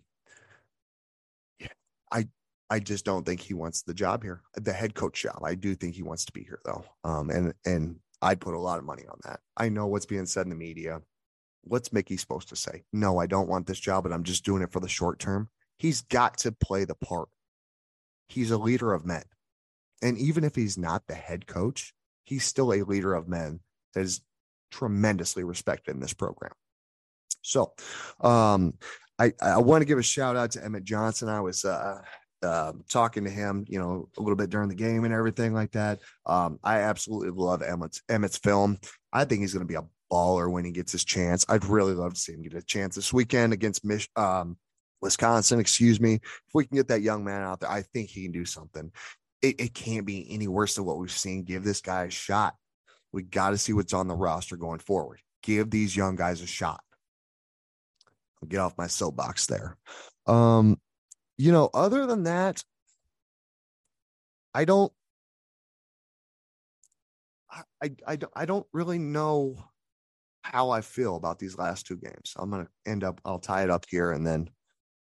I 2.11 2.29
I 2.71 2.81
just 2.81 3.05
don't 3.05 3.25
think 3.25 3.41
he 3.41 3.55
wants 3.55 3.83
the 3.83 3.95
job 3.95 4.23
here, 4.23 4.43
the 4.55 4.73
head 4.73 4.95
coach 4.95 5.23
job. 5.23 5.41
I 5.45 5.55
do 5.55 5.75
think 5.75 5.95
he 5.95 6.03
wants 6.03 6.25
to 6.27 6.33
be 6.33 6.43
here 6.43 6.61
though. 6.65 6.85
Um, 7.05 7.31
and 7.31 7.55
and 7.65 7.97
I'd 8.21 8.41
put 8.41 8.55
a 8.55 8.59
lot 8.59 8.79
of 8.79 8.85
money 8.85 9.05
on 9.09 9.19
that. 9.25 9.41
I 9.57 9.69
know 9.69 9.87
what's 9.87 10.07
being 10.07 10.27
said 10.27 10.47
in 10.47 10.51
the 10.51 10.57
media. 10.57 11.01
What's 11.63 11.93
Mickey 11.93 12.17
supposed 12.17 12.49
to 12.49 12.57
say? 12.57 12.85
No, 12.93 13.19
I 13.19 13.27
don't 13.27 13.49
want 13.49 13.67
this 13.67 13.81
job, 13.81 14.05
but 14.05 14.13
I'm 14.13 14.25
just 14.25 14.45
doing 14.45 14.63
it 14.63 14.73
for 14.73 14.81
the 14.81 14.89
short 14.89 15.19
term. 15.19 15.51
He's 15.79 16.01
got 16.01 16.39
to 16.39 16.53
play 16.53 16.85
the 16.85 16.95
part. 16.95 17.29
He's 18.29 18.51
a 18.51 18.59
leader 18.59 18.93
of 18.93 19.07
men. 19.07 19.25
And 20.03 20.19
even 20.19 20.45
if 20.45 20.55
he's 20.55 20.79
not 20.79 21.07
the 21.07 21.15
head 21.15 21.47
coach, 21.47 21.93
he's 22.25 22.45
still 22.45 22.73
a 22.73 22.83
leader 22.83 23.15
of 23.15 23.29
men 23.29 23.61
that 23.99 24.05
is 24.05 24.20
tremendously 24.70 25.44
respected 25.44 25.94
in 25.94 26.01
this 26.01 26.14
program. 26.14 26.53
So, 27.42 27.72
um, 28.20 28.74
I, 29.18 29.32
I 29.42 29.59
want 29.59 29.82
to 29.82 29.86
give 29.86 29.99
a 29.99 30.03
shout 30.03 30.36
out 30.36 30.53
to 30.53 30.64
Emmett 30.64 30.84
Johnson. 30.84 31.28
I 31.28 31.40
was 31.40 31.64
uh, 31.64 32.01
uh, 32.42 32.72
talking 32.88 33.24
to 33.24 33.30
him, 33.30 33.64
you 33.68 33.78
know, 33.78 34.09
a 34.16 34.20
little 34.20 34.36
bit 34.36 34.51
during 34.51 34.68
the 34.68 34.74
game 34.74 35.05
and 35.05 35.12
everything 35.12 35.53
like 35.53 35.72
that. 35.72 35.99
Um, 36.24 36.61
I 36.62 36.80
absolutely 36.80 37.30
love 37.30 37.62
Emmett's 37.62 38.03
Emmett's 38.09 38.38
film. 38.38 38.78
I 39.12 39.24
think 39.24 39.40
he's 39.40 39.53
going 39.53 39.66
to 39.66 39.68
be 39.68 39.74
a 39.74 39.86
baller 40.12 40.51
when 40.51 40.64
he 40.64 40.70
gets 40.70 40.92
his 40.92 41.05
chance. 41.05 41.44
I'd 41.49 41.64
really 41.64 41.94
love 41.94 42.14
to 42.14 42.20
see 42.20 42.32
him 42.32 42.42
get 42.42 42.55
a 42.55 42.62
chance 42.62 42.94
this 42.94 43.12
weekend 43.12 43.53
against 43.53 43.84
Mich- 43.84 44.11
um, 44.14 44.57
Wisconsin. 45.03 45.59
Excuse 45.59 46.01
me. 46.01 46.14
If 46.14 46.55
we 46.55 46.66
can 46.66 46.76
get 46.76 46.88
that 46.88 47.03
young 47.03 47.24
man 47.24 47.42
out 47.42 47.61
there, 47.61 47.70
I 47.70 47.82
think 47.82 48.11
he 48.11 48.22
can 48.22 48.32
do 48.32 48.44
something. 48.44 48.92
It, 49.42 49.61
it 49.61 49.74
can't 49.74 50.07
be 50.07 50.26
any 50.30 50.46
worse 50.46 50.76
than 50.76 50.84
what 50.84 50.99
we've 50.99 51.11
seen. 51.11 51.42
Give 51.42 51.64
this 51.64 51.80
guy 51.80 52.05
a 52.05 52.11
shot. 52.11 52.55
We 53.13 53.23
got 53.23 53.51
to 53.51 53.59
see 53.59 53.73
what's 53.73 53.93
on 53.93 54.09
the 54.09 54.15
roster 54.15 54.57
going 54.57 54.81
forward. 54.81 55.21
Give 55.43 55.71
these 55.71 55.97
young 55.97 56.17
guys 56.17 56.43
a 56.43 56.47
shot. 56.47 56.81
I'll 58.43 58.49
get 58.49 58.61
off 58.61 58.79
my 58.79 58.87
soapbox 58.87 59.47
there. 59.47 59.77
Um, 60.27 60.79
you 61.37 61.53
know, 61.53 61.71
other 61.73 62.07
than 62.07 62.25
that, 62.25 62.63
I 64.55 64.65
don't 64.65 64.93
I, 67.83 67.91
I, 68.07 68.19
I 68.35 68.45
don't 68.45 68.67
really 68.73 68.99
know 68.99 69.57
how 70.43 70.71
I 70.71 70.81
feel 70.81 71.17
about 71.17 71.39
these 71.39 71.59
last 71.59 71.87
two 71.87 71.97
games. 71.97 72.35
I'm 72.37 72.51
going 72.51 72.65
to 72.65 72.91
end 72.91 73.05
up, 73.05 73.21
I'll 73.25 73.39
tie 73.39 73.65
it 73.65 73.71
up 73.71 73.85
here 73.89 74.13
and 74.13 74.27
then 74.27 74.51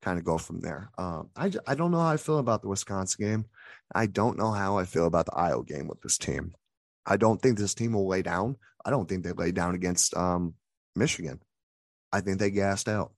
kind 0.01 0.18
of 0.20 0.26
go 0.26 0.38
from 0.38 0.60
there. 0.60 0.91
Um, 0.97 1.30
I, 1.36 1.51
I 1.66 1.76
don't 1.76 1.91
know 1.91 1.99
how 1.99 2.10
I 2.10 2.18
feel 2.18 2.39
about 2.39 2.62
the 2.62 2.70
Wisconsin 2.70 3.26
game. 3.26 3.45
I 3.93 4.05
don't 4.08 4.38
know 4.38 4.51
how 4.51 4.78
I 4.78 4.86
feel 4.86 5.05
about 5.05 5.26
the 5.26 5.36
Iowa 5.36 5.64
game 5.64 5.88
with 5.88 6.01
this 6.01 6.18
team. 6.18 6.53
I 7.08 7.16
don't 7.16 7.41
think 7.41 7.58
this 7.58 7.74
team 7.74 7.93
will 7.93 8.08
lay 8.08 8.22
down. 8.22 8.58
I 8.86 8.89
don't 8.89 9.08
think 9.08 9.24
they 9.24 9.32
lay 9.32 9.51
down 9.51 9.76
against 9.76 10.16
um, 10.16 10.53
Michigan. 10.95 11.41
I 12.12 12.20
think 12.20 12.39
they 12.39 12.51
gassed 12.51 12.89
out. 12.89 13.14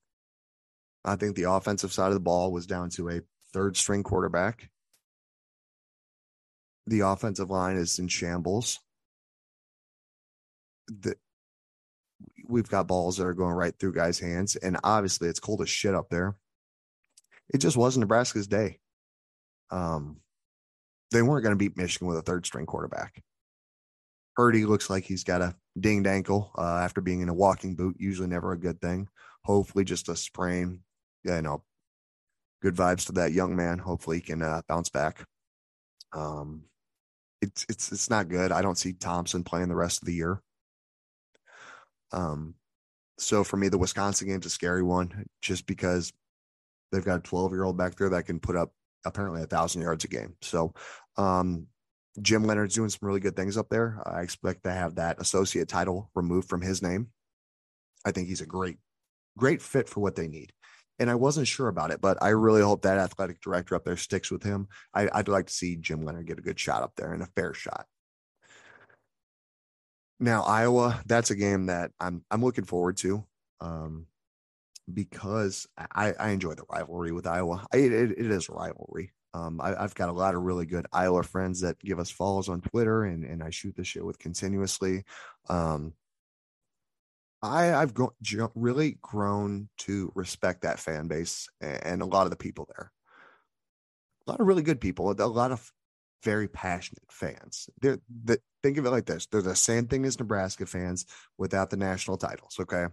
I 1.03 1.15
think 1.15 1.35
the 1.35 1.51
offensive 1.51 1.91
side 1.91 2.09
of 2.09 2.13
the 2.13 2.19
ball 2.19 2.51
was 2.51 2.67
down 2.67 2.89
to 2.91 3.09
a 3.09 3.21
third 3.51 3.75
string 3.75 4.03
quarterback. 4.03 4.69
The 6.85 7.01
offensive 7.01 7.49
line 7.49 7.77
is 7.77 7.97
in 7.97 8.07
shambles 8.07 8.79
that 11.01 11.17
we've 12.47 12.69
got 12.69 12.87
balls 12.87 13.17
that 13.17 13.25
are 13.25 13.33
going 13.33 13.53
right 13.53 13.73
through 13.77 13.93
guys' 13.93 14.19
hands, 14.19 14.55
and 14.55 14.77
obviously 14.83 15.29
it's 15.29 15.39
cold 15.39 15.61
as 15.61 15.69
shit 15.69 15.95
up 15.95 16.09
there. 16.09 16.35
It 17.51 17.59
just 17.59 17.77
wasn't 17.77 18.01
Nebraska's 18.01 18.47
day. 18.47 18.79
Um, 19.71 20.17
they 21.11 21.21
weren't 21.21 21.43
going 21.43 21.53
to 21.53 21.57
beat 21.57 21.77
Michigan 21.77 22.07
with 22.07 22.17
a 22.17 22.21
third 22.21 22.45
string 22.45 22.65
quarterback. 22.65 23.23
Purdy 24.39 24.65
looks 24.65 24.89
like 24.89 25.03
he's 25.03 25.25
got 25.25 25.41
a 25.41 25.53
dinged 25.77 26.07
ankle 26.07 26.53
uh, 26.57 26.77
after 26.77 27.01
being 27.01 27.19
in 27.19 27.27
a 27.27 27.33
walking 27.33 27.75
boot. 27.75 27.97
Usually 27.99 28.29
never 28.29 28.53
a 28.53 28.57
good 28.57 28.79
thing. 28.79 29.09
Hopefully, 29.43 29.83
just 29.83 30.07
a 30.07 30.15
sprain. 30.15 30.79
Yeah, 31.25 31.35
you 31.35 31.41
know, 31.41 31.65
good 32.61 32.73
vibes 32.73 33.07
to 33.07 33.11
that 33.11 33.33
young 33.33 33.53
man. 33.57 33.79
Hopefully, 33.79 34.15
he 34.15 34.21
can 34.21 34.41
uh, 34.41 34.61
bounce 34.65 34.87
back. 34.87 35.25
Um, 36.13 36.63
it's 37.41 37.65
it's 37.67 37.91
it's 37.91 38.09
not 38.09 38.29
good. 38.29 38.53
I 38.53 38.61
don't 38.61 38.77
see 38.77 38.93
Thompson 38.93 39.43
playing 39.43 39.67
the 39.67 39.75
rest 39.75 40.01
of 40.01 40.05
the 40.05 40.13
year. 40.13 40.41
Um, 42.13 42.55
so 43.17 43.43
for 43.43 43.57
me, 43.57 43.67
the 43.67 43.77
Wisconsin 43.77 44.29
game's 44.29 44.45
a 44.45 44.49
scary 44.49 44.83
one 44.83 45.25
just 45.41 45.65
because 45.65 46.13
they've 46.93 47.03
got 47.03 47.19
a 47.19 47.23
12 47.23 47.51
year 47.51 47.65
old 47.65 47.75
back 47.77 47.95
there 47.95 48.11
that 48.11 48.23
can 48.23 48.39
put 48.39 48.55
up 48.55 48.71
apparently 49.05 49.41
a 49.41 49.47
thousand 49.47 49.81
yards 49.81 50.05
a 50.05 50.07
game. 50.07 50.37
So, 50.41 50.73
um, 51.17 51.67
Jim 52.21 52.43
Leonhard's 52.43 52.75
doing 52.75 52.89
some 52.89 53.07
really 53.07 53.19
good 53.19 53.35
things 53.35 53.57
up 53.57 53.69
there. 53.69 54.01
I 54.05 54.21
expect 54.21 54.63
to 54.63 54.71
have 54.71 54.95
that 54.95 55.21
associate 55.21 55.67
title 55.67 56.09
removed 56.15 56.49
from 56.49 56.61
his 56.61 56.81
name. 56.81 57.07
I 58.05 58.11
think 58.11 58.27
he's 58.27 58.41
a 58.41 58.45
great, 58.45 58.77
great 59.37 59.61
fit 59.61 59.89
for 59.89 59.99
what 59.99 60.15
they 60.15 60.27
need. 60.27 60.53
And 60.99 61.09
I 61.09 61.15
wasn't 61.15 61.47
sure 61.47 61.69
about 61.69 61.91
it, 61.91 62.01
but 62.01 62.21
I 62.21 62.29
really 62.29 62.61
hope 62.61 62.81
that 62.81 62.97
athletic 62.97 63.39
director 63.39 63.75
up 63.75 63.85
there 63.85 63.95
sticks 63.95 64.29
with 64.29 64.43
him. 64.43 64.67
I, 64.93 65.09
would 65.15 65.29
like 65.29 65.47
to 65.47 65.53
see 65.53 65.77
Jim 65.77 66.03
Leonhard 66.03 66.27
get 66.27 66.39
a 66.39 66.41
good 66.41 66.59
shot 66.59 66.83
up 66.83 66.93
there 66.97 67.13
and 67.13 67.23
a 67.23 67.27
fair 67.37 67.53
shot. 67.53 67.85
Now 70.19 70.43
Iowa, 70.43 71.01
that's 71.05 71.31
a 71.31 71.35
game 71.35 71.67
that 71.67 71.91
I'm 71.99 72.25
I'm 72.29 72.43
looking 72.43 72.65
forward 72.65 72.97
to, 72.97 73.23
um, 73.61 74.07
because 74.93 75.65
I, 75.77 76.13
I 76.19 76.29
enjoy 76.31 76.55
the 76.55 76.65
rivalry 76.69 77.13
with 77.13 77.25
Iowa. 77.25 77.65
I, 77.73 77.77
it, 77.77 78.11
it 78.11 78.31
is 78.31 78.49
a 78.49 78.53
rivalry. 78.53 79.13
Um, 79.33 79.61
I, 79.61 79.69
have 79.69 79.95
got 79.95 80.09
a 80.09 80.13
lot 80.13 80.35
of 80.35 80.41
really 80.41 80.65
good 80.65 80.87
Iowa 80.91 81.23
friends 81.23 81.61
that 81.61 81.79
give 81.79 81.99
us 81.99 82.09
follows 82.09 82.49
on 82.49 82.61
Twitter, 82.61 83.03
and 83.03 83.23
and 83.23 83.43
I 83.43 83.51
shoot 83.51 83.75
the 83.75 83.83
shit 83.83 84.03
with 84.03 84.17
continuously. 84.17 85.03
Um, 85.49 85.93
I 87.41 87.73
I've 87.73 87.93
really 88.55 88.97
grown 89.01 89.69
to 89.79 90.11
respect 90.15 90.61
that 90.63 90.79
fan 90.79 91.07
base 91.07 91.47
and, 91.61 91.83
and 91.85 92.01
a 92.01 92.05
lot 92.05 92.25
of 92.25 92.31
the 92.31 92.37
people 92.37 92.67
there. 92.75 92.91
A 94.27 94.31
lot 94.31 94.41
of 94.41 94.47
really 94.47 94.63
good 94.63 94.81
people, 94.81 95.11
a 95.11 95.25
lot 95.25 95.51
of 95.51 95.71
very 96.23 96.47
passionate 96.47 97.05
fans. 97.09 97.69
They're 97.81 97.99
the, 98.23 98.39
think 98.63 98.77
of 98.77 98.85
it 98.85 98.91
like 98.91 99.05
this: 99.05 99.27
they're 99.27 99.41
the 99.41 99.55
same 99.55 99.87
thing 99.87 100.05
as 100.05 100.19
Nebraska 100.19 100.65
fans 100.65 101.05
without 101.37 101.69
the 101.69 101.77
national 101.77 102.17
titles. 102.17 102.57
Okay. 102.59 102.87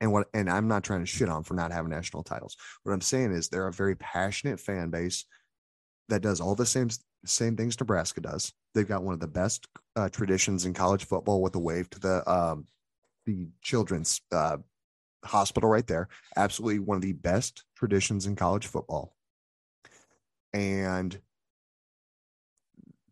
And 0.00 0.12
what 0.12 0.28
and 0.34 0.50
I'm 0.50 0.68
not 0.68 0.84
trying 0.84 1.00
to 1.00 1.06
shit 1.06 1.28
on 1.28 1.44
for 1.44 1.54
not 1.54 1.72
having 1.72 1.90
national 1.90 2.24
titles. 2.24 2.56
What 2.82 2.92
I'm 2.92 3.00
saying 3.00 3.32
is 3.32 3.48
they're 3.48 3.68
a 3.68 3.72
very 3.72 3.96
passionate 3.96 4.60
fan 4.60 4.90
base 4.90 5.24
that 6.08 6.22
does 6.22 6.40
all 6.40 6.54
the 6.54 6.66
same 6.66 6.88
same 7.24 7.56
things 7.56 7.78
Nebraska 7.78 8.20
does. 8.20 8.52
They've 8.74 8.88
got 8.88 9.04
one 9.04 9.14
of 9.14 9.20
the 9.20 9.28
best 9.28 9.66
uh, 9.96 10.08
traditions 10.08 10.64
in 10.64 10.74
college 10.74 11.04
football 11.04 11.40
with 11.40 11.54
a 11.54 11.60
wave 11.60 11.88
to 11.90 12.00
the 12.00 12.30
um, 12.30 12.66
the 13.26 13.48
children's 13.62 14.20
uh, 14.32 14.56
hospital 15.24 15.68
right 15.68 15.86
there. 15.86 16.08
Absolutely 16.36 16.80
one 16.80 16.96
of 16.96 17.02
the 17.02 17.12
best 17.12 17.64
traditions 17.76 18.26
in 18.26 18.36
college 18.36 18.66
football. 18.66 19.14
And 20.52 21.18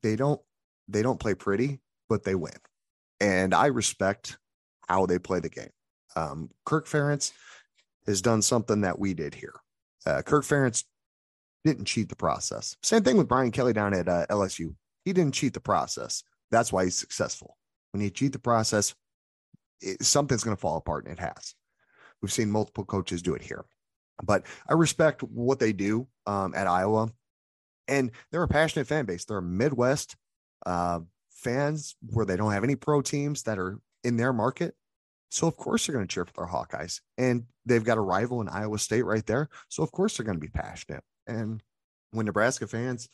they 0.03 0.17
don't 0.17 0.41
they 0.89 1.03
don't 1.03 1.21
play 1.21 1.35
pretty, 1.35 1.81
but 2.09 2.25
they 2.25 2.35
win. 2.35 2.53
And 3.21 3.55
I 3.55 3.67
respect 3.67 4.39
how 4.89 5.07
they 5.07 5.19
play 5.19 5.41
the 5.41 5.49
game. 5.49 5.71
Um, 6.17 6.51
Kirk 6.65 6.87
Ferentz 6.87 7.33
has 8.07 8.21
done 8.21 8.43
something 8.43 8.81
that 8.81 8.99
we 8.99 9.15
did 9.15 9.35
here. 9.35 9.55
Uh, 10.05 10.23
Kirk 10.23 10.45
Ferentz 10.45 10.85
didn't 11.65 11.87
cheat 11.87 12.09
the 12.09 12.17
process. 12.17 12.77
Same 12.83 13.03
thing 13.03 13.17
with 13.17 13.29
Brian 13.29 13.51
Kelly 13.51 13.73
down 13.73 13.95
at 13.95 14.09
uh, 14.09 14.27
LSU. 14.31 14.75
He 15.05 15.13
didn't 15.13 15.35
cheat 15.35 15.55
the 15.55 15.61
process. 15.61 16.23
That's 16.51 16.73
why 16.73 16.85
he's 16.85 16.97
successful. 16.97 17.57
When 17.93 18.03
you 18.03 18.11
cheat 18.11 18.33
the 18.33 18.39
process, 18.39 18.95
it, 19.81 20.03
something's 20.03 20.45
going 20.45 20.57
to 20.57 20.61
fall 20.61 20.77
apart, 20.77 21.05
and 21.07 21.19
it 21.19 21.21
has. 21.21 21.55
We've 22.23 22.33
seen 22.33 22.51
multiple 22.51 22.85
coaches 22.85 23.23
do 23.23 23.35
it 23.35 23.43
here. 23.43 23.65
But 24.23 24.45
I 24.69 24.75
respect 24.75 25.23
what 25.23 25.59
they 25.59 25.73
do 25.73 26.07
um, 26.27 26.55
at 26.55 26.67
Iowa 26.67 27.11
and 27.91 28.13
they're 28.31 28.43
a 28.43 28.49
passionate 28.49 28.87
fan 28.87 29.05
base. 29.05 29.25
They're 29.25 29.43
Midwest 29.43 30.17
uh, 30.65 31.01
fans 31.31 31.97
where 32.09 32.25
they 32.25 32.37
don't 32.37 32.53
have 32.53 32.65
any 32.65 32.77
pro 32.77 33.03
teams 33.03 33.43
that 33.43 33.59
are 33.59 33.79
in 34.05 34.17
their 34.17 34.33
market. 34.33 34.75
So 35.31 35.47
of 35.47 35.57
course 35.57 35.87
they're 35.87 35.95
going 35.95 36.07
to 36.07 36.13
cheer 36.13 36.25
for 36.25 36.33
their 36.37 36.47
Hawkeyes, 36.47 37.01
and 37.19 37.45
they've 37.67 37.85
got 37.85 37.99
a 37.99 38.03
rival 38.03 38.41
in 38.41 38.49
Iowa 38.49 38.79
State 38.79 39.03
right 39.03 39.25
there. 39.27 39.49
So 39.69 39.83
of 39.83 39.93
course 39.93 40.17
they're 40.17 40.27
going 40.27 40.39
to 40.39 40.41
be 40.41 40.49
passionate. 40.49 41.05
And 41.27 41.63
when 42.13 42.27
Nebraska 42.27 42.67
fans 42.67 43.09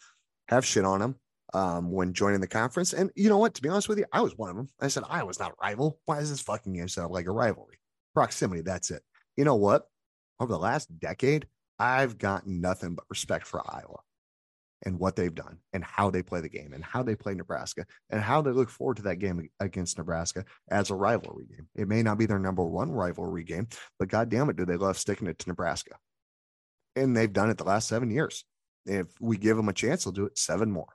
have 0.49 0.65
shit 0.65 0.85
on 0.85 1.01
them 1.01 1.17
um, 1.55 1.91
when 1.91 2.13
joining 2.13 2.41
the 2.41 2.47
conference, 2.47 2.93
and 2.93 3.11
you 3.15 3.29
know 3.29 3.39
what? 3.39 3.55
To 3.55 3.63
be 3.63 3.69
honest 3.69 3.89
with 3.89 3.99
you, 3.99 4.07
I 4.13 4.21
was 4.21 4.37
one 4.37 4.51
of 4.51 4.57
them. 4.57 4.69
I 4.81 4.89
said 4.89 5.05
I 5.09 5.23
was 5.23 5.39
not 5.39 5.53
a 5.53 5.63
rival. 5.63 5.99
Why 6.05 6.19
is 6.19 6.31
this 6.31 6.41
fucking 6.41 6.73
game 6.73 6.89
set 6.89 7.05
up 7.05 7.11
like 7.11 7.27
a 7.27 7.33
rivalry? 7.33 7.79
Proximity. 8.15 8.63
That's 8.63 8.91
it. 8.91 9.03
You 9.37 9.45
know 9.45 9.57
what? 9.57 9.87
Over 10.41 10.53
the 10.53 10.59
last 10.59 10.99
decade, 10.99 11.47
I've 11.79 12.19
gotten 12.19 12.61
nothing 12.61 12.95
but 12.95 13.05
respect 13.09 13.47
for 13.47 13.63
Iowa 13.71 13.99
and 14.85 14.99
what 14.99 15.17
they've 15.17 15.35
done 15.35 15.59
and 15.73 15.83
how 15.83 16.11
they 16.11 16.23
play 16.23 16.41
the 16.41 16.49
game 16.49 16.73
and 16.73 16.85
how 16.85 17.03
they 17.03 17.15
play 17.15 17.35
Nebraska 17.35 17.87
and 18.11 18.21
how 18.21 18.43
they 18.43 18.51
look 18.51 18.69
forward 18.69 18.99
to 18.99 19.03
that 19.05 19.19
game 19.19 19.49
against 19.61 19.99
Nebraska 19.99 20.45
as 20.71 20.91
a 20.91 20.95
rivalry 20.95 21.47
game. 21.47 21.69
It 21.75 21.89
may 21.89 22.03
not 22.03 22.19
be 22.19 22.27
their 22.27 22.39
number 22.39 22.65
one 22.65 22.91
rivalry 22.91 23.45
game, 23.45 23.69
but 23.99 24.09
God 24.09 24.29
damn 24.29 24.51
it, 24.51 24.57
do 24.57 24.67
they 24.67 24.77
love 24.77 24.99
sticking 24.99 25.29
it 25.29 25.39
to 25.41 25.49
Nebraska? 25.49 25.97
And 26.97 27.17
they've 27.17 27.33
done 27.33 27.51
it 27.51 27.59
the 27.59 27.65
last 27.65 27.89
seven 27.89 28.11
years. 28.11 28.45
If 28.87 29.07
we 29.21 29.37
give 29.37 29.57
them 29.57 29.69
a 29.69 29.73
chance, 29.73 30.05
they'll 30.05 30.13
do 30.13 30.27
it 30.27 30.39
seven 30.39 30.71
more. 30.71 30.89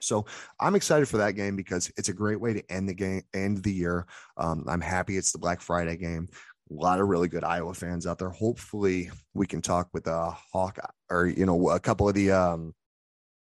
So 0.00 0.26
I'm 0.60 0.74
excited 0.74 1.08
for 1.08 1.16
that 1.18 1.32
game 1.32 1.56
because 1.56 1.90
it's 1.96 2.08
a 2.08 2.14
great 2.14 2.40
way 2.40 2.52
to 2.52 2.70
end 2.70 2.88
the 2.88 2.94
game, 2.94 3.22
end 3.32 3.62
the 3.62 3.72
year. 3.72 4.06
Um, 4.36 4.64
I'm 4.68 4.80
happy 4.80 5.16
it's 5.16 5.32
the 5.32 5.38
Black 5.38 5.60
Friday 5.60 5.96
game. 5.96 6.28
A 6.70 6.74
lot 6.74 7.00
of 7.00 7.08
really 7.08 7.28
good 7.28 7.44
Iowa 7.44 7.74
fans 7.74 8.06
out 8.06 8.18
there. 8.18 8.30
Hopefully, 8.30 9.10
we 9.34 9.46
can 9.46 9.60
talk 9.60 9.88
with 9.92 10.06
a 10.06 10.12
uh, 10.12 10.34
Hawk 10.52 10.78
or 11.10 11.26
you 11.26 11.44
know 11.44 11.70
a 11.70 11.80
couple 11.80 12.08
of 12.08 12.14
the 12.14 12.32
um, 12.32 12.74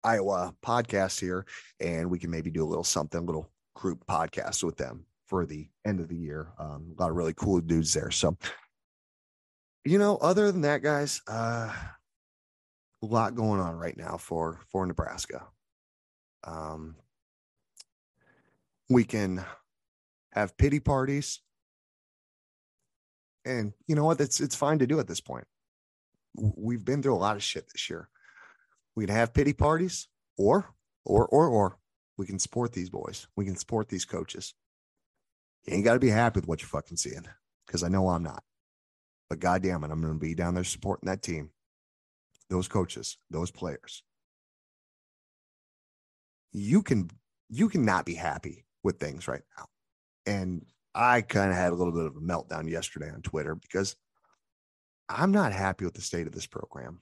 Iowa 0.05 0.55
podcasts 0.65 1.21
here, 1.21 1.45
and 1.81 2.11
we 2.11 2.19
can 2.19 2.31
maybe 2.31 2.51
do 2.51 2.65
a 2.65 2.67
little 2.67 2.85
something, 2.85 3.21
a 3.21 3.25
little 3.25 3.51
group 3.75 4.05
podcast 4.07 4.63
with 4.63 4.77
them 4.77 5.05
for 5.27 5.47
the 5.47 5.69
end 5.85 6.01
of 6.01 6.09
the 6.09 6.17
year. 6.17 6.53
Um, 6.59 6.95
a 6.97 7.03
lot 7.03 7.11
of 7.11 7.17
really 7.17 7.35
cool 7.35 7.61
dudes 7.61 7.93
there. 7.93 8.11
So, 8.11 8.37
you 9.85 9.99
know, 9.99 10.17
other 10.19 10.51
than 10.53 10.63
that, 10.63 10.83
guys, 10.83 11.23
uh, 11.29 11.73
a 13.03 13.07
lot 13.07 13.35
going 13.35 13.61
on 13.61 13.77
right 13.77 13.97
now 13.97 14.17
for 14.17 14.61
for 14.71 14.87
Nebraska. 14.87 15.47
Um, 16.45 16.97
we 18.89 19.05
can 19.05 19.45
have 20.33 20.57
pity 20.57 20.81
parties, 20.81 21.41
and 23.45 23.73
you 23.87 23.95
know 23.95 24.05
what? 24.05 24.21
It's 24.21 24.41
it's 24.41 24.55
fine 24.57 24.79
to 24.81 24.87
do 24.87 25.01
at 25.01 25.07
this 25.07 25.21
point. 25.21 25.47
We've 26.35 26.85
been 26.85 27.03
through 27.03 27.15
a 27.15 27.17
lot 27.17 27.37
of 27.37 27.43
shit 27.43 27.67
this 27.73 27.89
year. 27.89 28.09
We 28.95 29.07
can 29.07 29.15
have 29.15 29.35
pity 29.35 29.53
parties, 29.53 30.09
or 30.37 30.75
or 31.05 31.27
or 31.27 31.49
or 31.49 31.79
we 32.17 32.27
can 32.27 32.39
support 32.39 32.73
these 32.73 32.91
boys. 32.91 33.29
We 33.37 33.45
can 33.45 33.57
support 33.57 33.89
these 33.89 34.05
coaches. 34.05 34.55
You 35.67 35.75
ain't 35.75 35.85
got 35.85 35.95
to 35.95 36.01
be 36.01 36.11
happy 36.11 36.41
with 36.41 36.49
what 36.49 36.61
you're 36.61 36.69
fucking 36.69 36.97
seeing, 36.97 37.27
because 37.67 37.83
I 37.83 37.89
know 37.89 38.09
I'm 38.09 38.23
not. 38.23 38.43
But 39.31 39.41
goddamn 39.41 39.85
it, 39.85 39.91
I'm 39.91 40.01
going 40.01 40.15
to 40.15 40.19
be 40.19 40.35
down 40.35 40.55
there 40.55 40.65
supporting 40.65 41.09
that 41.09 41.23
team, 41.23 41.51
those 42.51 42.69
coaches, 42.69 43.19
those 43.31 43.51
players. 43.51 44.03
You 46.53 46.83
can 46.83 47.11
you 47.49 47.69
cannot 47.69 48.07
be 48.07 48.15
happy 48.15 48.65
with 48.83 48.99
things 48.99 49.29
right 49.29 49.43
now. 49.57 49.67
and 50.27 50.67
I 50.95 51.21
kind 51.23 51.51
of 51.51 51.57
had 51.57 51.73
a 51.73 51.77
little 51.77 51.93
bit 51.93 52.07
of 52.07 52.17
a 52.17 52.21
meltdown 52.21 52.69
yesterday 52.69 53.11
on 53.11 53.23
Twitter 53.23 53.55
because 53.55 53.97
I'm 55.09 55.33
not 55.33 55.53
happy 55.53 55.85
with 55.85 55.95
the 55.95 56.01
state 56.03 56.27
of 56.27 56.33
this 56.35 56.47
program. 56.47 57.01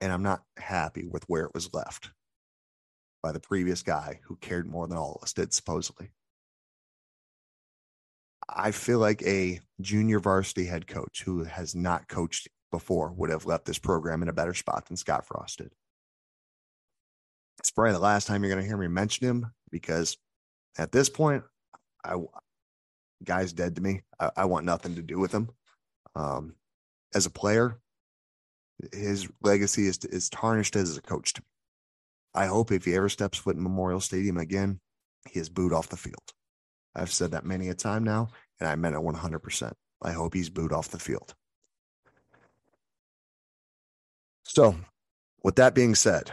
And 0.00 0.12
I'm 0.12 0.22
not 0.22 0.44
happy 0.56 1.06
with 1.06 1.24
where 1.28 1.44
it 1.44 1.54
was 1.54 1.74
left 1.74 2.10
by 3.22 3.32
the 3.32 3.40
previous 3.40 3.82
guy 3.82 4.20
who 4.24 4.36
cared 4.36 4.68
more 4.68 4.88
than 4.88 4.98
all 4.98 5.14
of 5.16 5.24
us 5.24 5.32
did, 5.32 5.52
supposedly. 5.52 6.10
I 8.54 8.70
feel 8.70 8.98
like 8.98 9.22
a 9.22 9.60
junior 9.80 10.20
varsity 10.20 10.66
head 10.66 10.86
coach 10.86 11.22
who 11.24 11.44
has 11.44 11.74
not 11.74 12.08
coached 12.08 12.48
before 12.70 13.12
would 13.12 13.30
have 13.30 13.46
left 13.46 13.64
this 13.64 13.78
program 13.78 14.22
in 14.22 14.28
a 14.28 14.32
better 14.32 14.54
spot 14.54 14.86
than 14.86 14.96
Scott 14.96 15.26
Frost 15.26 15.58
did. 15.58 15.72
It's 17.58 17.70
probably 17.70 17.92
the 17.92 17.98
last 17.98 18.26
time 18.26 18.42
you're 18.42 18.52
going 18.52 18.62
to 18.62 18.68
hear 18.68 18.76
me 18.76 18.88
mention 18.88 19.26
him 19.26 19.52
because 19.70 20.16
at 20.78 20.92
this 20.92 21.08
point, 21.08 21.44
I 22.04 22.16
guy's 23.24 23.52
dead 23.52 23.76
to 23.76 23.82
me. 23.82 24.02
I, 24.18 24.30
I 24.38 24.44
want 24.46 24.66
nothing 24.66 24.96
to 24.96 25.02
do 25.02 25.18
with 25.18 25.32
him. 25.32 25.50
Um, 26.14 26.54
as 27.14 27.26
a 27.26 27.30
player, 27.30 27.78
his 28.92 29.28
legacy 29.42 29.86
is 29.86 29.98
is 30.04 30.28
tarnished 30.28 30.76
as 30.76 30.96
a 30.96 31.02
coach. 31.02 31.34
I 32.34 32.46
hope 32.46 32.72
if 32.72 32.84
he 32.84 32.94
ever 32.96 33.08
steps 33.08 33.38
foot 33.38 33.56
in 33.56 33.62
Memorial 33.62 34.00
Stadium 34.00 34.38
again, 34.38 34.80
he 35.28 35.38
is 35.38 35.48
booed 35.48 35.72
off 35.72 35.88
the 35.88 35.96
field. 35.96 36.32
I've 36.94 37.12
said 37.12 37.30
that 37.32 37.44
many 37.44 37.68
a 37.68 37.74
time 37.74 38.04
now, 38.04 38.28
and 38.62 38.70
I 38.70 38.76
meant 38.76 38.94
it 38.94 39.02
100%. 39.02 39.72
I 40.02 40.12
hope 40.12 40.34
he's 40.34 40.48
booed 40.48 40.72
off 40.72 40.90
the 40.90 40.98
field. 41.00 41.34
So, 44.44 44.76
with 45.42 45.56
that 45.56 45.74
being 45.74 45.96
said, 45.96 46.30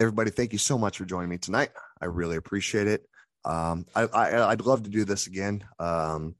everybody, 0.00 0.30
thank 0.30 0.52
you 0.52 0.58
so 0.58 0.78
much 0.78 0.98
for 0.98 1.04
joining 1.04 1.30
me 1.30 1.38
tonight. 1.38 1.70
I 2.00 2.06
really 2.06 2.36
appreciate 2.36 2.88
it. 2.88 3.06
Um, 3.44 3.86
I, 3.94 4.02
I 4.02 4.50
would 4.50 4.66
love 4.66 4.82
to 4.82 4.90
do 4.90 5.04
this 5.04 5.28
again. 5.28 5.62
Um, 5.78 6.34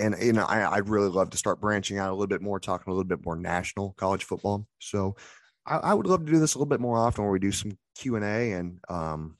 and 0.00 0.16
you 0.22 0.32
know, 0.32 0.44
I, 0.44 0.76
I'd 0.76 0.88
really 0.88 1.10
love 1.10 1.28
to 1.30 1.36
start 1.36 1.60
branching 1.60 1.98
out 1.98 2.08
a 2.08 2.14
little 2.14 2.26
bit 2.26 2.40
more, 2.40 2.58
talking 2.58 2.90
a 2.90 2.94
little 2.94 3.04
bit 3.04 3.24
more 3.24 3.36
national 3.36 3.92
college 3.98 4.24
football. 4.24 4.66
So 4.78 5.16
I, 5.66 5.76
I 5.76 5.94
would 5.94 6.06
love 6.06 6.24
to 6.24 6.32
do 6.32 6.38
this 6.38 6.54
a 6.54 6.58
little 6.58 6.70
bit 6.70 6.80
more 6.80 6.96
often, 6.96 7.24
where 7.24 7.32
we 7.32 7.38
do 7.38 7.52
some 7.52 7.76
Q 7.96 8.16
and 8.16 8.24
A 8.24 8.52
and 8.52 8.80
um, 8.88 9.36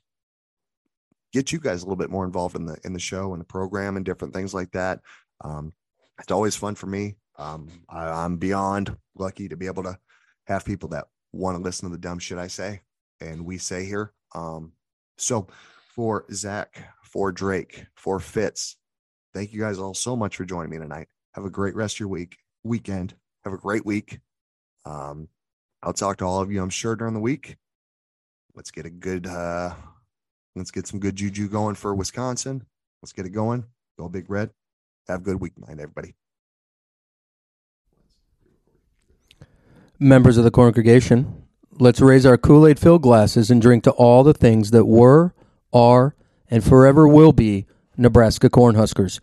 get 1.35 1.51
you 1.51 1.59
guys 1.59 1.83
a 1.83 1.85
little 1.85 1.97
bit 1.97 2.11
more 2.11 2.25
involved 2.25 2.55
in 2.55 2.65
the 2.65 2.79
in 2.85 2.93
the 2.93 3.01
show 3.01 3.33
and 3.33 3.41
the 3.41 3.45
program 3.45 3.97
and 3.97 4.07
different 4.07 4.33
things 4.33 4.55
like 4.55 4.71
that. 4.71 5.01
Um, 5.43 5.73
it's 6.21 6.31
always 6.31 6.55
fun 6.55 6.77
for 6.77 6.87
me. 6.87 7.17
Um, 7.37 7.69
I, 7.89 8.07
I'm 8.07 8.37
beyond 8.37 8.97
lucky 9.17 9.49
to 9.49 9.57
be 9.57 9.67
able 9.67 9.83
to 9.83 9.99
have 10.47 10.65
people 10.65 10.91
that 10.91 11.07
want 11.33 11.57
to 11.57 11.63
listen 11.63 11.91
to 11.91 11.93
the 11.93 12.01
dumb 12.01 12.21
shit 12.21 12.39
I 12.39 12.47
say 12.47 12.83
and 13.21 13.45
we 13.45 13.59
say 13.59 13.85
here. 13.85 14.13
Um, 14.33 14.73
so 15.19 15.49
for 15.95 16.25
Zach, 16.33 16.95
for 17.03 17.33
Drake, 17.33 17.85
for 17.97 18.21
Fitz, 18.21 18.77
thank 19.35 19.53
you 19.53 19.61
guys 19.61 19.79
all 19.79 19.95
so 19.95 20.15
much 20.15 20.37
for 20.37 20.45
joining 20.45 20.71
me 20.71 20.79
tonight. 20.79 21.09
Have 21.33 21.45
a 21.45 21.51
great 21.51 21.75
rest 21.75 21.97
of 21.97 22.01
your 22.01 22.09
week, 22.09 22.37
weekend. 22.63 23.15
Have 23.45 23.53
a 23.53 23.59
great 23.59 23.85
week. 23.85 24.21
Um, 24.85 25.29
I'll 25.83 25.93
talk 25.93 26.19
to 26.19 26.25
all 26.25 26.41
of 26.41 26.53
you, 26.53 26.63
I'm 26.63 26.71
sure, 26.71 26.95
during 26.95 27.15
the 27.15 27.21
week. 27.21 27.57
Let's 28.55 28.71
get 28.71 28.87
a 28.87 28.91
good, 28.91 29.27
uh, 29.27 29.75
let's 30.55 30.71
get 30.71 30.87
some 30.87 31.01
good 31.01 31.17
juju 31.17 31.49
going 31.49 31.75
for 31.75 31.95
Wisconsin. 31.95 32.65
Let's 33.03 33.13
get 33.13 33.27
it 33.27 33.31
going. 33.31 33.65
Go 33.99 34.09
Big 34.09 34.31
Red. 34.31 34.51
Have 35.09 35.21
a 35.21 35.25
good 35.25 35.41
week 35.41 35.53
night, 35.59 35.79
everybody. 35.79 36.15
Members 39.99 40.37
of 40.37 40.45
the 40.45 40.51
congregation, 40.51 41.45
let's 41.79 42.01
raise 42.01 42.27
our 42.27 42.37
Kool 42.37 42.67
Aid 42.67 42.79
filled 42.79 43.03
glasses 43.03 43.51
and 43.51 43.61
drink 43.63 43.85
to 43.85 43.93
all 43.93 44.25
the 44.25 44.35
things 44.35 44.71
that 44.71 44.87
were, 44.87 45.35
are, 45.73 46.17
and 46.51 46.65
forever 46.65 47.07
will 47.07 47.33
be 47.33 47.67
Nebraska 47.97 48.51
Cornhuskers. 48.51 49.21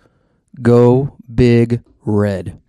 Go 0.62 1.18
Big 1.34 1.84
Red. 2.06 2.61